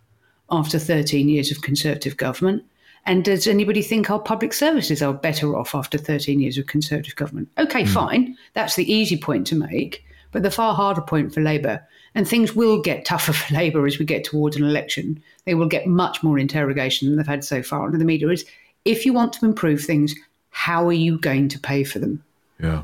after 0.52 0.78
13 0.80 1.30
years 1.30 1.52
of 1.52 1.62
Conservative 1.62 2.18
government? 2.18 2.64
And 3.06 3.24
does 3.26 3.48
anybody 3.48 3.82
think 3.82 4.10
our 4.10 4.20
public 4.20 4.54
services 4.54 5.02
are 5.02 5.14
better 5.14 5.58
off 5.58 5.76
after 5.76 5.98
13 5.98 6.40
years 6.40 6.58
of 6.58 6.68
Conservative 6.68 7.16
government? 7.16 7.50
Okay, 7.58 7.84
mm. 7.84 7.90
fine. 7.90 8.38
That's 8.54 8.76
the 8.76 8.92
easy 8.92 9.18
point 9.18 9.46
to 9.48 9.56
make. 9.56 10.04
But 10.32 10.44
the 10.44 10.52
far 10.52 10.74
harder 10.74 11.02
point 11.02 11.34
for 11.34 11.42
Labour, 11.42 11.86
and 12.16 12.28
things 12.28 12.56
will 12.56 12.82
get 12.82 13.06
tougher 13.06 13.34
for 13.34 13.54
Labour 13.54 13.86
as 13.86 14.00
we 14.00 14.06
get 14.06 14.24
towards 14.24 14.56
an 14.56 14.64
election, 14.64 15.22
they 15.46 15.54
will 15.54 15.68
get 15.68 15.88
much 15.88 16.24
more 16.24 16.40
interrogation 16.40 17.08
than 17.08 17.18
they've 17.18 17.28
had 17.28 17.44
so 17.44 17.62
far 17.62 17.86
under 17.86 17.98
the 17.98 18.06
media, 18.06 18.30
is 18.30 18.46
if 18.86 19.06
you 19.06 19.14
want 19.14 19.34
to 19.34 19.46
improve 19.46 19.82
things, 19.82 20.16
how 20.50 20.88
are 20.88 20.94
you 20.94 21.18
going 21.18 21.48
to 21.50 21.60
pay 21.60 21.84
for 21.84 22.00
them? 22.00 22.24
Yeah. 22.60 22.84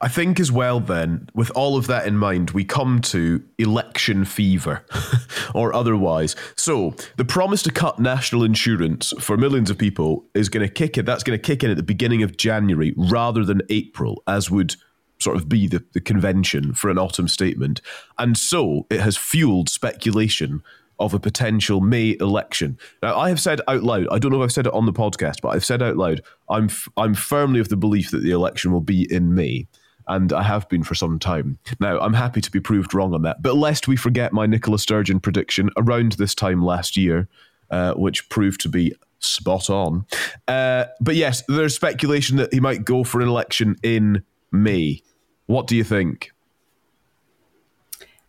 I 0.00 0.08
think 0.08 0.40
as 0.40 0.50
well, 0.50 0.80
then, 0.80 1.28
with 1.34 1.50
all 1.50 1.76
of 1.76 1.86
that 1.86 2.06
in 2.06 2.16
mind, 2.16 2.50
we 2.50 2.64
come 2.64 3.00
to 3.02 3.42
election 3.58 4.24
fever 4.24 4.84
or 5.54 5.74
otherwise. 5.74 6.34
So, 6.56 6.94
the 7.16 7.24
promise 7.24 7.62
to 7.64 7.70
cut 7.70 7.98
national 7.98 8.42
insurance 8.42 9.12
for 9.20 9.36
millions 9.36 9.70
of 9.70 9.78
people 9.78 10.24
is 10.34 10.48
going 10.48 10.66
to 10.66 10.72
kick 10.72 10.98
in. 10.98 11.04
That's 11.04 11.22
going 11.22 11.38
to 11.38 11.42
kick 11.42 11.62
in 11.62 11.70
at 11.70 11.76
the 11.76 11.82
beginning 11.82 12.22
of 12.22 12.36
January 12.36 12.94
rather 12.96 13.44
than 13.44 13.62
April, 13.68 14.22
as 14.26 14.50
would 14.50 14.76
sort 15.18 15.36
of 15.36 15.48
be 15.48 15.68
the, 15.68 15.84
the 15.92 16.00
convention 16.00 16.72
for 16.72 16.90
an 16.90 16.98
autumn 16.98 17.28
statement. 17.28 17.80
And 18.18 18.36
so, 18.36 18.86
it 18.90 19.00
has 19.00 19.16
fueled 19.16 19.68
speculation 19.68 20.62
of 21.00 21.14
a 21.14 21.18
potential 21.18 21.80
May 21.80 22.16
election. 22.20 22.78
Now, 23.02 23.18
I 23.18 23.30
have 23.30 23.40
said 23.40 23.60
out 23.66 23.82
loud, 23.82 24.06
I 24.12 24.18
don't 24.18 24.30
know 24.30 24.42
if 24.42 24.44
I've 24.44 24.52
said 24.52 24.66
it 24.66 24.74
on 24.74 24.86
the 24.86 24.92
podcast, 24.92 25.40
but 25.42 25.48
I've 25.48 25.64
said 25.64 25.82
out 25.82 25.96
loud, 25.96 26.20
I'm 26.48 26.66
f- 26.66 26.88
I'm 26.96 27.14
firmly 27.14 27.58
of 27.58 27.70
the 27.70 27.76
belief 27.76 28.10
that 28.10 28.22
the 28.22 28.30
election 28.30 28.70
will 28.70 28.80
be 28.80 29.12
in 29.12 29.34
May. 29.34 29.66
And 30.06 30.32
I 30.32 30.42
have 30.42 30.68
been 30.68 30.82
for 30.82 30.94
some 30.94 31.18
time. 31.18 31.58
Now, 31.78 32.00
I'm 32.00 32.14
happy 32.14 32.40
to 32.40 32.50
be 32.50 32.60
proved 32.60 32.94
wrong 32.94 33.14
on 33.14 33.22
that. 33.22 33.42
But 33.42 33.56
lest 33.56 33.86
we 33.86 33.96
forget 33.96 34.32
my 34.32 34.44
Nicola 34.46 34.78
Sturgeon 34.78 35.20
prediction 35.20 35.70
around 35.76 36.12
this 36.12 36.34
time 36.34 36.64
last 36.64 36.96
year, 36.96 37.28
uh, 37.70 37.94
which 37.94 38.28
proved 38.28 38.60
to 38.62 38.68
be 38.68 38.92
spot 39.20 39.70
on. 39.70 40.06
Uh, 40.48 40.86
but 41.00 41.14
yes, 41.14 41.42
there's 41.46 41.76
speculation 41.76 42.38
that 42.38 42.52
he 42.52 42.58
might 42.58 42.84
go 42.84 43.04
for 43.04 43.20
an 43.20 43.28
election 43.28 43.76
in 43.82 44.24
May. 44.50 45.02
What 45.46 45.66
do 45.66 45.76
you 45.76 45.84
think? 45.84 46.32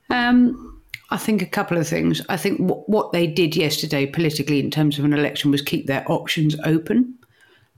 Um, 0.10 0.71
I 1.12 1.18
think 1.18 1.42
a 1.42 1.46
couple 1.46 1.78
of 1.78 1.88
things. 1.88 2.22
I 2.30 2.38
think 2.38 2.60
w- 2.60 2.84
what 2.88 3.12
they 3.12 3.28
did 3.28 3.56
yesterday 3.56 4.06
politically 4.06 4.60
in 4.60 4.72
terms 4.72 4.98
of 4.98 5.06
an 5.06 5.14
election 5.14 5.52
was 5.52 5.62
keep 5.62 5.86
their 5.86 6.10
options 6.10 6.56
open. 6.64 7.14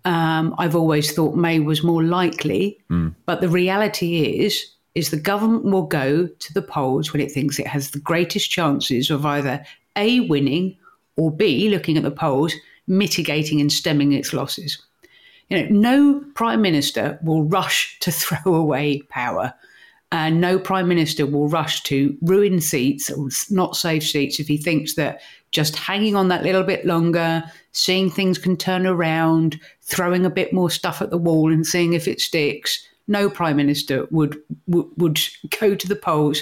Um, 0.05 0.53
I've 0.59 0.75
always 0.75 1.13
thought 1.13 1.35
May 1.35 1.59
was 1.59 1.83
more 1.83 2.03
likely, 2.03 2.79
mm. 2.89 3.15
but 3.25 3.41
the 3.41 3.49
reality 3.49 4.43
is 4.43 4.69
is 4.95 5.09
the 5.09 5.19
government 5.19 5.65
will 5.65 5.87
go 5.87 6.27
to 6.27 6.53
the 6.53 6.61
polls 6.61 7.11
when 7.11 7.21
it 7.21 7.31
thinks 7.31 7.57
it 7.57 7.65
has 7.65 7.89
the 7.89 7.99
greatest 7.99 8.51
chances 8.51 9.09
of 9.09 9.25
either 9.25 9.65
a 9.95 10.19
winning 10.21 10.77
or 11.17 11.31
b 11.31 11.69
looking 11.69 11.97
at 11.97 12.03
the 12.03 12.11
polls 12.11 12.53
mitigating 12.85 13.59
and 13.59 13.71
stemming 13.71 14.11
its 14.11 14.33
losses. 14.33 14.79
You 15.49 15.63
know, 15.63 15.67
no 15.69 16.23
prime 16.35 16.61
minister 16.61 17.19
will 17.23 17.43
rush 17.43 17.97
to 18.01 18.11
throw 18.21 18.53
away 18.53 19.01
power 19.09 19.53
and 20.13 20.39
no 20.39 20.59
prime 20.59 20.87
minister 20.87 21.25
will 21.25 21.49
rush 21.49 21.81
to 21.81 22.15
ruin 22.21 22.61
seats 22.61 23.09
or 23.09 23.29
not 23.49 23.75
save 23.75 24.03
seats 24.03 24.39
if 24.39 24.47
he 24.47 24.57
thinks 24.57 24.93
that 24.93 25.21
just 25.49 25.75
hanging 25.75 26.15
on 26.15 26.27
that 26.27 26.43
little 26.43 26.61
bit 26.61 26.85
longer, 26.85 27.43
seeing 27.71 28.11
things 28.11 28.37
can 28.37 28.55
turn 28.55 28.85
around, 28.85 29.59
throwing 29.81 30.23
a 30.23 30.29
bit 30.29 30.53
more 30.53 30.69
stuff 30.69 31.01
at 31.01 31.09
the 31.09 31.17
wall 31.17 31.51
and 31.51 31.65
seeing 31.65 31.93
if 31.93 32.07
it 32.07 32.21
sticks. 32.21 32.87
No 33.07 33.27
prime 33.27 33.57
minister 33.57 34.07
would 34.11 34.39
would, 34.67 35.19
go 35.59 35.73
to 35.73 35.87
the 35.87 35.95
polls, 35.95 36.41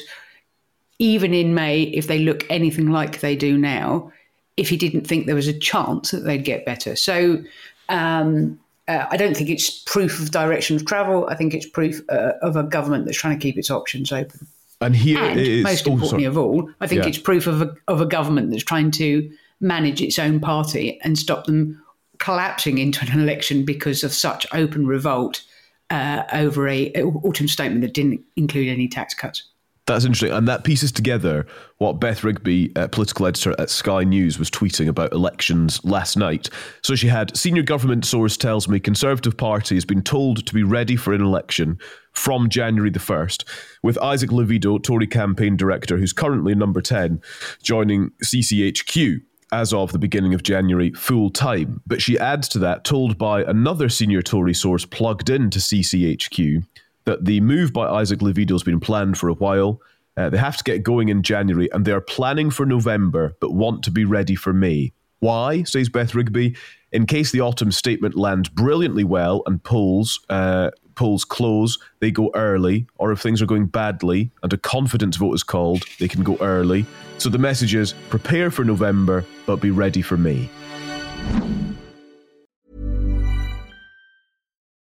even 0.99 1.34
in 1.34 1.53
May, 1.53 1.84
if 1.84 2.07
they 2.07 2.19
look 2.19 2.45
anything 2.49 2.91
like 2.91 3.21
they 3.21 3.38
do 3.38 3.57
now, 3.57 4.12
if 4.57 4.67
he 4.67 4.75
didn't 4.75 5.07
think 5.07 5.25
there 5.25 5.36
was 5.36 5.47
a 5.47 5.57
chance 5.57 6.12
that 6.12 6.25
they'd 6.25 6.43
get 6.43 6.65
better. 6.65 6.97
So 6.97 7.41
um, 7.88 8.60
uh, 8.91 9.08
I 9.10 9.17
don't 9.17 9.36
think 9.36 9.49
it's 9.49 9.80
proof 9.84 10.19
of 10.19 10.32
direction 10.32 10.75
of 10.75 10.86
travel. 10.86 11.27
I 11.30 11.36
think 11.36 11.54
it's 11.54 11.65
proof 11.65 12.01
uh, 12.10 12.34
of 12.41 12.56
a 12.56 12.63
government 12.63 13.06
that's 13.06 13.17
trying 13.17 13.38
to 13.38 13.41
keep 13.41 13.58
its 13.58 13.71
options 13.71 14.12
open. 14.12 14.47
And 14.82 14.95
here 14.95 15.19
and 15.19 15.39
is, 15.39 15.63
most 15.63 15.88
oh, 15.88 15.93
importantly 15.93 16.25
of 16.25 16.38
all, 16.38 16.69
I 16.82 16.88
think 16.88 17.04
yeah. 17.04 17.10
it's 17.10 17.17
proof 17.17 17.47
of 17.47 17.62
a, 17.62 17.75
of 17.88 18.01
a 18.01 18.06
government 18.06 18.49
that's 18.49 18.63
trying 18.63 18.91
to 18.91 19.32
manage 19.60 20.01
its 20.01 20.17
own 20.19 20.39
party 20.39 20.99
and 21.04 21.17
stop 21.17 21.45
them 21.45 21.82
collapsing 22.17 22.80
into 22.80 23.06
an 23.12 23.19
election 23.19 23.63
because 23.63 24.04
of 24.04 24.12
such 24.12 24.45
open 24.54 24.88
revolt 24.88 25.43
uh, 25.89 26.23
over 26.34 26.67
a 26.67 26.91
autumn 27.23 27.47
statement 27.47 27.82
that 27.82 27.93
didn't 27.93 28.21
include 28.36 28.69
any 28.69 28.88
tax 28.88 29.13
cuts. 29.13 29.43
That's 29.87 30.05
interesting. 30.05 30.31
And 30.31 30.47
that 30.47 30.63
pieces 30.63 30.91
together 30.91 31.47
what 31.79 31.99
Beth 31.99 32.23
Rigby, 32.23 32.71
uh, 32.75 32.87
political 32.87 33.25
editor 33.25 33.55
at 33.59 33.69
Sky 33.69 34.03
News, 34.03 34.37
was 34.37 34.49
tweeting 34.49 34.87
about 34.87 35.11
elections 35.11 35.83
last 35.83 36.15
night. 36.15 36.49
So 36.83 36.93
she 36.95 37.07
had 37.07 37.35
senior 37.35 37.63
government 37.63 38.05
source 38.05 38.37
tells 38.37 38.67
me 38.67 38.79
Conservative 38.79 39.35
Party 39.35 39.75
has 39.75 39.85
been 39.85 40.03
told 40.03 40.45
to 40.45 40.53
be 40.53 40.63
ready 40.63 40.95
for 40.95 41.13
an 41.13 41.21
election 41.21 41.79
from 42.13 42.47
January 42.47 42.91
the 42.91 42.99
1st, 42.99 43.43
with 43.81 43.97
Isaac 44.01 44.29
Levido, 44.29 44.81
Tory 44.81 45.07
campaign 45.07 45.57
director, 45.57 45.97
who's 45.97 46.13
currently 46.13 46.53
number 46.53 46.81
10, 46.81 47.21
joining 47.63 48.11
CCHQ 48.23 49.21
as 49.51 49.73
of 49.73 49.91
the 49.91 49.99
beginning 49.99 50.33
of 50.33 50.43
January 50.43 50.91
full 50.93 51.29
time. 51.29 51.81
But 51.85 52.01
she 52.01 52.17
adds 52.17 52.47
to 52.49 52.59
that, 52.59 52.83
told 52.83 53.17
by 53.17 53.43
another 53.43 53.89
senior 53.89 54.21
Tory 54.21 54.53
source 54.53 54.85
plugged 54.85 55.29
into 55.29 55.59
CCHQ, 55.59 56.63
that 57.05 57.25
the 57.25 57.41
move 57.41 57.73
by 57.73 57.87
Isaac 57.87 58.19
Levido 58.19 58.51
has 58.51 58.63
been 58.63 58.79
planned 58.79 59.17
for 59.17 59.29
a 59.29 59.33
while. 59.33 59.81
Uh, 60.17 60.29
they 60.29 60.37
have 60.37 60.57
to 60.57 60.63
get 60.63 60.83
going 60.83 61.09
in 61.09 61.23
January, 61.23 61.71
and 61.71 61.85
they 61.85 61.91
are 61.91 62.01
planning 62.01 62.49
for 62.49 62.65
November, 62.65 63.35
but 63.39 63.53
want 63.53 63.83
to 63.83 63.91
be 63.91 64.05
ready 64.05 64.35
for 64.35 64.53
May. 64.53 64.91
Why, 65.19 65.63
says 65.63 65.87
Beth 65.87 66.15
Rigby, 66.15 66.55
in 66.91 67.05
case 67.05 67.31
the 67.31 67.41
autumn 67.41 67.71
statement 67.71 68.15
lands 68.15 68.49
brilliantly 68.49 69.03
well 69.03 69.43
and 69.45 69.63
polls 69.63 70.19
uh, 70.29 70.71
polls 70.95 71.23
close, 71.23 71.79
they 71.99 72.11
go 72.11 72.31
early, 72.35 72.85
or 72.97 73.11
if 73.11 73.19
things 73.19 73.41
are 73.41 73.45
going 73.45 73.65
badly 73.65 74.31
and 74.43 74.51
a 74.51 74.57
confidence 74.57 75.15
vote 75.15 75.33
is 75.33 75.43
called, 75.43 75.83
they 75.99 76.07
can 76.07 76.23
go 76.23 76.37
early. 76.41 76.85
So 77.17 77.29
the 77.29 77.37
message 77.37 77.73
is 77.75 77.93
prepare 78.09 78.51
for 78.51 78.65
November, 78.65 79.25
but 79.45 79.57
be 79.57 79.71
ready 79.71 80.01
for 80.01 80.17
May. 80.17 80.49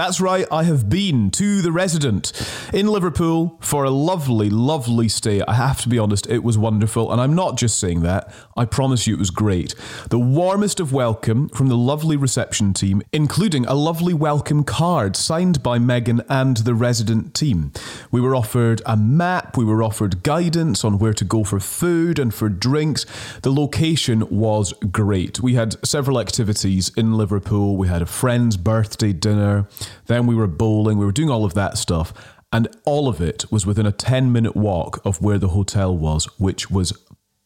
That's 0.00 0.18
right, 0.18 0.46
I 0.50 0.64
have 0.64 0.88
been 0.88 1.30
to 1.32 1.60
the 1.60 1.72
resident 1.72 2.32
in 2.72 2.86
Liverpool 2.86 3.58
for 3.60 3.84
a 3.84 3.90
lovely, 3.90 4.48
lovely 4.48 5.10
stay. 5.10 5.42
I 5.42 5.52
have 5.52 5.82
to 5.82 5.90
be 5.90 5.98
honest, 5.98 6.26
it 6.26 6.42
was 6.42 6.56
wonderful. 6.56 7.12
And 7.12 7.20
I'm 7.20 7.34
not 7.34 7.58
just 7.58 7.78
saying 7.78 8.00
that, 8.00 8.32
I 8.56 8.64
promise 8.64 9.06
you 9.06 9.12
it 9.12 9.18
was 9.18 9.28
great. 9.28 9.74
The 10.08 10.18
warmest 10.18 10.80
of 10.80 10.94
welcome 10.94 11.50
from 11.50 11.68
the 11.68 11.76
lovely 11.76 12.16
reception 12.16 12.72
team, 12.72 13.02
including 13.12 13.66
a 13.66 13.74
lovely 13.74 14.14
welcome 14.14 14.64
card 14.64 15.16
signed 15.16 15.62
by 15.62 15.78
Megan 15.78 16.22
and 16.30 16.56
the 16.56 16.74
resident 16.74 17.34
team. 17.34 17.70
We 18.10 18.22
were 18.22 18.34
offered 18.34 18.80
a 18.86 18.96
map, 18.96 19.58
we 19.58 19.66
were 19.66 19.82
offered 19.82 20.22
guidance 20.22 20.82
on 20.82 20.98
where 20.98 21.12
to 21.12 21.26
go 21.26 21.44
for 21.44 21.60
food 21.60 22.18
and 22.18 22.32
for 22.32 22.48
drinks. 22.48 23.04
The 23.42 23.52
location 23.52 24.26
was 24.30 24.72
great. 24.90 25.40
We 25.40 25.56
had 25.56 25.76
several 25.86 26.18
activities 26.18 26.90
in 26.96 27.18
Liverpool. 27.18 27.76
We 27.76 27.88
had 27.88 28.00
a 28.00 28.06
friend's 28.06 28.56
birthday 28.56 29.12
dinner. 29.12 29.68
Then 30.06 30.26
we 30.26 30.34
were 30.34 30.46
bowling, 30.46 30.98
we 30.98 31.06
were 31.06 31.12
doing 31.12 31.30
all 31.30 31.44
of 31.44 31.54
that 31.54 31.78
stuff. 31.78 32.12
And 32.52 32.68
all 32.84 33.08
of 33.08 33.20
it 33.20 33.44
was 33.50 33.64
within 33.64 33.86
a 33.86 33.92
10 33.92 34.32
minute 34.32 34.56
walk 34.56 35.00
of 35.04 35.22
where 35.22 35.38
the 35.38 35.48
hotel 35.48 35.96
was, 35.96 36.26
which 36.38 36.70
was 36.70 36.92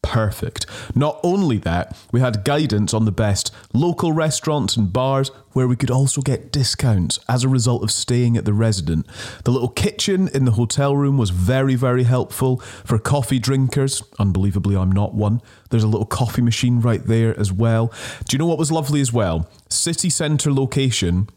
perfect. 0.04 0.66
Not 0.94 1.18
only 1.22 1.58
that, 1.58 1.96
we 2.12 2.20
had 2.20 2.44
guidance 2.44 2.94
on 2.94 3.04
the 3.04 3.12
best 3.12 3.52
local 3.72 4.12
restaurants 4.12 4.76
and 4.76 4.92
bars 4.92 5.30
where 5.52 5.66
we 5.66 5.76
could 5.76 5.90
also 5.90 6.20
get 6.20 6.52
discounts 6.52 7.18
as 7.28 7.42
a 7.42 7.48
result 7.48 7.82
of 7.82 7.90
staying 7.90 8.36
at 8.36 8.44
the 8.44 8.52
resident. 8.52 9.06
The 9.44 9.50
little 9.50 9.68
kitchen 9.68 10.28
in 10.28 10.44
the 10.44 10.52
hotel 10.52 10.96
room 10.96 11.16
was 11.16 11.30
very, 11.30 11.74
very 11.74 12.04
helpful 12.04 12.58
for 12.58 12.98
coffee 12.98 13.38
drinkers. 13.38 14.02
Unbelievably, 14.18 14.76
I'm 14.76 14.92
not 14.92 15.14
one. 15.14 15.40
There's 15.70 15.84
a 15.84 15.88
little 15.88 16.06
coffee 16.06 16.42
machine 16.42 16.80
right 16.80 17.04
there 17.04 17.38
as 17.38 17.50
well. 17.50 17.92
Do 18.28 18.34
you 18.34 18.38
know 18.38 18.46
what 18.46 18.58
was 18.58 18.70
lovely 18.70 19.00
as 19.00 19.12
well? 19.12 19.48
City 19.68 20.10
centre 20.10 20.52
location 20.52 21.28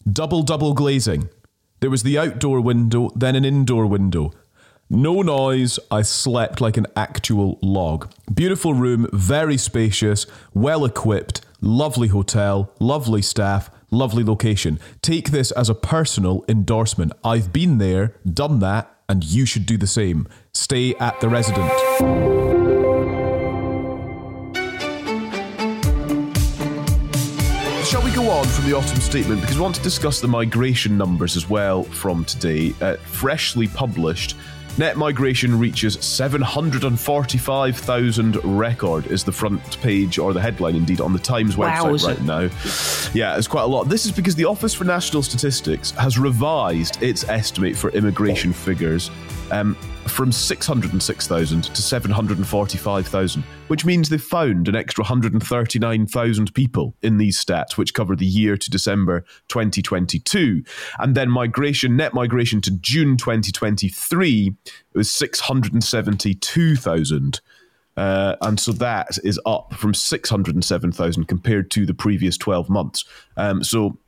double 0.00 0.42
double 0.42 0.74
glazing. 0.74 1.28
There 1.80 1.90
was 1.90 2.02
the 2.02 2.18
outdoor 2.18 2.60
window, 2.60 3.10
then 3.16 3.34
an 3.34 3.44
indoor 3.44 3.86
window. 3.86 4.32
No 4.92 5.22
noise, 5.22 5.78
I 5.90 6.02
slept 6.02 6.60
like 6.60 6.76
an 6.76 6.88
actual 6.96 7.58
log. 7.62 8.12
Beautiful 8.32 8.74
room, 8.74 9.08
very 9.12 9.56
spacious, 9.56 10.26
well 10.52 10.84
equipped, 10.84 11.42
lovely 11.60 12.08
hotel, 12.08 12.72
lovely 12.80 13.22
staff, 13.22 13.70
lovely 13.90 14.24
location. 14.24 14.80
Take 15.00 15.30
this 15.30 15.52
as 15.52 15.68
a 15.68 15.74
personal 15.74 16.44
endorsement. 16.48 17.12
I've 17.22 17.52
been 17.52 17.78
there, 17.78 18.16
done 18.28 18.58
that, 18.60 18.94
and 19.08 19.24
you 19.24 19.46
should 19.46 19.64
do 19.64 19.76
the 19.76 19.86
same. 19.86 20.28
Stay 20.52 20.94
at 20.96 21.20
the 21.20 21.28
resident. 21.28 22.59
On 28.30 28.46
from 28.46 28.70
the 28.70 28.76
autumn 28.76 29.00
statement? 29.00 29.40
Because 29.40 29.56
we 29.56 29.62
want 29.62 29.74
to 29.74 29.82
discuss 29.82 30.20
the 30.20 30.28
migration 30.28 30.96
numbers 30.96 31.36
as 31.36 31.50
well 31.50 31.82
from 31.82 32.24
today. 32.24 32.72
Uh, 32.80 32.94
freshly 32.96 33.66
published, 33.66 34.36
net 34.78 34.96
migration 34.96 35.58
reaches 35.58 35.94
745,000 35.94 38.36
record, 38.44 39.08
is 39.08 39.24
the 39.24 39.32
front 39.32 39.80
page 39.80 40.20
or 40.20 40.32
the 40.32 40.40
headline 40.40 40.76
indeed 40.76 41.00
on 41.00 41.12
the 41.12 41.18
Times 41.18 41.56
website 41.56 41.98
Wowza. 41.98 42.06
right 42.06 42.22
now. 42.22 42.42
Yeah, 43.18 43.36
it's 43.36 43.48
quite 43.48 43.64
a 43.64 43.66
lot. 43.66 43.88
This 43.88 44.06
is 44.06 44.12
because 44.12 44.36
the 44.36 44.44
Office 44.44 44.74
for 44.74 44.84
National 44.84 45.24
Statistics 45.24 45.90
has 45.92 46.16
revised 46.16 47.02
its 47.02 47.28
estimate 47.28 47.76
for 47.76 47.90
immigration 47.90 48.52
figures 48.52 49.10
um, 49.50 49.76
from 50.10 50.32
606,000 50.32 51.62
to 51.62 51.82
745,000, 51.82 53.44
which 53.68 53.84
means 53.84 54.08
they've 54.08 54.20
found 54.22 54.66
an 54.68 54.76
extra 54.76 55.02
139,000 55.02 56.54
people 56.54 56.96
in 57.02 57.18
these 57.18 57.42
stats, 57.42 57.76
which 57.76 57.94
cover 57.94 58.14
the 58.16 58.26
year 58.26 58.56
to 58.56 58.70
December 58.70 59.24
2022. 59.48 60.62
And 60.98 61.14
then 61.14 61.30
migration, 61.30 61.96
net 61.96 62.12
migration 62.12 62.60
to 62.62 62.72
June 62.72 63.16
2023 63.16 64.56
was 64.94 65.08
672,000. 65.10 67.40
Uh, 67.96 68.36
and 68.42 68.60
so 68.60 68.72
that 68.72 69.16
is 69.24 69.40
up 69.46 69.72
from 69.74 69.94
607,000 69.94 71.26
compared 71.26 71.70
to 71.70 71.86
the 71.86 71.94
previous 71.94 72.36
12 72.36 72.68
months. 72.68 73.06
Um, 73.36 73.64
so 73.64 73.98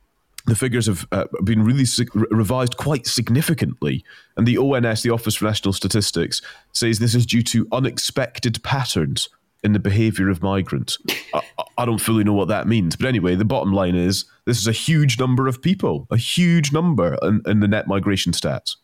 the 0.45 0.55
figures 0.55 0.87
have 0.87 1.07
uh, 1.11 1.25
been 1.43 1.63
really 1.63 1.85
sig- 1.85 2.13
revised 2.13 2.77
quite 2.77 3.07
significantly. 3.07 4.03
And 4.35 4.45
the 4.45 4.57
ONS, 4.57 5.01
the 5.01 5.09
Office 5.09 5.35
for 5.35 5.45
National 5.45 5.73
Statistics, 5.73 6.41
says 6.73 6.99
this 6.99 7.15
is 7.15 7.25
due 7.25 7.43
to 7.43 7.67
unexpected 7.71 8.61
patterns 8.63 9.29
in 9.63 9.71
the 9.71 9.79
behavior 9.79 10.29
of 10.29 10.43
migrants. 10.43 10.97
I, 11.33 11.41
I 11.77 11.85
don't 11.85 12.01
fully 12.01 12.23
know 12.23 12.33
what 12.33 12.49
that 12.49 12.67
means. 12.67 12.95
But 12.95 13.07
anyway, 13.07 13.35
the 13.35 13.45
bottom 13.45 13.71
line 13.71 13.95
is 13.95 14.25
this 14.45 14.59
is 14.59 14.67
a 14.67 14.73
huge 14.73 15.17
number 15.17 15.47
of 15.47 15.61
people, 15.61 16.07
a 16.11 16.17
huge 16.17 16.73
number 16.73 17.17
in, 17.21 17.41
in 17.45 17.61
the 17.61 17.67
net 17.67 17.87
migration 17.87 18.33
stats. 18.33 18.75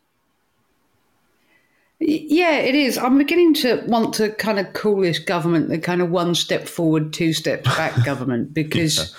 Yeah, 1.99 2.59
it 2.59 2.75
is. 2.75 2.97
I'm 2.97 3.17
beginning 3.17 3.53
to 3.55 3.83
want 3.87 4.13
to 4.15 4.29
kind 4.29 4.57
of 4.57 4.71
call 4.71 5.01
this 5.01 5.19
government 5.19 5.67
the 5.67 5.77
kind 5.77 6.01
of 6.01 6.09
one 6.09 6.33
step 6.33 6.65
forward, 6.65 7.11
two 7.11 7.33
steps 7.33 7.63
back 7.75 8.05
government 8.05 8.53
because, 8.53 9.13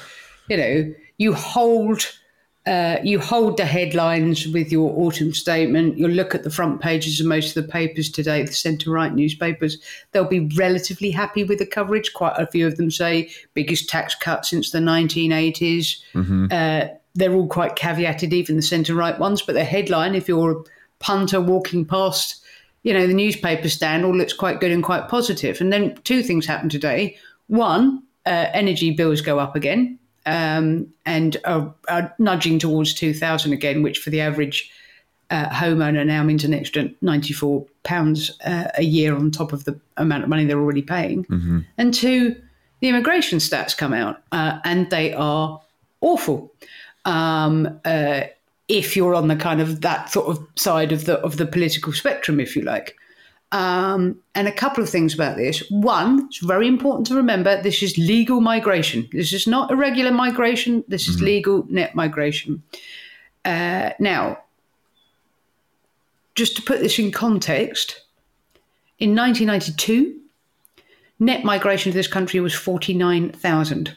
you 0.48 0.56
know, 0.56 0.94
you 1.18 1.34
hold. 1.34 2.10
Uh, 2.66 2.98
you 3.02 3.18
hold 3.18 3.56
the 3.56 3.64
headlines 3.64 4.46
with 4.48 4.70
your 4.70 4.92
autumn 5.00 5.32
statement. 5.32 5.96
You'll 5.96 6.10
look 6.10 6.34
at 6.34 6.42
the 6.42 6.50
front 6.50 6.80
pages 6.80 7.18
of 7.18 7.26
most 7.26 7.56
of 7.56 7.66
the 7.66 7.72
papers 7.72 8.10
today, 8.10 8.42
the 8.42 8.52
centre 8.52 8.90
right 8.90 9.14
newspapers. 9.14 9.78
They'll 10.12 10.24
be 10.28 10.50
relatively 10.56 11.10
happy 11.10 11.42
with 11.42 11.58
the 11.58 11.66
coverage. 11.66 12.12
Quite 12.12 12.36
a 12.36 12.46
few 12.46 12.66
of 12.66 12.76
them 12.76 12.90
say 12.90 13.30
biggest 13.54 13.88
tax 13.88 14.14
cut 14.14 14.44
since 14.44 14.70
the 14.70 14.78
1980s. 14.78 15.96
Uh, 16.52 16.88
they're 17.14 17.32
all 17.32 17.48
quite 17.48 17.76
caveated, 17.76 18.32
even 18.32 18.56
the 18.56 18.62
centre 18.62 18.94
right 18.94 19.18
ones. 19.18 19.40
But 19.40 19.54
the 19.54 19.64
headline, 19.64 20.14
if 20.14 20.28
you're 20.28 20.52
a 20.52 20.64
punter 20.98 21.40
walking 21.40 21.86
past 21.86 22.44
you 22.82 22.94
know, 22.94 23.06
the 23.06 23.14
newspaper 23.14 23.68
stand 23.68 24.04
all 24.04 24.16
looks 24.16 24.32
quite 24.32 24.60
good 24.60 24.70
and 24.70 24.82
quite 24.82 25.08
positive. 25.08 25.60
And 25.60 25.70
then 25.70 25.96
two 26.04 26.22
things 26.22 26.46
happen 26.46 26.70
today. 26.70 27.16
One, 27.48 28.02
uh, 28.24 28.46
energy 28.54 28.90
bills 28.90 29.20
go 29.20 29.38
up 29.38 29.54
again 29.54 29.98
um, 30.26 30.92
and 31.06 31.36
are, 31.44 31.74
are 31.88 32.14
nudging 32.18 32.58
towards 32.58 32.94
2000 32.94 33.52
again, 33.52 33.82
which 33.82 33.98
for 33.98 34.10
the 34.10 34.20
average 34.20 34.70
uh, 35.30 35.48
homeowner 35.48 36.04
now 36.04 36.22
means 36.22 36.44
an 36.44 36.52
extra 36.52 36.84
£94 37.02 38.30
uh, 38.44 38.68
a 38.76 38.82
year 38.82 39.14
on 39.14 39.30
top 39.30 39.52
of 39.52 39.64
the 39.64 39.78
amount 39.96 40.24
of 40.24 40.28
money 40.28 40.44
they're 40.44 40.58
already 40.58 40.82
paying. 40.82 41.24
And 41.78 41.94
two, 41.94 42.40
the 42.80 42.88
immigration 42.88 43.38
stats 43.38 43.76
come 43.76 43.92
out 43.92 44.22
uh, 44.32 44.58
and 44.64 44.90
they 44.90 45.12
are 45.14 45.60
awful. 46.00 46.52
Um, 47.04 47.80
uh, 47.84 48.22
if 48.68 48.96
you're 48.96 49.14
on 49.14 49.28
the 49.28 49.36
kind 49.36 49.60
of 49.60 49.80
that 49.80 50.10
sort 50.10 50.28
of 50.28 50.46
side 50.56 50.92
of 50.92 51.04
the 51.04 51.18
of 51.20 51.38
the 51.38 51.46
political 51.46 51.92
spectrum, 51.92 52.38
if 52.38 52.54
you 52.54 52.62
like. 52.62 52.96
Um, 53.52 54.20
and 54.36 54.46
a 54.46 54.52
couple 54.52 54.82
of 54.82 54.88
things 54.88 55.12
about 55.12 55.36
this. 55.36 55.68
One, 55.70 56.26
it's 56.26 56.38
very 56.38 56.68
important 56.68 57.08
to 57.08 57.16
remember 57.16 57.60
this 57.60 57.82
is 57.82 57.98
legal 57.98 58.40
migration. 58.40 59.08
This 59.10 59.32
is 59.32 59.48
not 59.48 59.72
irregular 59.72 60.12
migration. 60.12 60.84
This 60.86 61.08
is 61.08 61.20
legal 61.20 61.66
net 61.68 61.96
migration. 61.96 62.62
Uh, 63.44 63.90
now, 63.98 64.38
just 66.36 66.54
to 66.56 66.62
put 66.62 66.80
this 66.80 66.98
in 66.98 67.10
context, 67.10 68.02
in 69.00 69.16
1992, 69.16 70.16
net 71.18 71.44
migration 71.44 71.90
to 71.90 71.98
this 71.98 72.06
country 72.06 72.38
was 72.38 72.54
49,000 72.54 73.96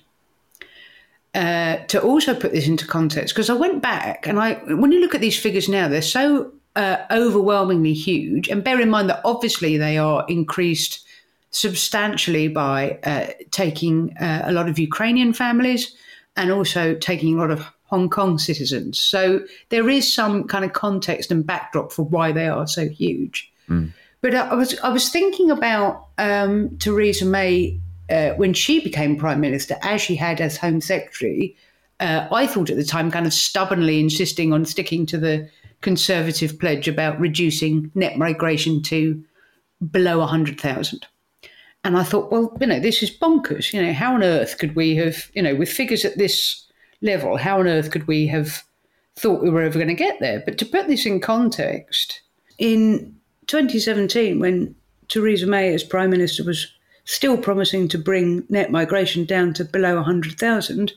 uh, 1.35 1.77
to 1.87 2.01
also 2.01 2.35
put 2.35 2.51
this 2.51 2.67
into 2.67 2.85
context, 2.85 3.33
because 3.33 3.49
I 3.49 3.53
went 3.53 3.81
back 3.81 4.27
and 4.27 4.39
I, 4.39 4.53
when 4.75 4.91
you 4.91 4.99
look 4.99 5.15
at 5.15 5.21
these 5.21 5.39
figures 5.39 5.67
now, 5.67 5.87
they're 5.87 6.01
so 6.01 6.51
uh, 6.75 6.97
overwhelmingly 7.11 7.93
huge. 7.93 8.49
And 8.49 8.63
bear 8.63 8.79
in 8.79 8.89
mind 8.89 9.09
that 9.09 9.21
obviously 9.23 9.77
they 9.77 9.97
are 9.97 10.25
increased 10.27 11.05
substantially 11.51 12.47
by 12.47 12.97
uh, 13.03 13.27
taking 13.51 14.15
uh, 14.17 14.43
a 14.45 14.51
lot 14.51 14.67
of 14.67 14.79
Ukrainian 14.79 15.33
families 15.33 15.95
and 16.35 16.51
also 16.51 16.95
taking 16.95 17.35
a 17.35 17.37
lot 17.37 17.51
of 17.51 17.65
Hong 17.85 18.09
Kong 18.09 18.39
citizens. 18.39 18.99
So 18.99 19.45
there 19.69 19.87
is 19.87 20.11
some 20.11 20.45
kind 20.45 20.65
of 20.65 20.73
context 20.73 21.31
and 21.31 21.45
backdrop 21.45 21.91
for 21.91 22.03
why 22.03 22.31
they 22.31 22.47
are 22.47 22.65
so 22.65 22.89
huge. 22.89 23.51
But 24.21 24.33
I 24.33 24.55
was 24.55 24.79
I 24.79 24.89
was 24.89 25.09
thinking 25.09 25.51
about 25.51 26.07
um, 26.17 26.75
Theresa 26.77 27.25
May 27.25 27.77
uh, 28.09 28.29
when 28.31 28.53
she 28.53 28.79
became 28.79 29.17
prime 29.17 29.41
minister, 29.41 29.75
as 29.81 30.01
she 30.01 30.15
had 30.15 30.41
as 30.41 30.57
home 30.57 30.81
secretary. 30.81 31.55
Uh, 31.99 32.27
I 32.31 32.47
thought 32.47 32.69
at 32.69 32.77
the 32.77 32.83
time, 32.83 33.11
kind 33.11 33.25
of 33.25 33.33
stubbornly 33.33 33.99
insisting 33.99 34.51
on 34.51 34.65
sticking 34.65 35.05
to 35.07 35.17
the 35.17 35.49
conservative 35.81 36.59
pledge 36.59 36.87
about 36.87 37.19
reducing 37.19 37.91
net 37.93 38.17
migration 38.17 38.81
to 38.83 39.23
below 39.91 40.19
100,000. 40.19 41.05
And 41.83 41.97
I 41.97 42.03
thought, 42.03 42.31
well, 42.31 42.55
you 42.59 42.67
know, 42.67 42.79
this 42.79 43.03
is 43.03 43.15
bonkers. 43.15 43.73
You 43.73 43.81
know, 43.81 43.93
how 43.93 44.15
on 44.15 44.23
earth 44.23 44.57
could 44.57 44.75
we 44.75 44.95
have, 44.95 45.29
you 45.33 45.41
know, 45.41 45.55
with 45.55 45.69
figures 45.69 46.05
at 46.05 46.17
this 46.17 46.65
level, 47.01 47.37
how 47.37 47.59
on 47.59 47.67
earth 47.67 47.91
could 47.91 48.07
we 48.07 48.25
have 48.27 48.63
thought 49.15 49.43
we 49.43 49.49
were 49.49 49.61
ever 49.61 49.77
going 49.77 49.89
to 49.89 49.93
get 49.93 50.19
there? 50.19 50.41
But 50.45 50.57
to 50.59 50.65
put 50.65 50.87
this 50.87 51.05
in 51.05 51.19
context, 51.19 52.21
in 52.57 53.15
2017, 53.47 54.39
when 54.39 54.75
Theresa 55.09 55.45
May, 55.45 55.73
as 55.73 55.83
Prime 55.83 56.09
Minister, 56.09 56.43
was 56.43 56.71
still 57.05 57.37
promising 57.37 57.89
to 57.89 57.97
bring 57.97 58.45
net 58.49 58.71
migration 58.71 59.25
down 59.25 59.53
to 59.55 59.65
below 59.65 59.95
100,000, 59.95 60.93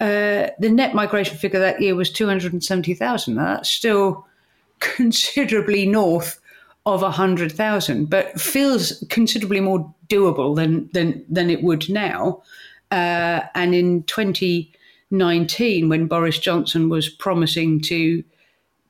uh, 0.00 0.48
the 0.58 0.70
net 0.70 0.94
migration 0.94 1.36
figure 1.36 1.60
that 1.60 1.80
year 1.80 1.94
was 1.94 2.10
270,000. 2.10 3.34
That's 3.34 3.70
still 3.70 4.26
considerably 4.80 5.86
north 5.86 6.40
of 6.86 7.02
100,000, 7.02 8.06
but 8.10 8.38
feels 8.40 9.04
considerably 9.08 9.60
more 9.60 9.94
doable 10.08 10.54
than, 10.54 10.88
than, 10.92 11.24
than 11.28 11.48
it 11.48 11.62
would 11.62 11.88
now. 11.88 12.42
Uh, 12.90 13.40
and 13.54 13.74
in 13.74 14.02
2019, 14.04 15.88
when 15.88 16.06
Boris 16.06 16.38
Johnson 16.38 16.90
was 16.90 17.08
promising 17.08 17.80
to 17.82 18.22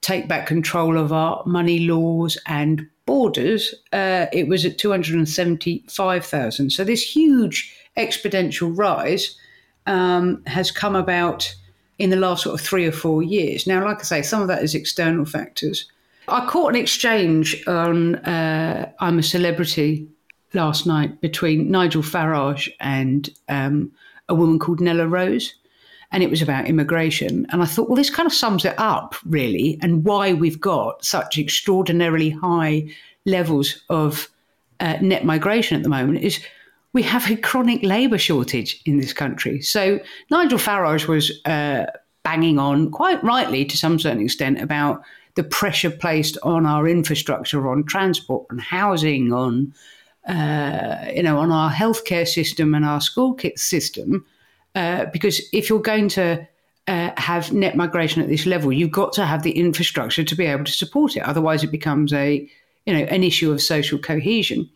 take 0.00 0.26
back 0.28 0.46
control 0.46 0.98
of 0.98 1.12
our 1.12 1.42
money 1.46 1.80
laws 1.80 2.36
and 2.46 2.86
borders, 3.06 3.74
uh, 3.92 4.26
it 4.32 4.48
was 4.48 4.64
at 4.64 4.78
275,000. 4.78 6.70
So 6.70 6.82
this 6.84 7.02
huge 7.02 7.74
exponential 7.96 8.76
rise 8.76 9.36
um, 9.86 10.42
has 10.46 10.70
come 10.70 10.96
about 10.96 11.54
in 11.98 12.10
the 12.10 12.16
last 12.16 12.42
sort 12.42 12.58
of 12.58 12.66
three 12.66 12.86
or 12.86 12.92
four 12.92 13.22
years. 13.22 13.66
Now, 13.66 13.84
like 13.84 14.00
I 14.00 14.02
say, 14.02 14.22
some 14.22 14.42
of 14.42 14.48
that 14.48 14.62
is 14.62 14.74
external 14.74 15.24
factors. 15.24 15.90
I 16.28 16.46
caught 16.46 16.74
an 16.74 16.80
exchange 16.80 17.62
on 17.66 18.16
uh, 18.16 18.90
I'm 19.00 19.18
a 19.18 19.22
Celebrity 19.22 20.08
last 20.54 20.86
night 20.86 21.20
between 21.20 21.70
Nigel 21.70 22.02
Farage 22.02 22.70
and 22.80 23.28
um, 23.48 23.92
a 24.28 24.34
woman 24.34 24.58
called 24.58 24.80
Nella 24.80 25.06
Rose. 25.06 25.54
And 26.12 26.22
it 26.22 26.30
was 26.30 26.40
about 26.40 26.68
immigration. 26.68 27.46
And 27.50 27.60
I 27.60 27.66
thought, 27.66 27.88
well, 27.88 27.96
this 27.96 28.10
kind 28.10 28.26
of 28.26 28.32
sums 28.32 28.64
it 28.64 28.78
up, 28.78 29.16
really, 29.26 29.78
and 29.82 30.04
why 30.04 30.32
we've 30.32 30.60
got 30.60 31.04
such 31.04 31.38
extraordinarily 31.38 32.30
high 32.30 32.88
levels 33.26 33.82
of 33.88 34.28
uh, 34.78 34.96
net 35.00 35.24
migration 35.24 35.76
at 35.76 35.82
the 35.82 35.88
moment 35.88 36.22
is 36.22 36.40
we 36.94 37.02
have 37.02 37.30
a 37.30 37.36
chronic 37.36 37.82
labour 37.82 38.18
shortage 38.18 38.80
in 38.86 38.98
this 38.98 39.12
country. 39.12 39.60
So 39.60 40.00
Nigel 40.30 40.58
Farage 40.58 41.06
was 41.06 41.30
uh, 41.44 41.86
banging 42.22 42.58
on, 42.58 42.90
quite 42.90 43.22
rightly 43.22 43.64
to 43.66 43.76
some 43.76 43.98
certain 43.98 44.22
extent, 44.22 44.60
about 44.60 45.02
the 45.34 45.44
pressure 45.44 45.90
placed 45.90 46.38
on 46.44 46.64
our 46.64 46.88
infrastructure, 46.88 47.68
on 47.68 47.84
transport, 47.84 48.46
on 48.50 48.58
housing, 48.58 49.32
on 49.32 49.74
uh, 50.26 51.04
you 51.14 51.22
know, 51.22 51.38
on 51.38 51.52
our 51.52 51.70
healthcare 51.70 52.26
system 52.26 52.74
and 52.74 52.84
our 52.84 53.00
school 53.00 53.34
kit 53.34 53.58
system. 53.58 54.24
Uh, 54.74 55.04
because 55.06 55.42
if 55.52 55.68
you're 55.68 55.80
going 55.80 56.08
to 56.08 56.46
uh, 56.86 57.10
have 57.16 57.52
net 57.52 57.76
migration 57.76 58.22
at 58.22 58.28
this 58.28 58.46
level, 58.46 58.72
you've 58.72 58.90
got 58.90 59.12
to 59.12 59.26
have 59.26 59.42
the 59.42 59.52
infrastructure 59.52 60.24
to 60.24 60.34
be 60.34 60.46
able 60.46 60.64
to 60.64 60.72
support 60.72 61.16
it. 61.16 61.20
Otherwise, 61.20 61.62
it 61.64 61.70
becomes 61.70 62.12
a 62.12 62.48
you 62.86 62.94
know 62.94 63.04
an 63.04 63.24
issue 63.24 63.50
of 63.50 63.60
social 63.60 63.98
cohesion. 63.98 64.70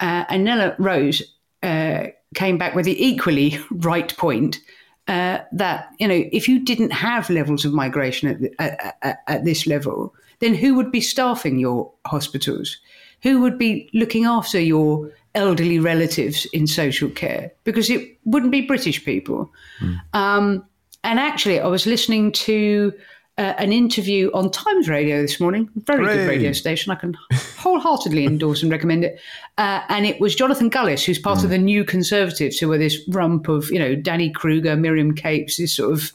Uh, 0.00 0.24
and 0.28 0.44
Nella 0.44 0.74
Rose 0.78 1.22
uh, 1.64 2.08
came 2.34 2.58
back 2.58 2.74
with 2.74 2.84
the 2.84 3.04
equally 3.04 3.58
right 3.70 4.16
point 4.16 4.60
uh, 5.08 5.38
that 5.52 5.88
you 5.98 6.08
know 6.08 6.24
if 6.32 6.48
you 6.48 6.64
didn't 6.64 6.92
have 6.92 7.28
levels 7.30 7.64
of 7.64 7.72
migration 7.72 8.28
at, 8.28 8.40
the, 8.40 8.54
at, 8.58 8.96
at, 9.02 9.18
at, 9.26 9.44
this 9.44 9.66
level, 9.66 10.14
then 10.38 10.54
who 10.54 10.74
would 10.74 10.90
be 10.90 11.00
staffing 11.00 11.58
your 11.58 11.90
hospitals? 12.06 12.78
Who 13.22 13.40
would 13.40 13.58
be 13.58 13.88
looking 13.94 14.26
after 14.26 14.60
your 14.60 15.10
elderly 15.34 15.78
relatives 15.78 16.46
in 16.52 16.66
social 16.66 17.08
care? 17.08 17.50
Because 17.64 17.90
it 17.90 18.18
wouldn't 18.24 18.52
be 18.52 18.60
British 18.60 19.04
people. 19.04 19.50
Mm. 19.80 20.00
Um, 20.12 20.64
and 21.02 21.18
actually, 21.18 21.60
I 21.60 21.66
was 21.66 21.86
listening 21.86 22.32
to 22.32 22.92
uh, 23.36 23.54
an 23.58 23.72
interview 23.72 24.30
on 24.32 24.50
Times 24.50 24.88
Radio 24.88 25.20
this 25.20 25.40
morning. 25.40 25.68
Very 25.74 26.04
Hooray. 26.04 26.16
good 26.16 26.28
radio 26.28 26.52
station. 26.52 26.92
I 26.92 26.94
can 26.94 27.16
wholeheartedly 27.58 28.26
endorse 28.26 28.62
and 28.62 28.70
recommend 28.70 29.04
it. 29.04 29.20
Uh, 29.58 29.80
and 29.88 30.06
it 30.06 30.20
was 30.20 30.36
Jonathan 30.36 30.70
Gullis, 30.70 31.04
who's 31.04 31.18
part 31.18 31.40
mm. 31.40 31.44
of 31.44 31.50
the 31.50 31.58
New 31.58 31.84
Conservatives, 31.84 32.58
who 32.58 32.68
were 32.68 32.78
this 32.78 32.98
rump 33.08 33.48
of, 33.48 33.70
you 33.70 33.78
know, 33.78 33.96
Danny 33.96 34.30
Kruger, 34.30 34.76
Miriam 34.76 35.14
Cates, 35.14 35.56
this 35.56 35.74
sort 35.74 35.92
of, 35.92 36.12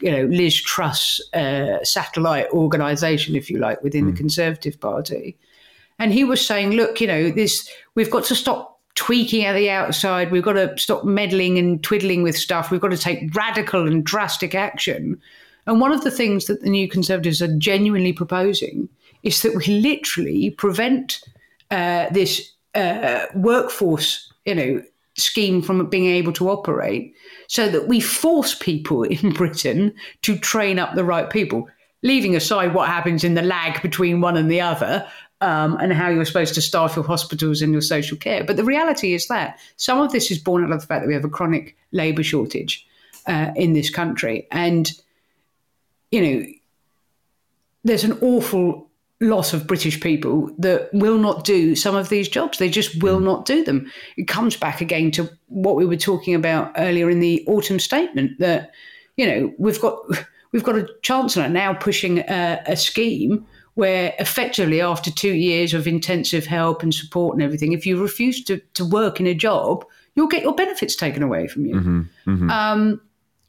you 0.00 0.10
know, 0.10 0.24
Liz 0.24 0.60
Truss 0.60 1.20
uh, 1.34 1.84
satellite 1.84 2.48
organisation, 2.50 3.36
if 3.36 3.48
you 3.48 3.58
like, 3.58 3.80
within 3.82 4.06
mm. 4.06 4.10
the 4.10 4.16
Conservative 4.16 4.80
Party. 4.80 5.36
And 6.00 6.12
he 6.12 6.24
was 6.24 6.44
saying, 6.44 6.72
look, 6.72 7.00
you 7.00 7.06
know, 7.06 7.30
this 7.30 7.70
we've 7.94 8.10
got 8.10 8.24
to 8.24 8.34
stop 8.34 8.80
tweaking 8.96 9.44
at 9.44 9.52
the 9.52 9.70
outside. 9.70 10.32
We've 10.32 10.42
got 10.42 10.54
to 10.54 10.76
stop 10.78 11.04
meddling 11.04 11.58
and 11.58 11.80
twiddling 11.80 12.24
with 12.24 12.36
stuff. 12.36 12.72
We've 12.72 12.80
got 12.80 12.90
to 12.90 12.98
take 12.98 13.34
radical 13.36 13.86
and 13.86 14.02
drastic 14.02 14.54
action 14.56 15.20
and 15.66 15.80
one 15.80 15.92
of 15.92 16.04
the 16.04 16.10
things 16.10 16.46
that 16.46 16.62
the 16.62 16.70
New 16.70 16.88
Conservatives 16.88 17.42
are 17.42 17.56
genuinely 17.58 18.12
proposing 18.12 18.88
is 19.22 19.42
that 19.42 19.54
we 19.54 19.80
literally 19.80 20.50
prevent 20.50 21.20
uh, 21.70 22.08
this 22.10 22.52
uh, 22.74 23.26
workforce, 23.34 24.32
you 24.44 24.54
know, 24.54 24.82
scheme 25.16 25.60
from 25.60 25.88
being 25.88 26.06
able 26.06 26.32
to 26.32 26.48
operate, 26.48 27.14
so 27.48 27.68
that 27.68 27.88
we 27.88 28.00
force 28.00 28.54
people 28.54 29.02
in 29.04 29.32
Britain 29.32 29.94
to 30.22 30.38
train 30.38 30.78
up 30.78 30.94
the 30.94 31.04
right 31.04 31.30
people. 31.30 31.68
Leaving 32.02 32.34
aside 32.34 32.72
what 32.72 32.88
happens 32.88 33.24
in 33.24 33.34
the 33.34 33.42
lag 33.42 33.82
between 33.82 34.22
one 34.22 34.34
and 34.34 34.50
the 34.50 34.60
other, 34.60 35.06
um, 35.42 35.76
and 35.80 35.92
how 35.92 36.08
you're 36.08 36.24
supposed 36.24 36.54
to 36.54 36.62
staff 36.62 36.96
your 36.96 37.04
hospitals 37.04 37.62
and 37.62 37.72
your 37.72 37.82
social 37.82 38.16
care. 38.16 38.44
But 38.44 38.56
the 38.56 38.64
reality 38.64 39.14
is 39.14 39.26
that 39.28 39.58
some 39.76 40.00
of 40.00 40.12
this 40.12 40.30
is 40.30 40.38
born 40.38 40.64
out 40.64 40.72
of 40.72 40.80
the 40.80 40.86
fact 40.86 41.02
that 41.02 41.08
we 41.08 41.14
have 41.14 41.24
a 41.24 41.30
chronic 41.30 41.76
labour 41.92 42.22
shortage 42.22 42.86
uh, 43.26 43.50
in 43.56 43.72
this 43.72 43.90
country. 43.90 44.46
And 44.50 44.90
you 46.10 46.20
know, 46.20 46.46
there's 47.84 48.04
an 48.04 48.18
awful 48.20 48.90
lot 49.20 49.52
of 49.52 49.66
British 49.66 50.00
people 50.00 50.50
that 50.58 50.88
will 50.92 51.18
not 51.18 51.44
do 51.44 51.76
some 51.76 51.94
of 51.94 52.08
these 52.08 52.28
jobs. 52.28 52.58
They 52.58 52.70
just 52.70 53.02
will 53.02 53.20
mm. 53.20 53.24
not 53.24 53.44
do 53.44 53.62
them. 53.62 53.90
It 54.16 54.28
comes 54.28 54.56
back 54.56 54.80
again 54.80 55.10
to 55.12 55.28
what 55.48 55.76
we 55.76 55.84
were 55.84 55.96
talking 55.96 56.34
about 56.34 56.72
earlier 56.76 57.10
in 57.10 57.20
the 57.20 57.44
autumn 57.46 57.78
statement 57.78 58.38
that, 58.38 58.72
you 59.16 59.26
know, 59.26 59.52
we've 59.58 59.80
got 59.80 59.98
we've 60.52 60.64
got 60.64 60.76
a 60.76 60.88
chancellor 61.02 61.48
now 61.48 61.74
pushing 61.74 62.20
a, 62.20 62.62
a 62.66 62.76
scheme 62.76 63.46
where 63.74 64.14
effectively 64.18 64.80
after 64.80 65.10
two 65.10 65.34
years 65.34 65.72
of 65.74 65.86
intensive 65.86 66.44
help 66.44 66.82
and 66.82 66.92
support 66.92 67.34
and 67.34 67.42
everything, 67.42 67.72
if 67.72 67.86
you 67.86 68.00
refuse 68.00 68.42
to, 68.44 68.58
to 68.74 68.84
work 68.84 69.20
in 69.20 69.26
a 69.26 69.34
job, 69.34 69.84
you'll 70.14 70.26
get 70.26 70.42
your 70.42 70.54
benefits 70.54 70.96
taken 70.96 71.22
away 71.22 71.46
from 71.46 71.66
you. 71.66 71.74
Mm-hmm, 71.76 72.00
mm-hmm. 72.26 72.50
Um, 72.50 73.00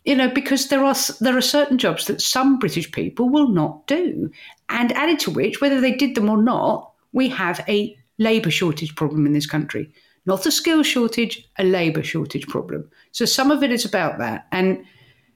you 0.05 0.15
know, 0.15 0.29
because 0.29 0.67
there 0.67 0.83
are 0.83 0.95
there 1.19 1.37
are 1.37 1.41
certain 1.41 1.77
jobs 1.77 2.05
that 2.05 2.21
some 2.21 2.57
British 2.57 2.91
people 2.91 3.29
will 3.29 3.49
not 3.49 3.85
do, 3.87 4.31
and 4.69 4.91
added 4.93 5.19
to 5.19 5.31
which, 5.31 5.61
whether 5.61 5.79
they 5.79 5.93
did 5.93 6.15
them 6.15 6.29
or 6.29 6.41
not, 6.41 6.91
we 7.11 7.29
have 7.29 7.63
a 7.67 7.95
labour 8.17 8.51
shortage 8.51 8.95
problem 8.95 9.25
in 9.25 9.33
this 9.33 9.45
country. 9.45 9.91
Not 10.25 10.45
a 10.45 10.51
skill 10.51 10.83
shortage, 10.83 11.47
a 11.57 11.63
labour 11.63 12.03
shortage 12.03 12.47
problem. 12.47 12.89
So 13.11 13.25
some 13.25 13.51
of 13.51 13.63
it 13.63 13.71
is 13.71 13.85
about 13.85 14.17
that, 14.19 14.47
and 14.51 14.83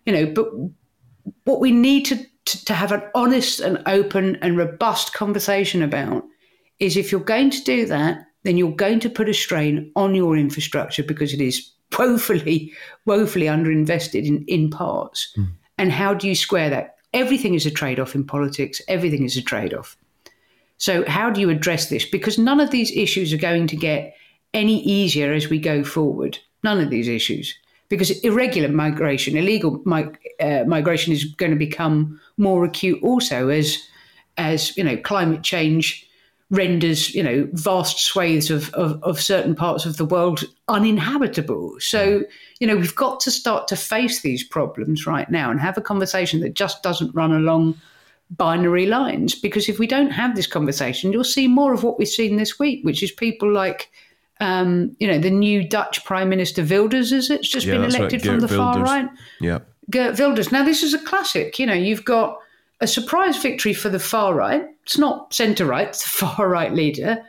you 0.06 0.14
know, 0.14 0.26
but 0.26 0.48
what 1.44 1.60
we 1.60 1.72
need 1.72 2.06
to, 2.06 2.18
to, 2.46 2.66
to 2.66 2.74
have 2.74 2.92
an 2.92 3.04
honest 3.14 3.60
and 3.60 3.82
open 3.86 4.38
and 4.38 4.58
robust 4.58 5.14
conversation 5.14 5.82
about 5.82 6.24
is 6.80 6.98
if 6.98 7.12
you're 7.12 7.22
going 7.22 7.50
to 7.50 7.64
do 7.64 7.86
that, 7.86 8.26
then 8.44 8.58
you're 8.58 8.72
going 8.72 9.00
to 9.00 9.10
put 9.10 9.30
a 9.30 9.34
strain 9.34 9.92
on 9.96 10.14
your 10.14 10.38
infrastructure 10.38 11.04
because 11.04 11.34
it 11.34 11.42
is 11.42 11.72
woefully, 11.98 12.74
woefully 13.06 13.46
underinvested 13.46 14.26
in, 14.26 14.44
in 14.48 14.70
parts. 14.70 15.34
Mm. 15.38 15.48
And 15.78 15.92
how 15.92 16.14
do 16.14 16.28
you 16.28 16.36
square 16.36 16.70
that? 16.70 16.96
Everything 17.14 17.54
is 17.54 17.66
a 17.66 17.72
trade 17.72 18.00
off 18.00 18.16
in 18.16 18.26
politics, 18.26 18.82
everything 18.88 19.24
is 19.24 19.38
a 19.38 19.42
trade 19.42 19.74
off. 19.74 19.98
So, 20.78 21.06
how 21.08 21.30
do 21.30 21.40
you 21.40 21.50
address 21.50 21.90
this? 21.90 22.06
Because 22.06 22.38
none 22.38 22.60
of 22.60 22.72
these 22.72 22.92
issues 22.92 23.32
are 23.32 23.38
going 23.38 23.68
to 23.68 23.78
get 23.78 24.16
any 24.54 24.82
easier 24.84 25.32
as 25.32 25.50
we 25.50 25.60
go 25.60 25.84
forward. 25.84 26.38
None 26.64 26.82
of 26.82 26.90
these 26.90 27.08
issues. 27.08 27.58
Because 27.88 28.12
irregular 28.22 28.70
migration, 28.70 29.38
illegal 29.38 29.82
mig- 29.86 30.20
uh, 30.40 30.64
migration 30.66 31.14
is 31.14 31.24
going 31.24 31.52
to 31.52 31.58
become 31.58 32.20
more 32.38 32.66
acute 32.66 33.02
also 33.04 33.50
as, 33.50 33.78
as 34.38 34.76
you 34.76 34.84
know, 34.84 34.98
climate 34.98 35.44
change 35.44 36.08
renders 36.52 37.14
you 37.16 37.24
know 37.24 37.48
vast 37.54 38.00
swathes 38.00 38.52
of, 38.52 38.72
of, 38.76 39.02
of, 39.02 39.20
certain 39.20 39.56
parts 39.56 39.86
of 39.86 39.98
the 39.98 40.06
world 40.06 40.44
uninhabitable. 40.68 41.76
So 41.80 42.24
you 42.60 42.68
know 42.68 42.76
we've 42.76 42.96
got 42.96 43.20
to 43.22 43.32
start 43.32 43.68
to 43.70 43.76
face 43.76 44.22
these 44.22 44.44
problems 44.44 45.08
right 45.08 45.30
now 45.30 45.50
and 45.50 45.60
have 45.60 45.78
a 45.78 45.82
conversation 45.82 46.42
that 46.42 46.54
just 46.54 46.84
doesn't 46.84 47.16
run 47.16 47.32
along 47.32 47.80
binary 48.30 48.86
lines. 48.86 49.34
Because 49.34 49.70
if 49.70 49.80
we 49.80 49.88
don't 49.88 50.12
have 50.12 50.36
this 50.36 50.48
conversation 50.48 51.12
you'll 51.12 51.24
see 51.24 51.48
more 51.48 51.74
of 51.74 51.84
what 51.84 51.98
we've 51.98 52.08
seen 52.08 52.36
this 52.36 52.60
week 52.60 52.86
which 52.86 53.02
is 53.02 53.12
people 53.12 53.52
like 53.52 53.90
um, 54.40 54.96
you 55.00 55.08
know 55.08 55.18
the 55.18 55.32
new 55.32 55.68
Dutch 55.68 56.06
Prime 56.06 56.30
Minister 56.30 56.64
Wilders 56.64 57.12
is 57.12 57.32
it's 57.32 57.50
just 57.50 57.66
yeah, 57.66 57.74
been 57.74 57.86
elected 57.86 58.26
right. 58.26 58.32
from 58.32 58.40
the 58.40 58.58
Wilders. 58.58 58.58
far 58.58 58.84
right. 58.84 59.10
Yeah. 59.42 59.60
Geert 59.90 60.20
Wilders. 60.20 60.52
Now 60.52 60.64
this 60.64 60.84
is 60.84 60.94
a 60.94 61.00
classic. 61.00 61.58
You 61.58 61.66
know 61.66 61.74
you've 61.74 62.06
got 62.06 62.40
a 62.82 62.88
surprise 62.88 63.38
victory 63.38 63.74
for 63.74 63.90
the 63.90 64.00
far 64.00 64.34
right. 64.34 64.66
It's 64.84 64.98
not 64.98 65.34
centre 65.34 65.66
right, 65.66 65.88
it's 65.88 66.04
the 66.04 66.10
far 66.26 66.48
right 66.48 66.74
leader. 66.74 67.24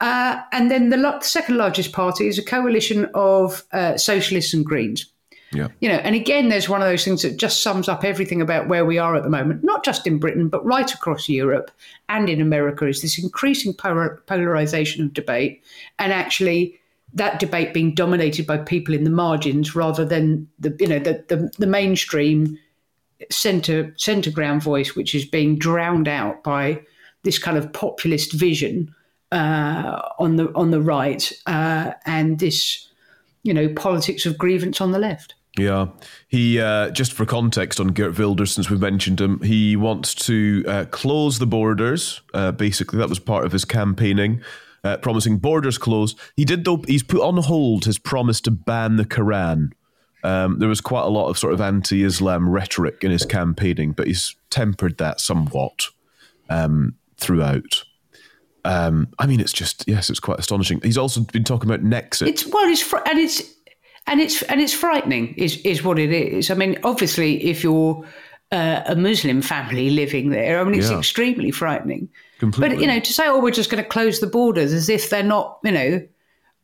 Uh, 0.00 0.40
and 0.52 0.70
then 0.70 0.88
the, 0.88 0.96
lo- 0.96 1.20
second 1.20 1.58
largest 1.58 1.92
party 1.92 2.26
is 2.26 2.38
a 2.38 2.44
coalition 2.44 3.08
of 3.14 3.64
uh, 3.72 3.98
socialists 3.98 4.54
and 4.54 4.64
Greens. 4.64 5.06
Yeah. 5.52 5.68
You 5.80 5.88
know, 5.88 5.96
and 5.96 6.14
again, 6.14 6.48
there's 6.48 6.68
one 6.68 6.80
of 6.80 6.86
those 6.86 7.04
things 7.04 7.22
that 7.22 7.36
just 7.36 7.62
sums 7.62 7.88
up 7.88 8.04
everything 8.04 8.40
about 8.40 8.68
where 8.68 8.86
we 8.86 8.98
are 8.98 9.16
at 9.16 9.24
the 9.24 9.28
moment, 9.28 9.64
not 9.64 9.84
just 9.84 10.06
in 10.06 10.18
Britain, 10.18 10.48
but 10.48 10.64
right 10.64 10.90
across 10.92 11.28
Europe 11.28 11.70
and 12.08 12.28
in 12.28 12.40
America, 12.40 12.86
is 12.86 13.02
this 13.02 13.18
increasing 13.22 13.74
polar- 13.74 14.22
polarization 14.26 15.04
of 15.04 15.12
debate 15.12 15.62
and 15.98 16.12
actually 16.12 16.80
that 17.12 17.40
debate 17.40 17.74
being 17.74 17.94
dominated 17.94 18.46
by 18.46 18.58
people 18.58 18.94
in 18.94 19.04
the 19.04 19.10
margins 19.10 19.74
rather 19.74 20.04
than 20.04 20.48
the 20.60 20.74
you 20.78 20.86
know 20.86 20.98
the 20.98 21.24
the, 21.28 21.50
the 21.58 21.66
mainstream 21.66 22.56
center 23.30 23.92
center 23.96 24.30
ground 24.30 24.62
voice, 24.62 24.94
which 24.94 25.14
is 25.14 25.24
being 25.24 25.58
drowned 25.58 26.08
out 26.08 26.42
by 26.42 26.80
this 27.22 27.38
kind 27.38 27.58
of 27.58 27.72
populist 27.72 28.32
vision 28.32 28.94
uh, 29.32 30.00
on 30.18 30.36
the 30.36 30.52
on 30.54 30.70
the 30.70 30.80
right 30.80 31.32
uh, 31.46 31.92
and 32.06 32.38
this 32.38 32.88
you 33.42 33.54
know 33.54 33.68
politics 33.74 34.26
of 34.26 34.38
grievance 34.38 34.80
on 34.80 34.92
the 34.92 34.98
left. 34.98 35.34
Yeah, 35.58 35.88
he 36.28 36.60
uh, 36.60 36.90
just 36.90 37.12
for 37.12 37.26
context 37.26 37.80
on 37.80 37.88
Geert 37.88 38.18
Wilders, 38.18 38.52
since 38.52 38.70
we've 38.70 38.80
mentioned 38.80 39.20
him, 39.20 39.40
he 39.42 39.76
wants 39.76 40.14
to 40.26 40.64
uh, 40.66 40.84
close 40.90 41.38
the 41.38 41.46
borders. 41.46 42.20
Uh, 42.32 42.52
basically, 42.52 42.98
that 42.98 43.08
was 43.08 43.18
part 43.18 43.44
of 43.44 43.52
his 43.52 43.64
campaigning, 43.64 44.42
uh, 44.84 44.96
promising 44.98 45.38
borders 45.38 45.76
closed. 45.76 46.18
He 46.36 46.44
did 46.44 46.64
though. 46.64 46.82
He's 46.86 47.02
put 47.02 47.20
on 47.20 47.36
hold 47.38 47.84
his 47.84 47.98
promise 47.98 48.40
to 48.42 48.50
ban 48.50 48.96
the 48.96 49.04
Quran. 49.04 49.72
Um, 50.22 50.58
there 50.58 50.68
was 50.68 50.80
quite 50.80 51.04
a 51.04 51.08
lot 51.08 51.28
of 51.28 51.38
sort 51.38 51.54
of 51.54 51.60
anti-Islam 51.60 52.48
rhetoric 52.48 53.02
in 53.02 53.10
his 53.10 53.24
campaigning, 53.24 53.92
but 53.92 54.06
he's 54.06 54.36
tempered 54.50 54.98
that 54.98 55.20
somewhat 55.20 55.86
um, 56.48 56.94
throughout. 57.16 57.84
Um, 58.64 59.08
I 59.18 59.26
mean, 59.26 59.40
it's 59.40 59.52
just 59.52 59.84
yes, 59.88 60.10
it's 60.10 60.20
quite 60.20 60.38
astonishing. 60.38 60.80
He's 60.82 60.98
also 60.98 61.22
been 61.22 61.44
talking 61.44 61.70
about 61.70 61.82
Nexit. 61.84 62.26
It's 62.28 62.46
well, 62.46 62.68
it's 62.68 62.82
fr- 62.82 62.98
and 63.06 63.18
it's 63.18 63.42
and 64.06 64.20
it's 64.20 64.42
and 64.42 64.60
it's 64.60 64.74
frightening. 64.74 65.34
Is 65.38 65.56
is 65.58 65.82
what 65.82 65.98
it 65.98 66.12
is. 66.12 66.50
I 66.50 66.54
mean, 66.54 66.78
obviously, 66.84 67.42
if 67.44 67.62
you're 67.62 68.04
uh, 68.52 68.82
a 68.86 68.96
Muslim 68.96 69.40
family 69.40 69.88
living 69.90 70.30
there, 70.30 70.60
I 70.60 70.64
mean, 70.64 70.74
it's 70.78 70.90
Yeah. 70.90 70.98
extremely 70.98 71.50
frightening. 71.50 72.08
Completely. 72.38 72.76
But 72.76 72.82
you 72.82 72.86
know, 72.88 73.00
to 73.00 73.12
say, 73.12 73.26
"Oh, 73.26 73.40
we're 73.40 73.50
just 73.50 73.70
going 73.70 73.82
to 73.82 73.88
close 73.88 74.20
the 74.20 74.26
borders," 74.26 74.74
as 74.74 74.90
if 74.90 75.08
they're 75.08 75.22
not, 75.22 75.58
you 75.64 75.72
know, 75.72 76.06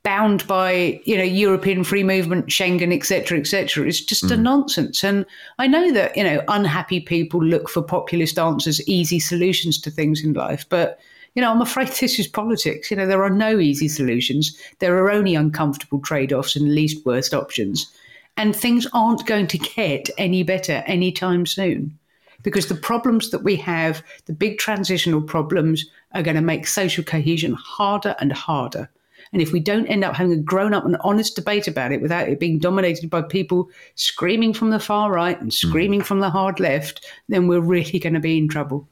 bound 0.07 0.47
by 0.47 1.01
you 1.05 1.17
know 1.17 1.25
European 1.25 1.83
free 1.83 2.05
movement, 2.05 2.47
Schengen, 2.47 2.95
etc., 2.95 3.41
etc., 3.41 3.85
is 3.85 4.01
just 4.01 4.23
a 4.31 4.37
mm. 4.37 4.43
nonsense. 4.43 5.03
And 5.03 5.27
I 5.59 5.67
know 5.67 5.93
that 5.93 6.17
you 6.17 6.23
know 6.23 6.43
unhappy 6.47 7.01
people 7.01 7.45
look 7.45 7.69
for 7.69 7.83
populist 7.83 8.39
answers, 8.39 8.87
easy 8.89 9.19
solutions 9.19 9.81
to 9.81 9.91
things 9.91 10.23
in 10.23 10.33
life, 10.33 10.65
but 10.69 11.01
you 11.35 11.43
know, 11.43 11.51
I'm 11.51 11.61
afraid 11.61 11.89
this 11.89 12.21
is 12.21 12.29
politics. 12.29 12.89
You 12.89 12.97
know, 12.97 13.07
there 13.07 13.25
are 13.25 13.31
no 13.31 13.59
easy 13.59 13.89
solutions. 13.89 14.57
There 14.79 14.97
are 14.97 15.11
only 15.11 15.35
uncomfortable 15.35 15.99
trade-offs 15.99 16.55
and 16.55 16.73
least 16.73 17.05
worst 17.05 17.35
options, 17.35 17.93
and 18.37 18.55
things 18.55 18.87
aren't 18.93 19.27
going 19.27 19.49
to 19.49 19.59
get 19.59 20.09
any 20.19 20.45
better 20.45 20.85
anytime 20.87 21.47
soon 21.47 21.99
because 22.43 22.69
the 22.69 22.77
problems 22.77 23.31
that 23.31 23.43
we 23.43 23.57
have, 23.57 24.05
the 24.27 24.33
big 24.33 24.59
transitional 24.59 25.21
problems, 25.21 25.85
are 26.13 26.23
going 26.23 26.37
to 26.37 26.43
make 26.43 26.69
social 26.69 27.03
cohesion 27.03 27.55
harder 27.55 28.15
and 28.21 28.33
harder. 28.33 28.89
And 29.37 29.43
if 29.43 29.53
we 29.53 29.61
don't 29.61 29.87
end 29.89 30.03
up 30.03 30.15
having 30.15 30.33
a 30.33 30.37
grown 30.39 30.73
up 30.73 30.87
and 30.87 30.97
honest 31.01 31.37
debate 31.37 31.69
about 31.69 31.93
it 31.93 32.01
without 32.01 32.27
it 32.27 32.41
being 32.41 32.59
dominated 32.59 33.11
by 33.11 33.21
people 33.21 33.69
screaming 33.95 34.55
from 34.55 34.71
the 34.71 34.81
far 34.81 35.13
right 35.13 35.39
and 35.39 35.53
hmm. 35.53 35.69
screaming 35.69 36.01
from 36.01 36.21
the 36.21 36.31
hard 36.31 36.59
left, 36.59 37.05
then 37.29 37.47
we're 37.47 37.61
really 37.61 37.99
going 37.99 38.15
to 38.15 38.19
be 38.19 38.39
in 38.39 38.49
trouble. 38.49 38.89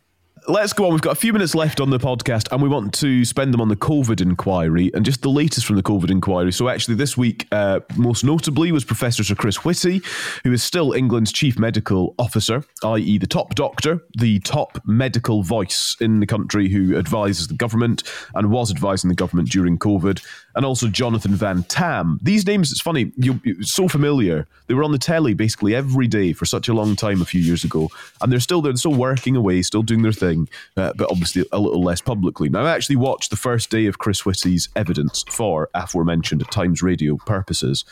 Let's 0.47 0.75
go 0.75 0.85
on. 0.85 0.93
We've 0.93 1.01
got 1.01 1.13
a 1.13 1.21
few 1.21 1.33
minutes 1.33 1.55
left 1.55 1.81
on 1.81 1.89
the 1.89 1.99
podcast, 1.99 2.53
and 2.53 2.63
we 2.63 2.69
want 2.69 2.93
to 2.95 3.25
spend 3.25 3.55
them 3.55 3.63
on 3.63 3.69
the 3.69 3.77
COVID 3.77 4.21
inquiry 4.21 4.91
and 4.93 5.03
just 5.03 5.23
the 5.23 5.31
latest 5.31 5.65
from 5.65 5.77
the 5.77 5.83
COVID 5.83 6.11
inquiry. 6.11 6.53
So, 6.53 6.69
actually, 6.69 6.97
this 6.97 7.17
week, 7.17 7.47
uh, 7.51 7.81
most 7.97 8.25
notably, 8.25 8.71
was 8.71 8.85
Professor 8.85 9.25
Sir 9.25 9.37
Chris 9.37 9.65
Whitty, 9.65 10.03
who 10.43 10.53
is 10.53 10.63
still 10.63 10.93
England's 10.93 11.33
chief 11.33 11.59
medical 11.59 12.15
officer, 12.19 12.63
i.e., 12.83 13.17
the 13.17 13.27
top 13.27 13.55
doctor, 13.55 14.05
the 14.19 14.39
top 14.41 14.79
medical 14.85 15.43
voice 15.43 15.97
in 15.99 16.21
the 16.21 16.27
country 16.27 16.69
who 16.69 16.95
advises 16.95 17.49
the 17.49 17.55
government 17.55 18.03
and 18.35 18.51
was 18.51 18.71
advising 18.71 19.09
the 19.09 19.17
government 19.17 19.49
during 19.49 19.79
COVID, 19.79 20.23
and 20.57 20.65
also 20.65 20.89
Jonathan 20.89 21.35
Van 21.35 21.63
Tam. 21.65 22.19
These 22.23 22.47
names, 22.47 22.71
it's 22.71 22.81
funny, 22.81 23.13
you, 23.17 23.41
you 23.45 23.63
so 23.63 23.89
familiar. 23.89 24.47
They 24.67 24.75
were 24.75 24.85
on 24.85 24.93
the 24.93 24.99
telly 24.99 25.35
basically 25.35 25.75
every 25.75 26.07
day 26.07 26.33
for 26.33 26.45
such 26.45 26.69
a 26.69 26.75
long 26.75 26.97
time 26.97 27.21
a 27.21 27.25
few 27.25 27.41
years 27.41 27.65
ago, 27.65 27.91
and 28.21 28.31
they're 28.31 28.41
still 28.41 28.63
there, 28.63 28.73
they're 28.73 28.79
still 28.79 28.95
working 28.95 29.37
away, 29.37 29.63
still 29.63 29.83
doing 29.83 30.03
their 30.03 30.13
thing, 30.13 30.49
uh, 30.77 30.93
but 30.97 31.11
obviously 31.11 31.45
a 31.53 31.59
little 31.59 31.83
less 31.83 32.01
publicly. 32.01 32.49
Now, 32.49 32.65
I 32.65 32.75
actually 32.75 32.97
watched 32.97 33.31
the 33.31 33.37
first 33.37 33.71
day 33.71 33.87
of 33.87 33.99
Chris 33.99 34.25
Whitty's 34.25 34.69
evidence 34.77 35.25
for 35.29 35.71
aforementioned 35.75 36.45
Times 36.51 36.83
Radio 36.83 37.17
purposes. 37.17 37.85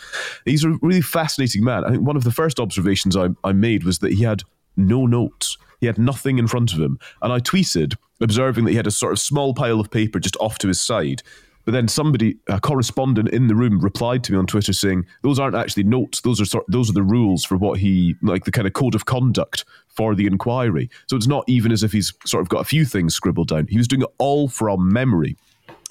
He's 0.45 0.65
a 0.65 0.71
really 0.83 1.03
fascinating 1.03 1.65
man. 1.65 1.85
I 1.85 1.91
think 1.91 2.07
one 2.07 2.17
of 2.17 2.25
the 2.25 2.31
first 2.31 2.61
observations 2.61 3.17
I, 3.17 3.29
I 3.45 3.53
made 3.53 3.85
was 3.85 3.99
that 4.01 4.13
he 4.13 4.23
had 4.23 4.43
no 4.77 5.07
notes. 5.07 5.59
He 5.81 5.87
had 5.87 5.99
nothing 5.99 6.39
in 6.39 6.47
front 6.47 6.73
of 6.73 6.81
him. 6.81 6.99
And 7.21 7.33
I 7.33 7.41
tweeted, 7.41 7.97
observing 8.21 8.65
that 8.65 8.71
he 8.71 8.77
had 8.77 8.87
a 8.87 8.93
sort 8.93 9.13
of 9.13 9.19
small 9.19 9.53
pile 9.53 9.81
of 9.81 9.91
paper 9.91 10.21
just 10.21 10.37
off 10.37 10.59
to 10.59 10.69
his 10.69 10.81
side. 10.81 11.23
But 11.65 11.73
then 11.73 11.89
somebody, 11.89 12.37
a 12.49 12.61
correspondent 12.61 13.29
in 13.29 13.47
the 13.47 13.55
room, 13.55 13.81
replied 13.81 14.25
to 14.25 14.33
me 14.33 14.39
on 14.39 14.47
Twitter 14.47 14.73
saying, 14.73 15.07
"Those 15.23 15.39
aren't 15.39 15.55
actually 15.55 15.85
notes. 15.85 16.21
Those 16.21 16.41
are 16.41 16.45
sort, 16.45 16.65
those 16.69 16.91
are 16.91 16.95
the 16.95 17.03
rules 17.03 17.45
for 17.45 17.57
what 17.57 17.79
he 17.79 18.17
like 18.23 18.45
the 18.45 18.53
kind 18.53 18.67
of 18.67 18.73
code 18.73 18.95
of 18.95 19.05
conduct 19.05 19.65
for 19.89 20.15
the 20.15 20.27
inquiry. 20.27 20.91
So 21.09 21.17
it's 21.17 21.27
not 21.27 21.45
even 21.47 21.71
as 21.71 21.83
if 21.83 21.93
he's 21.93 22.13
sort 22.25 22.43
of 22.43 22.49
got 22.49 22.61
a 22.61 22.65
few 22.65 22.85
things 22.85 23.15
scribbled 23.15 23.49
down. 23.49 23.67
He 23.69 23.79
was 23.79 23.89
doing 23.89 24.03
it 24.03 24.15
all 24.19 24.49
from 24.49 24.93
memory." 24.93 25.37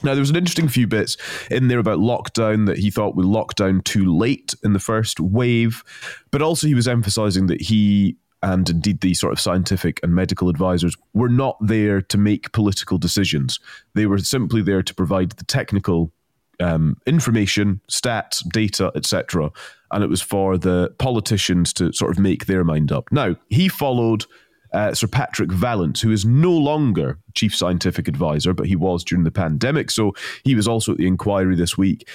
Now, 0.04 0.14
there 0.14 0.22
was 0.22 0.32
an 0.32 0.36
interesting 0.36 0.68
few 0.68 0.88
bits 0.88 1.16
in 1.52 1.68
there 1.68 1.78
about 1.78 2.00
lockdown 2.00 2.66
that 2.66 2.80
he 2.80 2.90
thought 2.90 3.16
we 3.16 3.24
locked 3.24 3.58
down 3.58 3.82
too 3.82 4.12
late 4.12 4.56
in 4.64 4.74
the 4.74 4.80
first 4.80 5.20
wave, 5.20 5.84
but 6.32 6.42
also 6.42 6.66
he 6.66 6.74
was 6.74 6.88
emphasizing 6.88 7.46
that 7.48 7.62
he 7.62 8.18
and 8.44 8.70
indeed 8.70 9.02
the 9.02 9.14
sort 9.14 9.34
of 9.34 9.40
scientific 9.40 10.00
and 10.04 10.16
medical 10.16 10.50
advisors 10.50 10.96
were 11.14 11.30
not 11.30 11.58
there 11.62 12.02
to 12.02 12.18
make 12.18 12.52
political 12.52 12.98
decisions. 12.98 13.60
They 13.94 14.06
were 14.06 14.18
simply 14.18 14.62
there 14.62 14.84
to 14.84 14.96
provide 14.96 15.32
the 15.32 15.46
technical 15.46 16.12
um, 16.60 16.98
information, 17.06 17.82
stats, 17.90 18.48
data, 18.50 18.92
etc. 18.96 19.52
And 19.92 20.04
it 20.04 20.10
was 20.10 20.22
for 20.22 20.58
the 20.58 20.94
politicians 21.00 21.74
to 21.74 21.92
sort 21.94 22.12
of 22.12 22.20
make 22.20 22.46
their 22.46 22.64
mind 22.64 22.92
up. 22.92 23.12
Now, 23.12 23.36
he 23.50 23.68
followed 23.68 24.26
uh, 24.74 24.94
Sir 24.94 25.08
Patrick 25.08 25.52
Vallance, 25.52 26.02
who 26.02 26.12
is 26.12 26.26
no 26.26 26.52
longer 26.52 27.20
chief 27.34 27.56
scientific 27.56 28.08
advisor, 28.08 28.54
but 28.54 28.68
he 28.68 28.76
was 28.76 29.04
during 29.04 29.24
the 29.24 29.32
pandemic. 29.32 29.92
So 29.92 30.14
he 30.44 30.56
was 30.56 30.68
also 30.68 30.94
at 30.94 30.98
the 30.98 31.08
inquiry 31.08 31.56
this 31.56 31.78
week. 31.78 32.08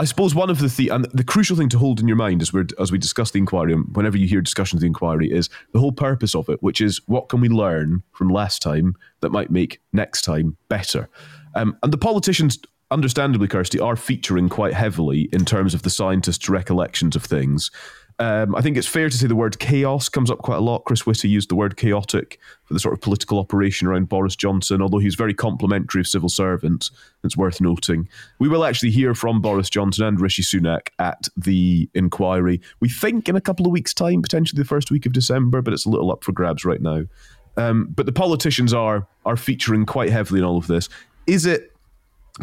I 0.00 0.04
suppose 0.04 0.34
one 0.34 0.48
of 0.48 0.60
the 0.60 0.68
th- 0.70 0.88
and 0.88 1.04
the 1.12 1.22
crucial 1.22 1.58
thing 1.58 1.68
to 1.68 1.78
hold 1.78 2.00
in 2.00 2.08
your 2.08 2.16
mind 2.16 2.40
as 2.40 2.54
we 2.54 2.64
as 2.78 2.90
we 2.90 2.96
discuss 2.96 3.32
the 3.32 3.38
inquiry, 3.38 3.74
and 3.74 3.84
whenever 3.94 4.16
you 4.16 4.26
hear 4.26 4.40
discussions 4.40 4.78
of 4.78 4.80
the 4.80 4.86
inquiry, 4.86 5.30
is 5.30 5.50
the 5.74 5.78
whole 5.78 5.92
purpose 5.92 6.34
of 6.34 6.48
it, 6.48 6.62
which 6.62 6.80
is 6.80 7.02
what 7.04 7.28
can 7.28 7.42
we 7.42 7.50
learn 7.50 8.02
from 8.12 8.30
last 8.30 8.62
time 8.62 8.94
that 9.20 9.28
might 9.28 9.50
make 9.50 9.82
next 9.92 10.22
time 10.22 10.56
better. 10.70 11.10
Um, 11.54 11.76
and 11.82 11.92
the 11.92 11.98
politicians, 11.98 12.58
understandably, 12.90 13.46
Kirsty, 13.46 13.78
are 13.78 13.94
featuring 13.94 14.48
quite 14.48 14.72
heavily 14.72 15.28
in 15.34 15.44
terms 15.44 15.74
of 15.74 15.82
the 15.82 15.90
scientists' 15.90 16.48
recollections 16.48 17.14
of 17.14 17.22
things. 17.22 17.70
Um, 18.20 18.54
I 18.54 18.60
think 18.60 18.76
it's 18.76 18.86
fair 18.86 19.08
to 19.08 19.16
say 19.16 19.26
the 19.26 19.34
word 19.34 19.58
chaos 19.58 20.10
comes 20.10 20.30
up 20.30 20.40
quite 20.40 20.58
a 20.58 20.60
lot. 20.60 20.84
Chris 20.84 21.06
Whitty 21.06 21.26
used 21.26 21.48
the 21.48 21.54
word 21.54 21.78
chaotic 21.78 22.38
for 22.64 22.74
the 22.74 22.80
sort 22.80 22.92
of 22.92 23.00
political 23.00 23.38
operation 23.38 23.88
around 23.88 24.10
Boris 24.10 24.36
Johnson, 24.36 24.82
although 24.82 24.98
he's 24.98 25.14
very 25.14 25.32
complimentary 25.32 26.02
of 26.02 26.06
civil 26.06 26.28
servants. 26.28 26.90
It's 27.24 27.34
worth 27.34 27.62
noting. 27.62 28.10
We 28.38 28.46
will 28.46 28.66
actually 28.66 28.90
hear 28.90 29.14
from 29.14 29.40
Boris 29.40 29.70
Johnson 29.70 30.04
and 30.04 30.20
Rishi 30.20 30.42
Sunak 30.42 30.88
at 30.98 31.28
the 31.34 31.88
inquiry. 31.94 32.60
We 32.80 32.90
think 32.90 33.26
in 33.26 33.36
a 33.36 33.40
couple 33.40 33.64
of 33.64 33.72
weeks' 33.72 33.94
time, 33.94 34.20
potentially 34.20 34.60
the 34.60 34.68
first 34.68 34.90
week 34.90 35.06
of 35.06 35.14
December, 35.14 35.62
but 35.62 35.72
it's 35.72 35.86
a 35.86 35.90
little 35.90 36.12
up 36.12 36.22
for 36.22 36.32
grabs 36.32 36.66
right 36.66 36.82
now. 36.82 37.04
Um, 37.56 37.88
but 37.96 38.04
the 38.04 38.12
politicians 38.12 38.74
are 38.74 39.06
are 39.24 39.38
featuring 39.38 39.86
quite 39.86 40.10
heavily 40.10 40.40
in 40.40 40.44
all 40.44 40.58
of 40.58 40.66
this. 40.66 40.90
Is 41.26 41.46
it 41.46 41.74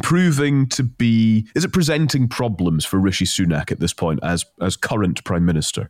proving 0.04 0.68
to 0.70 0.84
be 0.84 1.48
is 1.56 1.64
it 1.64 1.74
presenting 1.74 2.28
problems 2.28 2.86
for 2.86 2.98
Rishi 2.98 3.26
Sunak 3.26 3.72
at 3.72 3.80
this 3.80 3.94
point 3.94 4.20
as 4.24 4.46
as 4.62 4.76
current 4.76 5.24
prime 5.24 5.46
minister? 5.46 5.90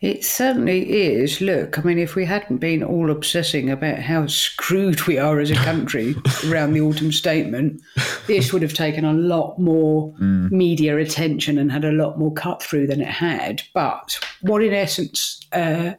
It 0.00 0.24
certainly 0.24 0.90
is. 0.90 1.42
Look, 1.42 1.78
I 1.78 1.82
mean, 1.82 1.98
if 1.98 2.14
we 2.14 2.24
hadn't 2.24 2.56
been 2.56 2.82
all 2.82 3.10
obsessing 3.10 3.68
about 3.68 3.98
how 3.98 4.26
screwed 4.28 5.06
we 5.06 5.18
are 5.18 5.38
as 5.40 5.50
a 5.50 5.56
country 5.56 6.14
around 6.46 6.72
the 6.72 6.80
autumn 6.80 7.12
statement, 7.12 7.82
this 8.26 8.50
would 8.50 8.62
have 8.62 8.72
taken 8.72 9.04
a 9.04 9.12
lot 9.12 9.58
more 9.58 10.14
media 10.18 10.96
attention 10.96 11.58
and 11.58 11.70
had 11.70 11.84
a 11.84 11.92
lot 11.92 12.18
more 12.18 12.32
cut 12.32 12.62
through 12.62 12.86
than 12.86 13.02
it 13.02 13.08
had. 13.08 13.62
But 13.74 14.18
what, 14.40 14.62
in 14.62 14.72
essence, 14.72 15.38
uh, 15.52 15.92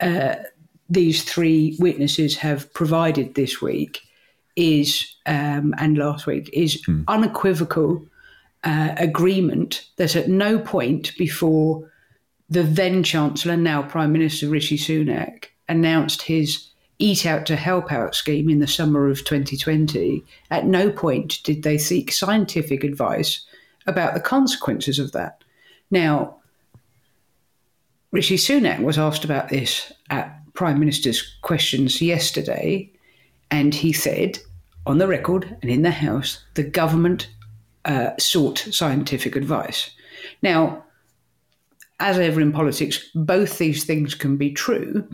uh, 0.00 0.36
these 0.88 1.22
three 1.22 1.76
witnesses 1.78 2.36
have 2.36 2.72
provided 2.72 3.34
this 3.34 3.60
week 3.60 4.00
is, 4.56 5.14
um, 5.26 5.74
and 5.78 5.98
last 5.98 6.26
week, 6.26 6.50
is 6.52 6.82
unequivocal 7.08 8.06
uh, 8.62 8.94
agreement 8.96 9.86
that 9.96 10.16
at 10.16 10.28
no 10.28 10.58
point 10.58 11.16
before 11.18 11.90
the 12.48 12.62
then 12.62 13.02
Chancellor, 13.02 13.56
now 13.56 13.82
Prime 13.82 14.12
Minister 14.12 14.48
Rishi 14.48 14.78
Sunak, 14.78 15.46
announced 15.68 16.22
his 16.22 16.68
Eat 16.98 17.26
Out 17.26 17.46
to 17.46 17.56
Help 17.56 17.90
Out 17.90 18.14
scheme 18.14 18.48
in 18.48 18.60
the 18.60 18.66
summer 18.66 19.08
of 19.08 19.24
2020. 19.24 20.24
At 20.50 20.66
no 20.66 20.90
point 20.90 21.40
did 21.42 21.62
they 21.62 21.78
seek 21.78 22.12
scientific 22.12 22.84
advice 22.84 23.44
about 23.86 24.14
the 24.14 24.20
consequences 24.20 24.98
of 24.98 25.12
that. 25.12 25.42
Now, 25.90 26.36
Rishi 28.12 28.36
Sunak 28.36 28.80
was 28.80 28.98
asked 28.98 29.24
about 29.24 29.48
this 29.48 29.92
at 30.10 30.38
Prime 30.54 30.78
Minister's 30.78 31.36
questions 31.42 32.00
yesterday, 32.00 32.90
and 33.54 33.72
he 33.72 33.92
said 33.92 34.38
on 34.84 34.98
the 34.98 35.06
record 35.06 35.56
and 35.62 35.70
in 35.70 35.82
the 35.82 35.90
House 35.90 36.42
the 36.54 36.64
government 36.64 37.28
uh, 37.84 38.10
sought 38.18 38.58
scientific 38.58 39.36
advice. 39.36 39.90
Now, 40.42 40.84
as 42.00 42.18
ever 42.18 42.40
in 42.40 42.52
politics, 42.52 42.98
both 43.14 43.58
these 43.58 43.84
things 43.84 44.14
can 44.14 44.36
be 44.36 44.50
true, 44.50 45.06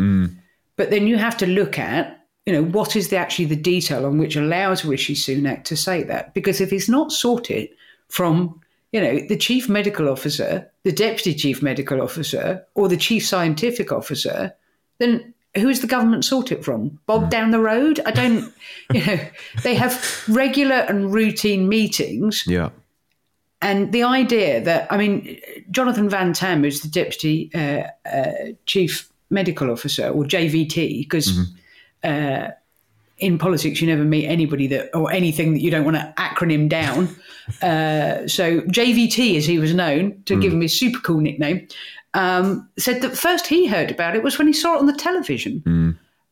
but 0.77 0.89
then 0.91 1.07
you 1.07 1.19
have 1.19 1.37
to 1.37 1.47
look 1.47 1.79
at 1.79 2.17
you 2.47 2.55
know 2.55 2.65
what 2.65 2.97
is 2.97 3.09
the, 3.09 3.19
actually 3.19 3.45
the 3.45 3.57
detail 3.75 4.07
on 4.07 4.17
which 4.19 4.37
allows 4.37 4.85
Rishi 4.87 5.15
Sunak 5.15 5.65
to 5.65 5.77
say 5.77 6.03
that 6.05 6.33
because 6.33 6.61
if 6.63 6.71
he's 6.71 6.89
not 6.89 7.13
sought 7.13 7.51
it 7.51 7.77
from 8.09 8.59
you 8.93 9.01
know 9.01 9.21
the 9.29 9.37
chief 9.37 9.69
medical 9.69 10.09
officer, 10.09 10.67
the 10.85 10.93
deputy 10.93 11.35
chief 11.35 11.63
medical 11.63 12.01
officer, 12.01 12.65
or 12.75 12.89
the 12.89 12.97
chief 12.97 13.27
scientific 13.27 13.93
officer, 13.93 14.55
then 14.99 15.35
who's 15.57 15.81
the 15.81 15.87
government 15.87 16.25
sought 16.25 16.53
it 16.53 16.65
from? 16.65 16.99
Bob 17.07 17.31
down 17.31 17.51
the 17.51 17.61
road? 17.61 18.01
I 18.07 18.11
don't, 18.11 18.53
you 18.93 19.05
know, 19.05 19.19
they 19.63 19.75
have 19.75 20.25
regular 20.29 20.77
and 20.77 21.13
routine 21.13 21.69
meetings. 21.69 22.45
Yeah. 22.47 22.71
And 23.63 23.93
the 23.93 24.05
idea 24.05 24.63
that, 24.65 24.91
I 24.91 24.97
mean, 24.97 25.39
Jonathan 25.71 26.09
Van 26.09 26.33
Tam, 26.33 26.63
who's 26.63 26.81
the 26.81 26.89
deputy 26.89 27.51
uh, 27.55 27.83
uh, 28.09 28.53
chief 28.65 29.11
medical 29.29 29.71
officer, 29.71 30.09
or 30.09 30.25
JVT, 30.25 31.01
because 31.01 31.53
uh, 32.03 32.49
in 33.19 33.37
politics 33.39 33.81
you 33.81 33.87
never 33.87 34.05
meet 34.05 34.27
anybody 34.27 34.67
that, 34.69 34.95
or 34.97 35.13
anything 35.13 35.53
that 35.53 35.61
you 35.61 35.71
don't 35.71 35.85
want 35.85 35.97
to 35.97 36.15
acronym 36.17 36.69
down. 36.69 37.15
Uh, 37.63 38.27
so 38.27 38.61
JVT, 38.63 39.37
as 39.37 39.47
he 39.47 39.59
was 39.59 39.75
known, 39.75 40.23
to 40.25 40.41
give 40.41 40.53
him 40.53 40.61
his 40.61 40.79
super 40.79 41.01
cool 41.01 41.21
nickname, 41.21 41.67
um, 42.15 42.69
said 42.79 43.03
that 43.03 43.17
first 43.17 43.47
he 43.47 43.67
heard 43.67 43.91
about 43.91 44.17
it 44.17 44.23
was 44.23 44.39
when 44.39 44.47
he 44.47 44.53
saw 44.53 44.77
it 44.77 44.81
on 44.81 44.87
the 44.87 44.93
television. 44.93 45.63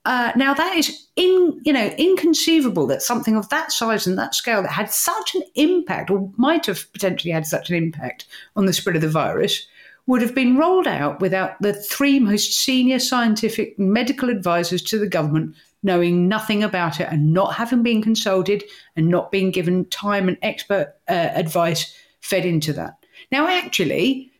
Uh, 0.05 0.33
now 0.37 0.55
that 0.55 0.75
is 0.77 1.07
in 1.17 1.61
you 1.65 1.73
know 1.73 1.89
inconceivable 1.99 2.87
that 2.87 3.03
something 3.03 3.37
of 3.37 3.49
that 3.51 3.71
size 3.71 4.07
and 4.07 4.19
that 4.19 4.35
scale 4.35 4.63
that 4.63 4.71
had 4.71 4.91
such 4.91 5.35
an 5.35 5.43
impact 5.55 6.11
or 6.11 6.33
might 6.37 6.65
have 6.67 6.91
potentially 6.93 7.31
had 7.31 7.47
such 7.47 7.69
an 7.69 7.77
impact 7.77 8.25
on 8.57 8.65
the 8.65 8.73
spread 8.73 8.97
of 8.97 9.03
the 9.03 9.09
virus 9.09 9.67
would 10.07 10.23
have 10.23 10.35
been 10.35 10.57
rolled 10.57 10.87
out 10.87 11.21
without 11.21 11.61
the 11.61 11.75
three 11.75 12.19
most 12.19 12.53
senior 12.53 12.99
scientific 12.99 13.79
medical 13.79 14.31
advisors 14.31 14.81
to 14.81 14.99
the 14.99 15.07
government 15.07 15.55
knowing 15.83 16.29
nothing 16.29 16.63
about 16.63 17.01
it 17.01 17.09
and 17.11 17.33
not 17.33 17.55
having 17.55 17.83
been 17.83 18.03
consulted 18.03 18.65
and 18.97 19.09
not 19.09 19.31
being 19.31 19.51
given 19.51 19.85
time 19.87 20.29
and 20.29 20.37
expert 20.43 20.95
uh, 21.09 21.31
advice 21.35 21.95
fed 22.21 22.45
into 22.45 22.73
that. 22.73 22.95
Now, 23.31 23.47
actually, 23.47 24.31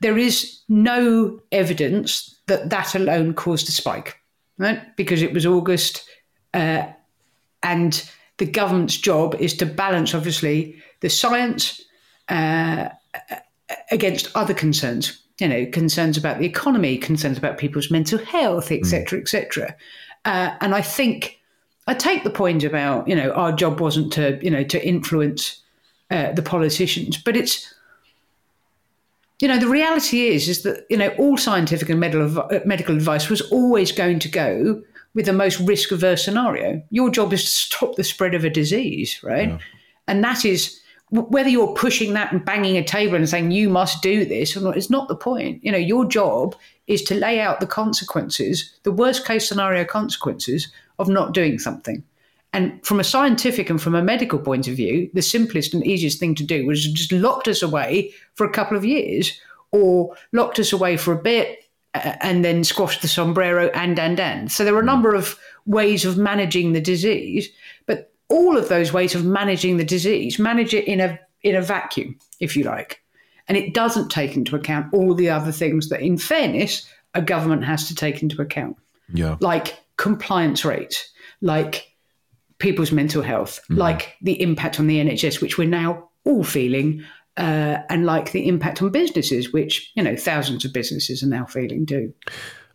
there 0.00 0.18
is 0.18 0.60
no 0.68 1.40
evidence 1.52 2.36
that 2.46 2.70
that 2.70 2.94
alone 2.94 3.34
caused 3.34 3.68
a 3.68 3.72
spike, 3.72 4.16
right? 4.58 4.96
Because 4.96 5.22
it 5.22 5.32
was 5.32 5.46
August, 5.46 6.08
uh, 6.54 6.86
and 7.62 8.10
the 8.38 8.46
government's 8.46 8.96
job 8.96 9.34
is 9.36 9.56
to 9.56 9.66
balance, 9.66 10.14
obviously, 10.14 10.80
the 11.00 11.10
science 11.10 11.82
uh, 12.28 12.88
against 13.90 14.30
other 14.34 14.54
concerns. 14.54 15.22
You 15.40 15.48
know, 15.48 15.66
concerns 15.66 16.16
about 16.16 16.40
the 16.40 16.46
economy, 16.46 16.98
concerns 16.98 17.38
about 17.38 17.58
people's 17.58 17.92
mental 17.92 18.18
health, 18.18 18.72
etc., 18.72 19.20
etc. 19.20 19.76
Uh, 20.24 20.54
and 20.60 20.74
I 20.74 20.82
think 20.82 21.40
I 21.86 21.94
take 21.94 22.24
the 22.24 22.30
point 22.30 22.64
about 22.64 23.08
you 23.08 23.16
know 23.16 23.30
our 23.32 23.52
job 23.52 23.80
wasn't 23.80 24.12
to 24.14 24.38
you 24.42 24.50
know 24.50 24.64
to 24.64 24.86
influence 24.86 25.62
uh, 26.10 26.32
the 26.32 26.42
politicians, 26.42 27.16
but 27.16 27.36
it's 27.36 27.74
you 29.40 29.46
know, 29.46 29.58
the 29.58 29.68
reality 29.68 30.28
is 30.28 30.48
is 30.48 30.62
that 30.62 30.84
you 30.90 30.96
know 30.96 31.10
all 31.18 31.36
scientific 31.36 31.88
and 31.88 32.00
medical 32.00 32.48
medical 32.64 32.96
advice 32.96 33.28
was 33.28 33.40
always 33.52 33.92
going 33.92 34.18
to 34.20 34.28
go 34.28 34.82
with 35.14 35.26
the 35.26 35.32
most 35.32 35.60
risk 35.60 35.92
averse 35.92 36.24
scenario. 36.24 36.82
Your 36.90 37.10
job 37.10 37.32
is 37.32 37.44
to 37.44 37.50
stop 37.50 37.96
the 37.96 38.04
spread 38.04 38.34
of 38.34 38.44
a 38.44 38.50
disease, 38.50 39.20
right? 39.22 39.50
And 40.08 40.24
that 40.24 40.44
is 40.44 40.80
whether 41.10 41.48
you're 41.48 41.74
pushing 41.74 42.12
that 42.12 42.32
and 42.32 42.44
banging 42.44 42.76
a 42.76 42.84
table 42.84 43.14
and 43.14 43.28
saying 43.28 43.50
you 43.50 43.70
must 43.70 44.02
do 44.02 44.24
this 44.24 44.56
or 44.56 44.60
not. 44.60 44.76
It's 44.76 44.90
not 44.90 45.08
the 45.08 45.16
point. 45.16 45.64
You 45.64 45.72
know, 45.72 45.78
your 45.78 46.04
job 46.04 46.54
is 46.86 47.02
to 47.04 47.14
lay 47.14 47.40
out 47.40 47.60
the 47.60 47.66
consequences, 47.66 48.78
the 48.82 48.92
worst 48.92 49.26
case 49.26 49.48
scenario 49.48 49.84
consequences 49.84 50.68
of 50.98 51.08
not 51.08 51.32
doing 51.32 51.58
something. 51.58 52.02
And 52.52 52.84
from 52.84 52.98
a 52.98 53.04
scientific 53.04 53.68
and 53.68 53.80
from 53.80 53.94
a 53.94 54.02
medical 54.02 54.38
point 54.38 54.68
of 54.68 54.74
view, 54.74 55.10
the 55.12 55.22
simplest 55.22 55.74
and 55.74 55.86
easiest 55.86 56.18
thing 56.18 56.34
to 56.36 56.44
do 56.44 56.66
was 56.66 56.86
just 56.92 57.12
locked 57.12 57.46
us 57.46 57.62
away 57.62 58.12
for 58.34 58.46
a 58.46 58.52
couple 58.52 58.76
of 58.76 58.84
years 58.84 59.38
or 59.70 60.14
locked 60.32 60.58
us 60.58 60.72
away 60.72 60.96
for 60.96 61.12
a 61.12 61.22
bit 61.22 61.64
uh, 61.94 62.14
and 62.20 62.44
then 62.44 62.64
squashed 62.64 63.02
the 63.02 63.08
sombrero 63.08 63.68
and 63.74 63.98
and 63.98 64.18
and. 64.18 64.50
So 64.50 64.64
there 64.64 64.74
are 64.74 64.80
a 64.80 64.84
number 64.84 65.14
of 65.14 65.38
ways 65.66 66.04
of 66.04 66.16
managing 66.16 66.72
the 66.72 66.80
disease, 66.80 67.50
but 67.86 68.07
all 68.28 68.56
of 68.56 68.68
those 68.68 68.92
ways 68.92 69.14
of 69.14 69.24
managing 69.24 69.76
the 69.76 69.84
disease 69.84 70.38
manage 70.38 70.74
it 70.74 70.86
in 70.86 71.00
a 71.00 71.18
in 71.42 71.54
a 71.54 71.62
vacuum, 71.62 72.18
if 72.40 72.56
you 72.56 72.64
like. 72.64 73.00
And 73.46 73.56
it 73.56 73.72
doesn't 73.72 74.10
take 74.10 74.36
into 74.36 74.56
account 74.56 74.92
all 74.92 75.14
the 75.14 75.30
other 75.30 75.52
things 75.52 75.88
that, 75.88 76.00
in 76.02 76.18
fairness, 76.18 76.86
a 77.14 77.22
government 77.22 77.64
has 77.64 77.88
to 77.88 77.94
take 77.94 78.22
into 78.22 78.42
account 78.42 78.76
Yeah. 79.14 79.36
like 79.40 79.78
compliance 79.96 80.64
rates, 80.64 81.10
like 81.40 81.86
people's 82.58 82.92
mental 82.92 83.22
health, 83.22 83.60
like 83.70 84.16
the 84.20 84.40
impact 84.42 84.78
on 84.80 84.86
the 84.88 84.98
NHS, 84.98 85.40
which 85.40 85.56
we're 85.56 85.68
now 85.68 86.10
all 86.24 86.42
feeling, 86.44 87.02
uh, 87.36 87.78
and 87.88 88.04
like 88.04 88.32
the 88.32 88.46
impact 88.48 88.82
on 88.82 88.90
businesses, 88.90 89.52
which 89.52 89.90
you 89.94 90.02
know 90.02 90.16
thousands 90.16 90.64
of 90.64 90.72
businesses 90.72 91.22
are 91.22 91.28
now 91.28 91.46
feeling 91.46 91.86
too. 91.86 92.12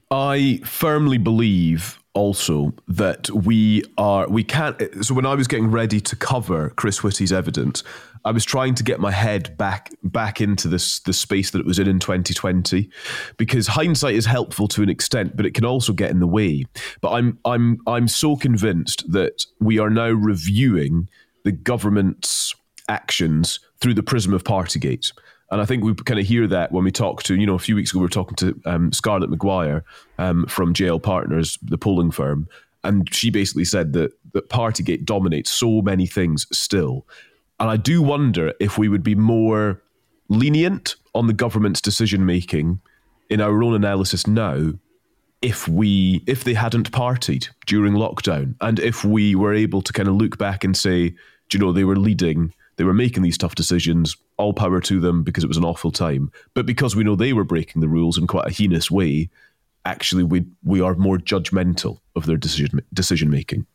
I 0.10 0.62
firmly 0.64 1.18
believe 1.18 2.00
also 2.14 2.74
that 2.88 3.30
we 3.32 3.84
are 3.98 4.30
we 4.30 4.44
can't 4.44 4.80
so 5.04 5.14
when 5.14 5.26
I 5.26 5.34
was 5.34 5.48
getting 5.48 5.72
ready 5.72 6.00
to 6.00 6.16
cover 6.16 6.70
Chris 6.72 7.02
Whitty's 7.04 7.34
evidence 7.34 7.84
I 8.26 8.32
was 8.32 8.46
trying 8.46 8.76
to 8.76 8.84
get 8.84 9.00
my 9.00 9.12
head 9.12 9.58
back 9.58 9.92
back 10.04 10.40
into 10.40 10.68
this 10.68 11.00
the 11.00 11.14
space 11.14 11.52
that 11.52 11.60
it 11.60 11.66
was 11.66 11.80
in 11.80 11.88
in 11.88 12.00
2020 12.00 12.90
because 13.38 13.68
hindsight 13.68 14.16
is 14.16 14.26
helpful 14.26 14.68
to 14.70 14.84
an 14.84 14.90
extent 14.90 15.36
but 15.36 15.46
it 15.46 15.54
can 15.54 15.66
also 15.66 15.92
get 15.92 16.12
in 16.12 16.20
the 16.20 16.28
way. 16.28 16.66
But 17.02 17.12
I'm 17.12 17.40
I'm 17.46 17.80
I'm 17.86 18.08
so 18.08 18.36
convinced 18.36 19.12
that 19.12 19.46
we 19.60 19.80
are 19.80 19.90
now 19.90 20.10
reviewing 20.10 21.10
the 21.44 21.52
government's 21.52 22.56
actions 22.88 23.60
through 23.80 23.94
the 23.94 24.04
prism 24.04 24.34
of 24.34 24.44
Partygate 24.44 25.12
and 25.54 25.62
I 25.62 25.66
think 25.66 25.84
we 25.84 25.94
kind 25.94 26.20
of 26.20 26.26
hear 26.26 26.48
that 26.48 26.72
when 26.72 26.84
we 26.84 26.92
talk 26.92 27.22
to, 27.24 27.36
you 27.36 27.46
know, 27.46 27.54
a 27.54 27.60
few 27.60 27.76
weeks 27.76 27.92
ago 27.92 28.00
we 28.00 28.06
were 28.06 28.10
talking 28.10 28.36
to 28.38 28.60
um, 28.66 28.92
Scarlett 28.92 29.30
Maguire 29.30 29.86
um, 30.18 30.48
from 30.48 30.74
JL 30.74 31.02
Partners, 31.02 31.60
the 31.62 31.78
polling 31.78 32.10
firm, 32.10 32.48
and 32.84 33.14
she 33.14 33.30
basically 33.30 33.64
said 33.64 33.94
that 33.94 34.12
that 34.34 34.50
Partygate 34.50 35.06
dominates 35.06 35.52
so 35.52 35.84
many 35.84 36.08
things 36.08 36.48
still. 36.52 37.06
And 37.60 37.70
I 37.70 37.78
do 37.78 38.02
wonder 38.02 38.52
if 38.60 38.80
we 38.80 38.90
would 38.90 39.04
be 39.04 39.14
more 39.14 39.80
lenient 40.28 40.96
on 41.14 41.28
the 41.28 41.34
government's 41.34 41.82
decision 41.82 42.26
making 42.26 42.82
in 43.30 43.40
our 43.40 43.62
own 43.62 43.76
analysis 43.76 44.26
now 44.26 44.72
if 45.44 45.68
we 45.68 46.24
if 46.26 46.46
they 46.46 46.56
hadn't 46.56 46.92
partied 46.92 47.50
during 47.68 47.94
lockdown 47.94 48.56
and 48.62 48.80
if 48.80 49.04
we 49.04 49.36
were 49.36 49.54
able 49.54 49.84
to 49.84 49.94
kind 49.94 50.08
of 50.08 50.16
look 50.16 50.40
back 50.40 50.64
and 50.64 50.76
say, 50.76 51.10
do 51.50 51.58
you 51.58 51.60
know, 51.60 51.72
they 51.72 51.84
were 51.84 51.98
leading, 51.98 52.54
they 52.76 52.84
were 52.84 52.94
making 52.94 53.24
these 53.24 53.38
tough 53.38 53.56
decisions, 53.56 54.16
all 54.38 54.54
power 54.54 54.82
to 54.82 55.00
them 55.00 55.24
because 55.24 55.44
it 55.44 55.48
was 55.48 55.58
an 55.58 55.66
awful 55.66 55.92
time. 55.92 56.32
But 56.54 56.66
because 56.66 56.96
we 56.96 57.04
know 57.04 57.16
they 57.16 57.34
were 57.34 57.44
breaking 57.44 57.82
the 57.82 57.88
rules 57.88 58.18
in 58.18 58.28
quite 58.28 58.48
a 58.48 58.54
heinous 58.54 58.90
way, 58.90 59.30
actually 59.86 60.24
we 60.24 60.46
we 60.64 60.82
are 60.82 60.96
more 60.96 61.18
judgmental 61.18 62.00
of 62.16 62.26
their 62.26 62.38
decision 62.38 62.82
decision 62.94 63.30
making. 63.30 63.66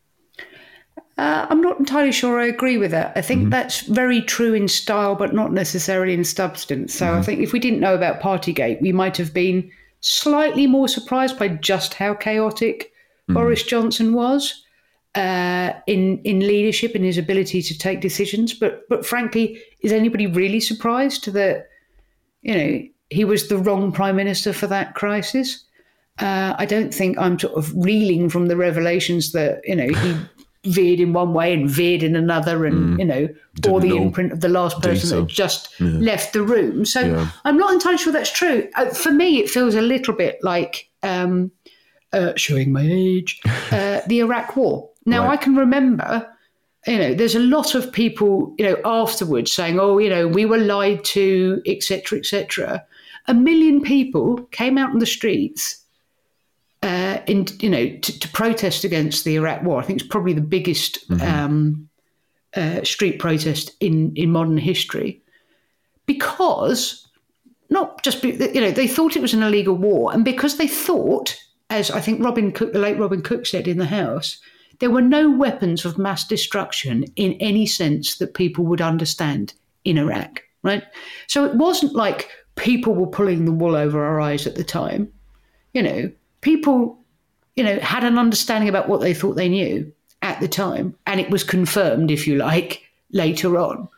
Uh, 1.17 1.47
I'm 1.51 1.61
not 1.61 1.81
entirely 1.81 2.13
sure 2.13 2.39
I 2.39 2.47
agree 2.47 2.79
with 2.79 2.93
that. 2.93 3.13
I 3.17 3.23
think 3.23 3.43
mm-hmm. 3.43 3.51
that's 3.51 3.81
very 3.81 4.23
true 4.23 4.55
in 4.55 4.69
style, 4.69 5.17
but 5.17 5.35
not 5.35 5.53
necessarily 5.53 6.15
in 6.15 6.25
substance. 6.25 6.95
So 6.95 7.07
I 7.07 7.11
mm-hmm. 7.11 7.23
think 7.23 7.41
if 7.41 7.53
we 7.53 7.59
didn't 7.59 7.81
know 7.81 7.95
about 7.95 8.21
Partygate, 8.21 8.81
we 8.81 8.93
might 8.93 9.17
have 9.17 9.35
been 9.35 9.69
slightly 10.01 10.69
more 10.69 10.87
surprised 10.87 11.37
by 11.37 11.49
just 11.49 11.95
how 11.95 12.15
chaotic 12.15 12.93
mm-hmm. 13.25 13.35
Boris 13.35 13.65
Johnson 13.65 14.13
was 14.13 14.65
uh, 15.15 15.73
in 15.87 16.19
in 16.25 16.41
leadership 16.41 16.95
and 16.95 17.05
his 17.05 17.19
ability 17.19 17.63
to 17.63 17.79
take 17.79 18.01
decisions. 18.01 18.55
But 18.55 18.83
but 18.89 19.05
frankly, 19.07 19.61
is 19.83 19.93
anybody 19.93 20.27
really 20.27 20.61
surprised 20.61 21.33
that 21.33 21.69
you 22.43 22.55
know 22.55 22.83
he 23.11 23.25
was 23.25 23.49
the 23.49 23.59
wrong 23.59 23.93
prime 23.93 24.17
minister 24.17 24.53
for 24.53 24.67
that 24.69 24.95
crisis? 24.95 25.65
Uh, 26.21 26.55
I 26.59 26.67
don't 26.67 26.93
think 26.93 27.17
I'm 27.17 27.39
sort 27.39 27.55
of 27.55 27.73
reeling 27.77 28.29
from 28.29 28.47
the 28.47 28.57
revelations 28.57 29.33
that 29.33 29.61
you 29.65 29.77
know 29.77 29.89
he 29.89 30.17
veered 30.71 30.99
in 31.01 31.13
one 31.13 31.33
way 31.33 31.55
and 31.55 31.71
veered 31.71 32.03
in 32.03 32.17
another, 32.17 32.67
and 32.67 32.99
you 32.99 33.05
know, 33.05 33.29
or 33.69 33.81
the 33.81 33.97
imprint 33.97 34.33
of 34.33 34.41
the 34.41 34.49
last 34.49 34.83
person 34.83 35.21
that 35.21 35.29
just 35.29 35.81
left 35.81 36.33
the 36.33 36.43
room. 36.43 36.85
So 36.85 37.01
Yeah. 37.01 37.31
I'm 37.45 37.57
not 37.57 37.73
entirely 37.73 37.99
sure 37.99 38.13
that's 38.13 38.33
true. 38.33 38.69
Uh, 38.75 38.87
for 38.87 39.13
me, 39.13 39.39
it 39.39 39.49
feels 39.49 39.75
a 39.75 39.81
little 39.81 40.15
bit 40.15 40.39
like 40.43 40.91
um, 41.03 41.53
uh, 42.13 42.33
showing 42.37 42.73
my 42.73 42.83
age, 42.85 43.41
uh, 43.71 44.01
the 44.07 44.19
Iraq 44.21 44.57
War. 44.57 44.91
Now 45.09 45.25
Right. 45.25 45.39
I 45.39 45.43
can 45.43 45.57
remember. 45.57 46.29
You 46.87 46.99
know, 46.99 47.15
there's 47.15 47.35
a 47.35 47.41
lot 47.41 47.75
of 47.75 47.93
people, 47.93 48.55
you 48.59 48.65
know, 48.65 48.77
afterwards 48.85 49.53
saying, 49.53 49.79
"Oh, 49.81 49.99
you 49.99 50.09
know, 50.09 50.29
we 50.29 50.45
were 50.47 50.59
lied 50.59 51.05
to, 51.05 51.61
etc., 51.67 52.19
etc." 52.19 52.85
A 53.27 53.35
million 53.35 53.83
people 53.83 54.39
came 54.53 54.79
out 54.79 54.91
on 54.91 55.01
the 55.01 55.07
streets 55.07 55.85
uh, 56.83 57.19
in 57.27 57.47
you 57.61 57.69
know 57.69 57.89
to, 57.99 58.19
to 58.19 58.29
protest 58.29 58.85
against 58.85 59.25
the 59.25 59.35
Iraq 59.35 59.63
War. 59.63 59.81
I 59.81 59.85
think 59.85 60.01
it's 60.01 60.09
probably 60.09 60.33
the 60.33 60.41
biggest 60.41 60.99
um, 61.21 61.89
uh, 62.57 62.83
street 62.85 63.19
protest 63.19 63.73
in, 63.81 64.13
in 64.17 64.33
modern 64.33 64.57
history 64.57 65.21
because 66.07 67.07
not 67.71 68.03
just 68.03 68.23
be, 68.23 68.31
you 68.31 68.61
know 68.61 68.71
they 68.71 68.89
thought 68.89 69.17
it 69.17 69.23
was 69.23 69.35
an 69.35 69.43
illegal 69.43 69.75
war 69.75 70.13
and 70.13 70.25
because 70.25 70.57
they 70.57 70.67
thought 70.67 71.39
as 71.69 71.91
i 71.91 72.01
think 72.01 72.25
robin 72.25 72.51
cook 72.51 72.73
the 72.73 72.79
late 72.79 72.99
robin 72.99 73.21
cook 73.21 73.45
said 73.45 73.69
in 73.69 73.77
the 73.77 73.85
house 73.85 74.41
there 74.81 74.91
were 74.91 75.03
no 75.03 75.31
weapons 75.31 75.85
of 75.85 75.99
mass 75.99 76.27
destruction 76.27 77.05
in 77.17 77.33
any 77.35 77.67
sense 77.67 78.19
that 78.19 78.35
people 78.35 78.65
would 78.65 78.81
understand 78.81 79.55
in 79.85 79.99
iraq 79.99 80.43
right 80.63 80.85
so 81.27 81.45
it 81.45 81.55
wasn't 81.55 81.95
like 81.95 82.29
people 82.57 82.95
were 82.95 83.07
pulling 83.07 83.45
the 83.45 83.53
wool 83.53 83.77
over 83.77 84.05
our 84.05 84.21
eyes 84.21 84.47
at 84.47 84.57
the 84.57 84.65
time 84.65 85.11
you 85.73 85.83
know 85.83 86.11
people 86.41 86.99
you 87.57 87.65
know 87.65 87.79
had 87.81 88.05
an 88.05 88.19
understanding 88.19 88.69
about 88.69 88.89
what 88.89 89.01
they 89.01 89.15
thought 89.15 89.37
they 89.37 89.49
knew 89.49 89.91
at 90.23 90.41
the 90.41 90.49
time 90.49 90.95
and 91.07 91.21
it 91.21 91.31
was 91.31 91.45
confirmed 91.45 92.11
if 92.11 92.27
you 92.27 92.37
like 92.37 92.83
later 93.13 93.59
on 93.59 93.89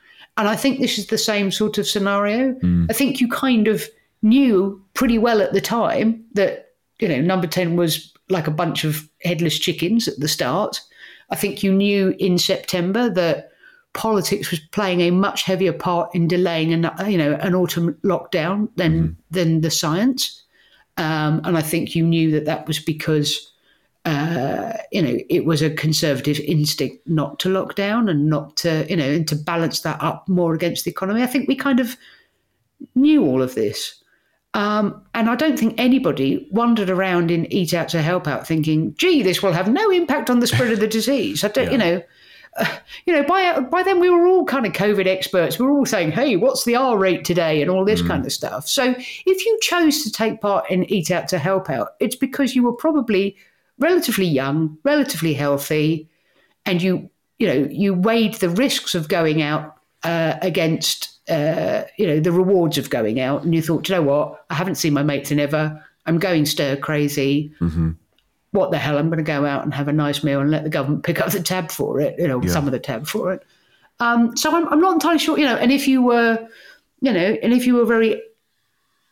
and 0.41 0.49
I 0.49 0.57
think 0.57 0.81
this 0.81 0.99
is 0.99 1.09
the 1.09 1.19
same 1.19 1.51
sort 1.51 1.77
of 1.77 1.87
scenario. 1.87 2.55
Mm. 2.55 2.87
I 2.89 2.95
think 2.95 3.21
you 3.21 3.29
kind 3.29 3.69
of 3.69 3.85
knew 4.23 4.83
pretty 4.95 5.19
well 5.19 5.43
at 5.43 5.53
the 5.53 5.61
time 5.61 6.25
that, 6.33 6.73
you 6.99 7.09
know, 7.09 7.21
number 7.21 7.47
10 7.47 7.77
was 7.77 8.15
like 8.31 8.47
a 8.47 8.53
bunch 8.53 8.85
of 8.85 9.09
headless 9.23 9.59
chickens 9.59 10.09
at 10.09 10.19
the 10.19 10.29
start. 10.29 10.81
I 11.31 11.37
think 11.37 11.63
you 11.63 11.73
knew 11.73 12.15
in 12.19 12.39
September 12.39 13.09
that 13.11 13.51
politics 13.93 14.51
was 14.51 14.61
playing 14.61 15.01
a 15.01 15.11
much 15.11 15.43
heavier 15.43 15.73
part 15.73 16.15
in 16.15 16.29
delaying 16.29 16.73
an, 16.73 16.91
you 17.11 17.19
know, 17.19 17.35
an 17.35 17.55
autumn 17.55 17.95
lockdown 18.05 18.69
than, 18.77 19.09
mm. 19.09 19.17
than 19.31 19.61
the 19.61 19.71
science. 19.71 20.43
Um, 20.97 21.41
and 21.45 21.57
I 21.57 21.63
think 21.63 21.95
you 21.95 22.05
knew 22.05 22.31
that 22.33 22.45
that 22.45 22.67
was 22.67 22.79
because 22.79 23.51
uh, 24.07 24.73
you 24.91 25.03
know, 25.03 25.19
it 25.29 25.45
was 25.45 25.61
a 25.61 25.71
conservative 25.71 26.41
instinct 26.41 27.07
not 27.07 27.39
to 27.39 27.51
lock 27.51 27.75
down 27.75 28.09
and 28.09 28.27
not 28.27 28.57
to, 28.57 28.87
you 28.89 28.97
know, 28.97 29.05
and 29.05 29.29
to 29.29 29.37
balance 29.37 29.81
that 29.81 30.03
up 30.03 30.27
more 30.29 30.55
against 30.55 30.85
the 30.85 30.91
economy. 30.91 31.23
I 31.23 31.27
think 31.27 31.49
we 31.49 31.55
kind 31.55 31.81
of 31.81 31.97
knew 32.95 33.25
all 33.25 33.43
of 33.43 33.55
this. 33.55 34.00
Um, 34.55 35.03
and 35.15 35.31
I 35.31 35.37
don't 35.37 35.59
think 35.59 35.75
anybody 35.79 36.49
wandered 36.51 36.91
around 36.91 37.31
in 37.31 37.51
Eat 37.53 37.73
Out 37.73 37.89
to 37.91 38.03
Help 38.03 38.27
Out 38.27 38.47
thinking, 38.47 38.95
gee, 38.97 39.23
this 39.23 39.43
will 39.43 39.53
have 39.53 39.71
no 39.71 39.91
impact 39.91 40.29
on 40.29 40.41
the 40.41 40.47
spread 40.47 40.73
of 40.73 40.81
the 40.81 40.89
disease. 40.89 41.45
I 41.45 41.49
don't, 41.49 41.67
yeah. 41.67 41.71
you 41.71 41.79
know, 41.79 42.03
uh, 42.57 42.77
you 43.07 43.13
know, 43.13 43.23
by 43.23 43.61
by 43.61 43.83
then 43.83 44.01
we 44.01 44.11
were 44.11 44.27
all 44.27 44.45
kind 44.45 44.67
of 44.67 44.73
COVID 44.73 45.07
experts. 45.07 45.59
We 45.59 45.67
were 45.67 45.73
all 45.73 45.87
saying, 45.87 46.11
"Hey, 46.11 46.35
what's 46.35 46.65
the 46.65 46.75
R 46.75 46.99
rate 46.99 47.25
today?" 47.25 47.63
and 47.63 47.71
all 47.71 47.85
this 47.85 48.03
mm. 48.03 48.09
kind 48.09 48.27
of 48.27 48.33
stuff. 48.33 48.69
So, 48.69 48.95
if 48.99 49.47
you 49.47 49.59
chose 49.63 50.03
to 50.03 50.11
take 50.11 50.41
part 50.41 50.69
in 50.69 50.85
Eat 50.91 51.13
Out 51.13 51.29
to 51.29 51.39
Help 51.39 51.71
Out, 51.71 51.91
it's 52.01 52.17
because 52.17 52.57
you 52.57 52.65
were 52.65 52.73
probably 52.73 53.37
relatively 53.79 54.27
young, 54.27 54.79
relatively 54.83 55.33
healthy, 55.33 56.11
and 56.67 56.83
you 56.83 57.09
you 57.39 57.47
know 57.47 57.69
you 57.71 57.95
weighed 57.95 58.35
the 58.35 58.51
risks 58.51 58.97
of 58.97 59.09
going 59.09 59.43
out 59.43 59.77
uh, 60.03 60.35
against 60.43 61.20
uh, 61.31 61.85
you 61.97 62.07
know 62.07 62.21
the 62.21 62.33
rewards 62.33 62.79
of 62.79 62.91
going 62.91 63.21
out, 63.21 63.45
and 63.45 63.55
you 63.55 63.63
thought, 63.63 63.89
you 63.89 63.95
know 63.95 64.03
what, 64.03 64.45
I 64.51 64.55
haven't 64.55 64.77
seen 64.77 64.93
my 64.93 65.03
mates 65.03 65.31
in 65.31 65.41
ever. 65.41 65.85
I'm 66.07 66.19
going 66.19 66.47
stir 66.47 66.77
crazy. 66.77 67.53
Mm-hmm. 67.61 67.93
What 68.53 68.73
the 68.73 68.79
hell? 68.79 68.99
I'm 68.99 69.09
going 69.09 69.19
to 69.19 69.25
go 69.25 69.47
out 69.47 69.63
and 69.63 69.73
have 69.73 69.87
a 69.87 69.93
nice 69.93 70.25
meal 70.25 70.41
and 70.41 70.51
let 70.51 70.65
the 70.65 70.71
government 70.71 71.05
pick 71.05 71.21
up 71.21 71.31
the 71.31 71.43
tab 71.43 71.71
for 71.71 72.01
it. 72.01 72.19
You 72.19 72.27
know, 72.27 72.43
yeah. 72.43 72.51
some 72.51 72.67
of 72.67 72.73
the 72.73 72.81
tab 72.81 73.07
for 73.07 73.33
it. 73.33 73.45
Um, 74.01 74.37
so 74.37 74.57
I'm, 74.57 74.67
I'm 74.73 74.81
not 74.81 74.95
entirely 74.95 75.19
sure. 75.19 75.39
You 75.39 75.45
know, 75.45 75.57
and 75.57 75.71
if 75.71 75.87
you 75.87 76.03
were, 76.03 76.49
you 77.01 77.13
know, 77.13 77.39
and 77.43 77.53
if 77.53 77.67
you 77.67 77.75
were 77.75 77.85
very 77.85 78.21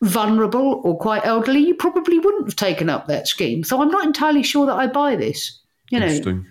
vulnerable 0.03 0.81
or 0.85 0.99
quite 0.99 1.25
elderly, 1.25 1.61
you 1.61 1.75
probably 1.75 2.19
wouldn't 2.19 2.47
have 2.47 2.57
taken 2.57 2.89
up 2.89 3.07
that 3.07 3.29
scheme. 3.29 3.64
So 3.64 3.81
I'm 3.81 3.91
not 3.91 4.05
entirely 4.05 4.43
sure 4.43 4.66
that 4.66 4.75
I 4.75 4.87
buy 4.87 5.14
this. 5.14 5.61
You 5.91 6.01
know, 6.01 6.45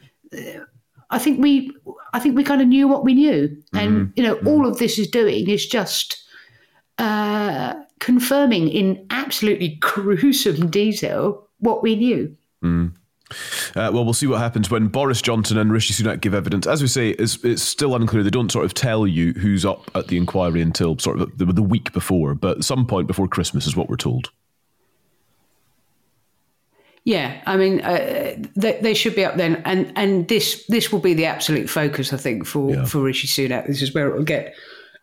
I 1.09 1.19
think 1.19 1.41
we, 1.41 1.71
I 2.13 2.19
think 2.19 2.35
we 2.35 2.43
kind 2.43 2.61
of 2.61 2.67
knew 2.67 2.87
what 2.87 3.03
we 3.03 3.13
knew, 3.13 3.55
and 3.73 3.91
mm-hmm. 3.91 4.11
you 4.15 4.23
know, 4.23 4.35
mm-hmm. 4.35 4.47
all 4.47 4.67
of 4.67 4.77
this 4.77 4.99
is 4.99 5.07
doing 5.07 5.49
is 5.49 5.65
just 5.65 6.23
uh, 6.97 7.75
confirming 7.99 8.69
in 8.69 9.05
absolutely 9.09 9.69
gruesome 9.79 10.69
detail 10.69 11.47
what 11.59 11.81
we 11.81 11.95
knew. 11.95 12.35
Mm. 12.63 12.93
Uh, 13.29 13.91
well, 13.93 14.05
we'll 14.05 14.13
see 14.13 14.27
what 14.27 14.39
happens 14.39 14.69
when 14.71 14.87
Boris 14.87 15.21
Johnson 15.21 15.57
and 15.57 15.71
Rishi 15.71 15.93
Sunak 15.93 16.21
give 16.21 16.33
evidence. 16.33 16.65
As 16.65 16.81
we 16.81 16.87
say, 16.87 17.09
it's, 17.09 17.43
it's 17.43 17.61
still 17.61 17.93
unclear. 17.93 18.23
They 18.23 18.29
don't 18.29 18.51
sort 18.51 18.63
of 18.63 18.73
tell 18.73 19.05
you 19.05 19.33
who's 19.33 19.65
up 19.65 19.91
at 19.95 20.07
the 20.07 20.17
inquiry 20.17 20.61
until 20.61 20.97
sort 20.97 21.19
of 21.19 21.37
the, 21.37 21.45
the 21.45 21.63
week 21.63 21.91
before, 21.91 22.35
but 22.35 22.63
some 22.63 22.85
point 22.85 23.07
before 23.07 23.27
Christmas 23.27 23.67
is 23.67 23.75
what 23.75 23.89
we're 23.89 23.97
told. 23.97 24.31
Yeah, 27.07 27.41
I 27.45 27.55
mean, 27.55 27.79
uh, 27.79 28.35
they, 28.57 28.77
they, 28.81 28.93
should 28.93 29.15
be 29.15 29.23
up 29.23 29.37
then, 29.37 29.61
and 29.63 29.93
and 29.95 30.27
this 30.27 30.65
this 30.67 30.91
will 30.91 30.99
be 30.99 31.13
the 31.13 31.23
absolute 31.23 31.69
focus, 31.69 32.11
I 32.11 32.17
think, 32.17 32.45
for 32.45 32.69
yeah. 32.69 32.83
for 32.83 32.99
Rishi 32.99 33.29
Sunak. 33.29 33.65
This 33.65 33.81
is 33.81 33.93
where 33.93 34.09
it 34.09 34.17
will 34.17 34.25
get. 34.25 34.53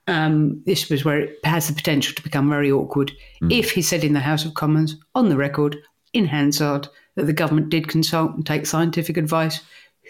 Um, 0.07 0.63
this 0.67 0.91
was 0.91 1.03
where 1.03 1.21
it 1.21 1.39
has 1.45 1.67
the 1.67 1.73
potential 1.73 2.15
to 2.15 2.23
become 2.23 2.51
very 2.51 2.71
awkward 2.71 3.11
mm. 3.41 3.51
if 3.51 3.71
he 3.71 3.81
said 3.81 4.05
in 4.05 4.13
the 4.13 4.21
House 4.21 4.45
of 4.45 4.53
Commons, 4.53 4.97
on 5.15 5.31
the 5.31 5.39
record, 5.39 5.79
in 6.13 6.27
Hansard, 6.27 6.89
that 7.15 7.25
the 7.25 7.33
government 7.33 7.71
did 7.71 7.89
consult 7.89 8.35
and 8.35 8.45
take 8.45 8.67
scientific 8.67 9.17
advice. 9.17 9.63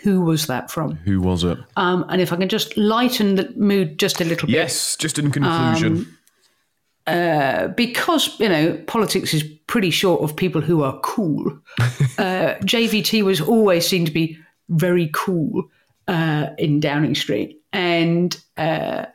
Who 0.03 0.23
was 0.23 0.49
that 0.49 0.73
from? 0.73 0.97
Who 0.97 1.21
was 1.21 1.45
it? 1.45 1.59
Um, 1.77 2.05
and 2.09 2.21
if 2.21 2.33
I 2.33 2.37
can 2.37 2.49
just 2.49 2.77
lighten 2.77 3.37
the 3.37 3.53
mood 3.55 4.01
just 4.01 4.21
a 4.21 4.25
little 4.25 4.51
yes, 4.51 4.57
bit. 4.57 4.63
Yes, 4.63 4.97
just 4.97 5.21
in 5.21 5.31
conclusion. 5.31 5.93
Um, 5.99 6.14
uh, 7.07 7.69
because 7.69 8.39
you 8.41 8.49
know 8.49 8.77
politics 8.87 9.35
is 9.35 9.43
pretty 9.67 9.91
short 9.91 10.23
of 10.23 10.35
people 10.37 10.61
who 10.61 10.83
are 10.83 10.99
cool. 11.01 11.47
uh, 12.19 12.55
JVT 12.63 13.23
was 13.23 13.41
always 13.41 13.87
seen 13.87 14.05
to 14.05 14.13
be 14.13 14.39
very 14.69 15.11
cool 15.13 15.65
uh, 16.09 16.49
in 16.59 16.81
Downing 16.81 17.15
Street, 17.15 17.61
and 17.73 18.41
uh, 18.57 19.07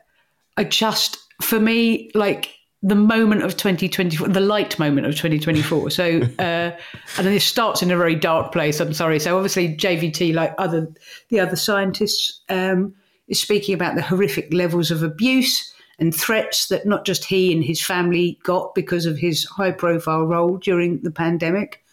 I 0.56 0.64
just 0.64 1.18
for 1.42 1.58
me 1.58 2.10
like 2.14 2.54
the 2.82 2.94
moment 2.94 3.42
of 3.42 3.56
2024, 3.56 4.28
the 4.28 4.40
light 4.40 4.78
moment 4.78 5.06
of 5.06 5.12
2024. 5.14 5.90
So, 5.90 6.22
uh, 6.38 6.70
and 7.18 7.26
this 7.26 7.44
starts 7.44 7.82
in 7.82 7.90
a 7.90 7.96
very 7.96 8.14
dark 8.14 8.52
place. 8.52 8.80
I'm 8.80 8.94
sorry. 8.94 9.20
So, 9.20 9.36
obviously, 9.36 9.76
JVT, 9.76 10.32
like 10.32 10.54
other 10.56 10.90
the 11.28 11.40
other 11.40 11.56
scientists, 11.56 12.40
um, 12.48 12.94
is 13.28 13.40
speaking 13.40 13.74
about 13.74 13.96
the 13.96 14.02
horrific 14.02 14.52
levels 14.52 14.90
of 14.90 15.02
abuse 15.02 15.72
and 16.00 16.14
threats 16.14 16.68
that 16.68 16.86
not 16.86 17.04
just 17.04 17.24
he 17.24 17.52
and 17.52 17.62
his 17.62 17.80
family 17.80 18.38
got 18.42 18.74
because 18.74 19.06
of 19.06 19.18
his 19.18 19.44
high-profile 19.44 20.24
role 20.24 20.56
during 20.56 21.02
the 21.02 21.10
pandemic. 21.10 21.84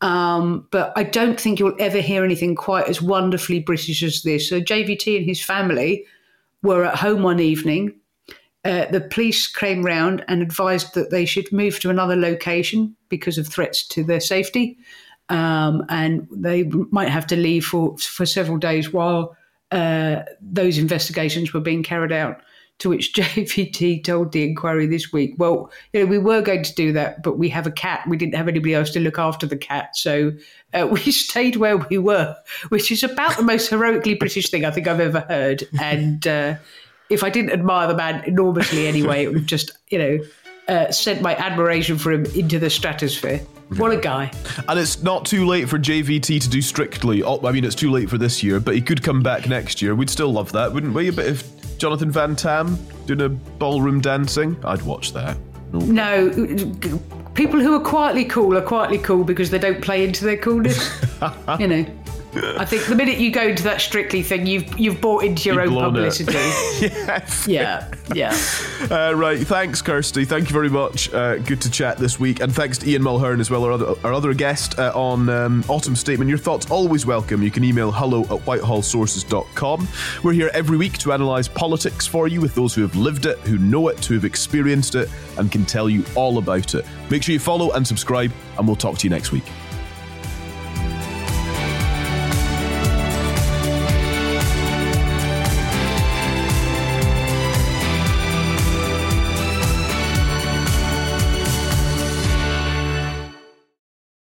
Um, 0.00 0.66
but 0.70 0.92
I 0.96 1.02
don't 1.02 1.38
think 1.38 1.58
you'll 1.58 1.76
ever 1.78 2.00
hear 2.00 2.24
anything 2.24 2.54
quite 2.54 2.88
as 2.88 3.02
wonderfully 3.02 3.60
British 3.60 4.02
as 4.02 4.22
this. 4.22 4.48
So, 4.48 4.60
JVT 4.60 5.18
and 5.18 5.26
his 5.26 5.42
family 5.42 6.06
were 6.62 6.84
at 6.84 6.96
home 6.96 7.22
one 7.22 7.40
evening 7.40 8.00
uh, 8.64 8.86
the 8.86 9.00
police 9.00 9.46
came 9.46 9.82
round 9.82 10.24
and 10.28 10.42
advised 10.42 10.94
that 10.94 11.10
they 11.10 11.24
should 11.24 11.50
move 11.50 11.80
to 11.80 11.90
another 11.90 12.16
location 12.16 12.94
because 13.08 13.38
of 13.38 13.48
threats 13.48 13.86
to 13.88 14.04
their 14.04 14.20
safety. 14.20 14.78
Um, 15.30 15.84
and 15.88 16.28
they 16.30 16.64
might 16.90 17.08
have 17.08 17.26
to 17.28 17.36
leave 17.36 17.64
for, 17.64 17.96
for 17.98 18.26
several 18.26 18.58
days 18.58 18.92
while 18.92 19.36
uh, 19.70 20.22
those 20.40 20.76
investigations 20.76 21.54
were 21.54 21.60
being 21.60 21.82
carried 21.82 22.12
out. 22.12 22.42
To 22.80 22.88
which 22.88 23.12
JVT 23.14 24.04
told 24.04 24.32
the 24.32 24.44
inquiry 24.44 24.86
this 24.86 25.12
week, 25.12 25.34
well, 25.38 25.70
you 25.92 26.00
know, 26.00 26.06
we 26.06 26.18
were 26.18 26.42
going 26.42 26.62
to 26.62 26.74
do 26.74 26.92
that, 26.92 27.22
but 27.22 27.38
we 27.38 27.48
have 27.48 27.66
a 27.66 27.70
cat. 27.70 28.06
We 28.08 28.16
didn't 28.16 28.34
have 28.34 28.48
anybody 28.48 28.74
else 28.74 28.90
to 28.90 29.00
look 29.00 29.18
after 29.18 29.46
the 29.46 29.56
cat. 29.56 29.96
So 29.96 30.32
uh, 30.74 30.88
we 30.92 31.00
stayed 31.12 31.56
where 31.56 31.76
we 31.76 31.98
were, 31.98 32.36
which 32.68 32.90
is 32.90 33.02
about 33.02 33.36
the 33.36 33.42
most 33.42 33.68
heroically 33.68 34.14
British 34.14 34.50
thing 34.50 34.64
I 34.64 34.70
think 34.70 34.88
I've 34.88 35.00
ever 35.00 35.20
heard. 35.20 35.66
And 35.80 36.26
uh, 36.26 36.56
if 37.08 37.24
I 37.24 37.30
didn't 37.30 37.52
admire 37.52 37.88
the 37.88 37.96
man 37.96 38.24
enormously 38.24 38.86
anyway, 38.86 39.24
it 39.24 39.32
would 39.32 39.46
just, 39.46 39.72
you 39.88 39.98
know, 39.98 40.18
uh, 40.68 40.90
sent 40.92 41.20
my 41.20 41.34
admiration 41.36 41.98
for 41.98 42.12
him 42.12 42.24
into 42.26 42.58
the 42.58 42.70
stratosphere. 42.70 43.38
What 43.76 43.92
a 43.92 43.96
guy. 43.96 44.32
And 44.68 44.78
it's 44.78 45.02
not 45.02 45.24
too 45.24 45.46
late 45.46 45.68
for 45.68 45.78
JVT 45.78 46.40
to 46.42 46.48
do 46.48 46.62
strictly. 46.62 47.22
Oh, 47.22 47.44
I 47.46 47.52
mean, 47.52 47.64
it's 47.64 47.74
too 47.74 47.90
late 47.90 48.08
for 48.08 48.18
this 48.18 48.42
year, 48.42 48.60
but 48.60 48.74
he 48.74 48.80
could 48.80 49.02
come 49.02 49.22
back 49.22 49.48
next 49.48 49.80
year. 49.82 49.94
We'd 49.94 50.10
still 50.10 50.32
love 50.32 50.52
that, 50.52 50.72
wouldn't 50.72 50.94
we? 50.94 51.08
A 51.08 51.12
bit 51.12 51.28
of 51.28 51.59
Jonathan 51.80 52.10
Van 52.10 52.36
Tam 52.36 52.78
doing 53.06 53.22
a 53.22 53.28
ballroom 53.30 54.02
dancing. 54.02 54.54
I'd 54.66 54.82
watch 54.82 55.14
that. 55.14 55.38
No. 55.72 56.28
no. 56.28 57.00
People 57.32 57.58
who 57.58 57.74
are 57.74 57.80
quietly 57.80 58.26
cool 58.26 58.54
are 58.54 58.62
quietly 58.62 58.98
cool 58.98 59.24
because 59.24 59.48
they 59.48 59.58
don't 59.58 59.80
play 59.80 60.04
into 60.04 60.26
their 60.26 60.36
coolness. 60.36 61.00
you 61.58 61.66
know. 61.66 61.86
I 62.34 62.64
think 62.64 62.86
the 62.86 62.94
minute 62.94 63.18
you 63.18 63.32
go 63.32 63.42
into 63.42 63.64
that 63.64 63.80
strictly 63.80 64.22
thing, 64.22 64.46
you've 64.46 64.78
you've 64.78 65.00
bought 65.00 65.24
into 65.24 65.48
your 65.48 65.62
you've 65.64 65.72
own 65.72 65.82
publicity. 65.82 66.32
yes. 66.80 67.46
Yeah. 67.48 67.90
Yeah. 68.14 68.36
Uh, 68.90 69.12
right. 69.14 69.38
Thanks, 69.38 69.82
Kirsty. 69.82 70.24
Thank 70.24 70.48
you 70.48 70.52
very 70.52 70.68
much. 70.68 71.12
Uh, 71.12 71.38
good 71.38 71.60
to 71.62 71.70
chat 71.70 71.98
this 71.98 72.20
week, 72.20 72.40
and 72.40 72.54
thanks 72.54 72.78
to 72.78 72.88
Ian 72.88 73.02
Mulheirn 73.02 73.40
as 73.40 73.50
well, 73.50 73.64
our 73.64 73.72
other, 73.72 73.94
our 74.04 74.12
other 74.12 74.32
guest 74.32 74.78
uh, 74.78 74.92
on 74.94 75.28
um, 75.28 75.64
Autumn 75.68 75.96
Statement. 75.96 76.28
Your 76.28 76.38
thoughts 76.38 76.70
always 76.70 77.04
welcome. 77.04 77.42
You 77.42 77.50
can 77.50 77.64
email 77.64 77.90
hello 77.90 78.22
at 78.22 78.44
whitehallsources.com. 78.46 79.88
We're 80.22 80.32
here 80.32 80.50
every 80.54 80.76
week 80.76 80.98
to 80.98 81.12
analyse 81.12 81.48
politics 81.48 82.06
for 82.06 82.28
you 82.28 82.40
with 82.40 82.54
those 82.54 82.74
who 82.74 82.82
have 82.82 82.94
lived 82.94 83.26
it, 83.26 83.38
who 83.40 83.58
know 83.58 83.88
it, 83.88 84.04
who 84.04 84.14
have 84.14 84.24
experienced 84.24 84.94
it, 84.94 85.08
and 85.38 85.50
can 85.50 85.64
tell 85.64 85.90
you 85.90 86.04
all 86.14 86.38
about 86.38 86.74
it. 86.74 86.84
Make 87.10 87.22
sure 87.24 87.32
you 87.32 87.40
follow 87.40 87.72
and 87.72 87.86
subscribe, 87.86 88.32
and 88.58 88.66
we'll 88.66 88.76
talk 88.76 88.98
to 88.98 89.04
you 89.04 89.10
next 89.10 89.32
week. 89.32 89.44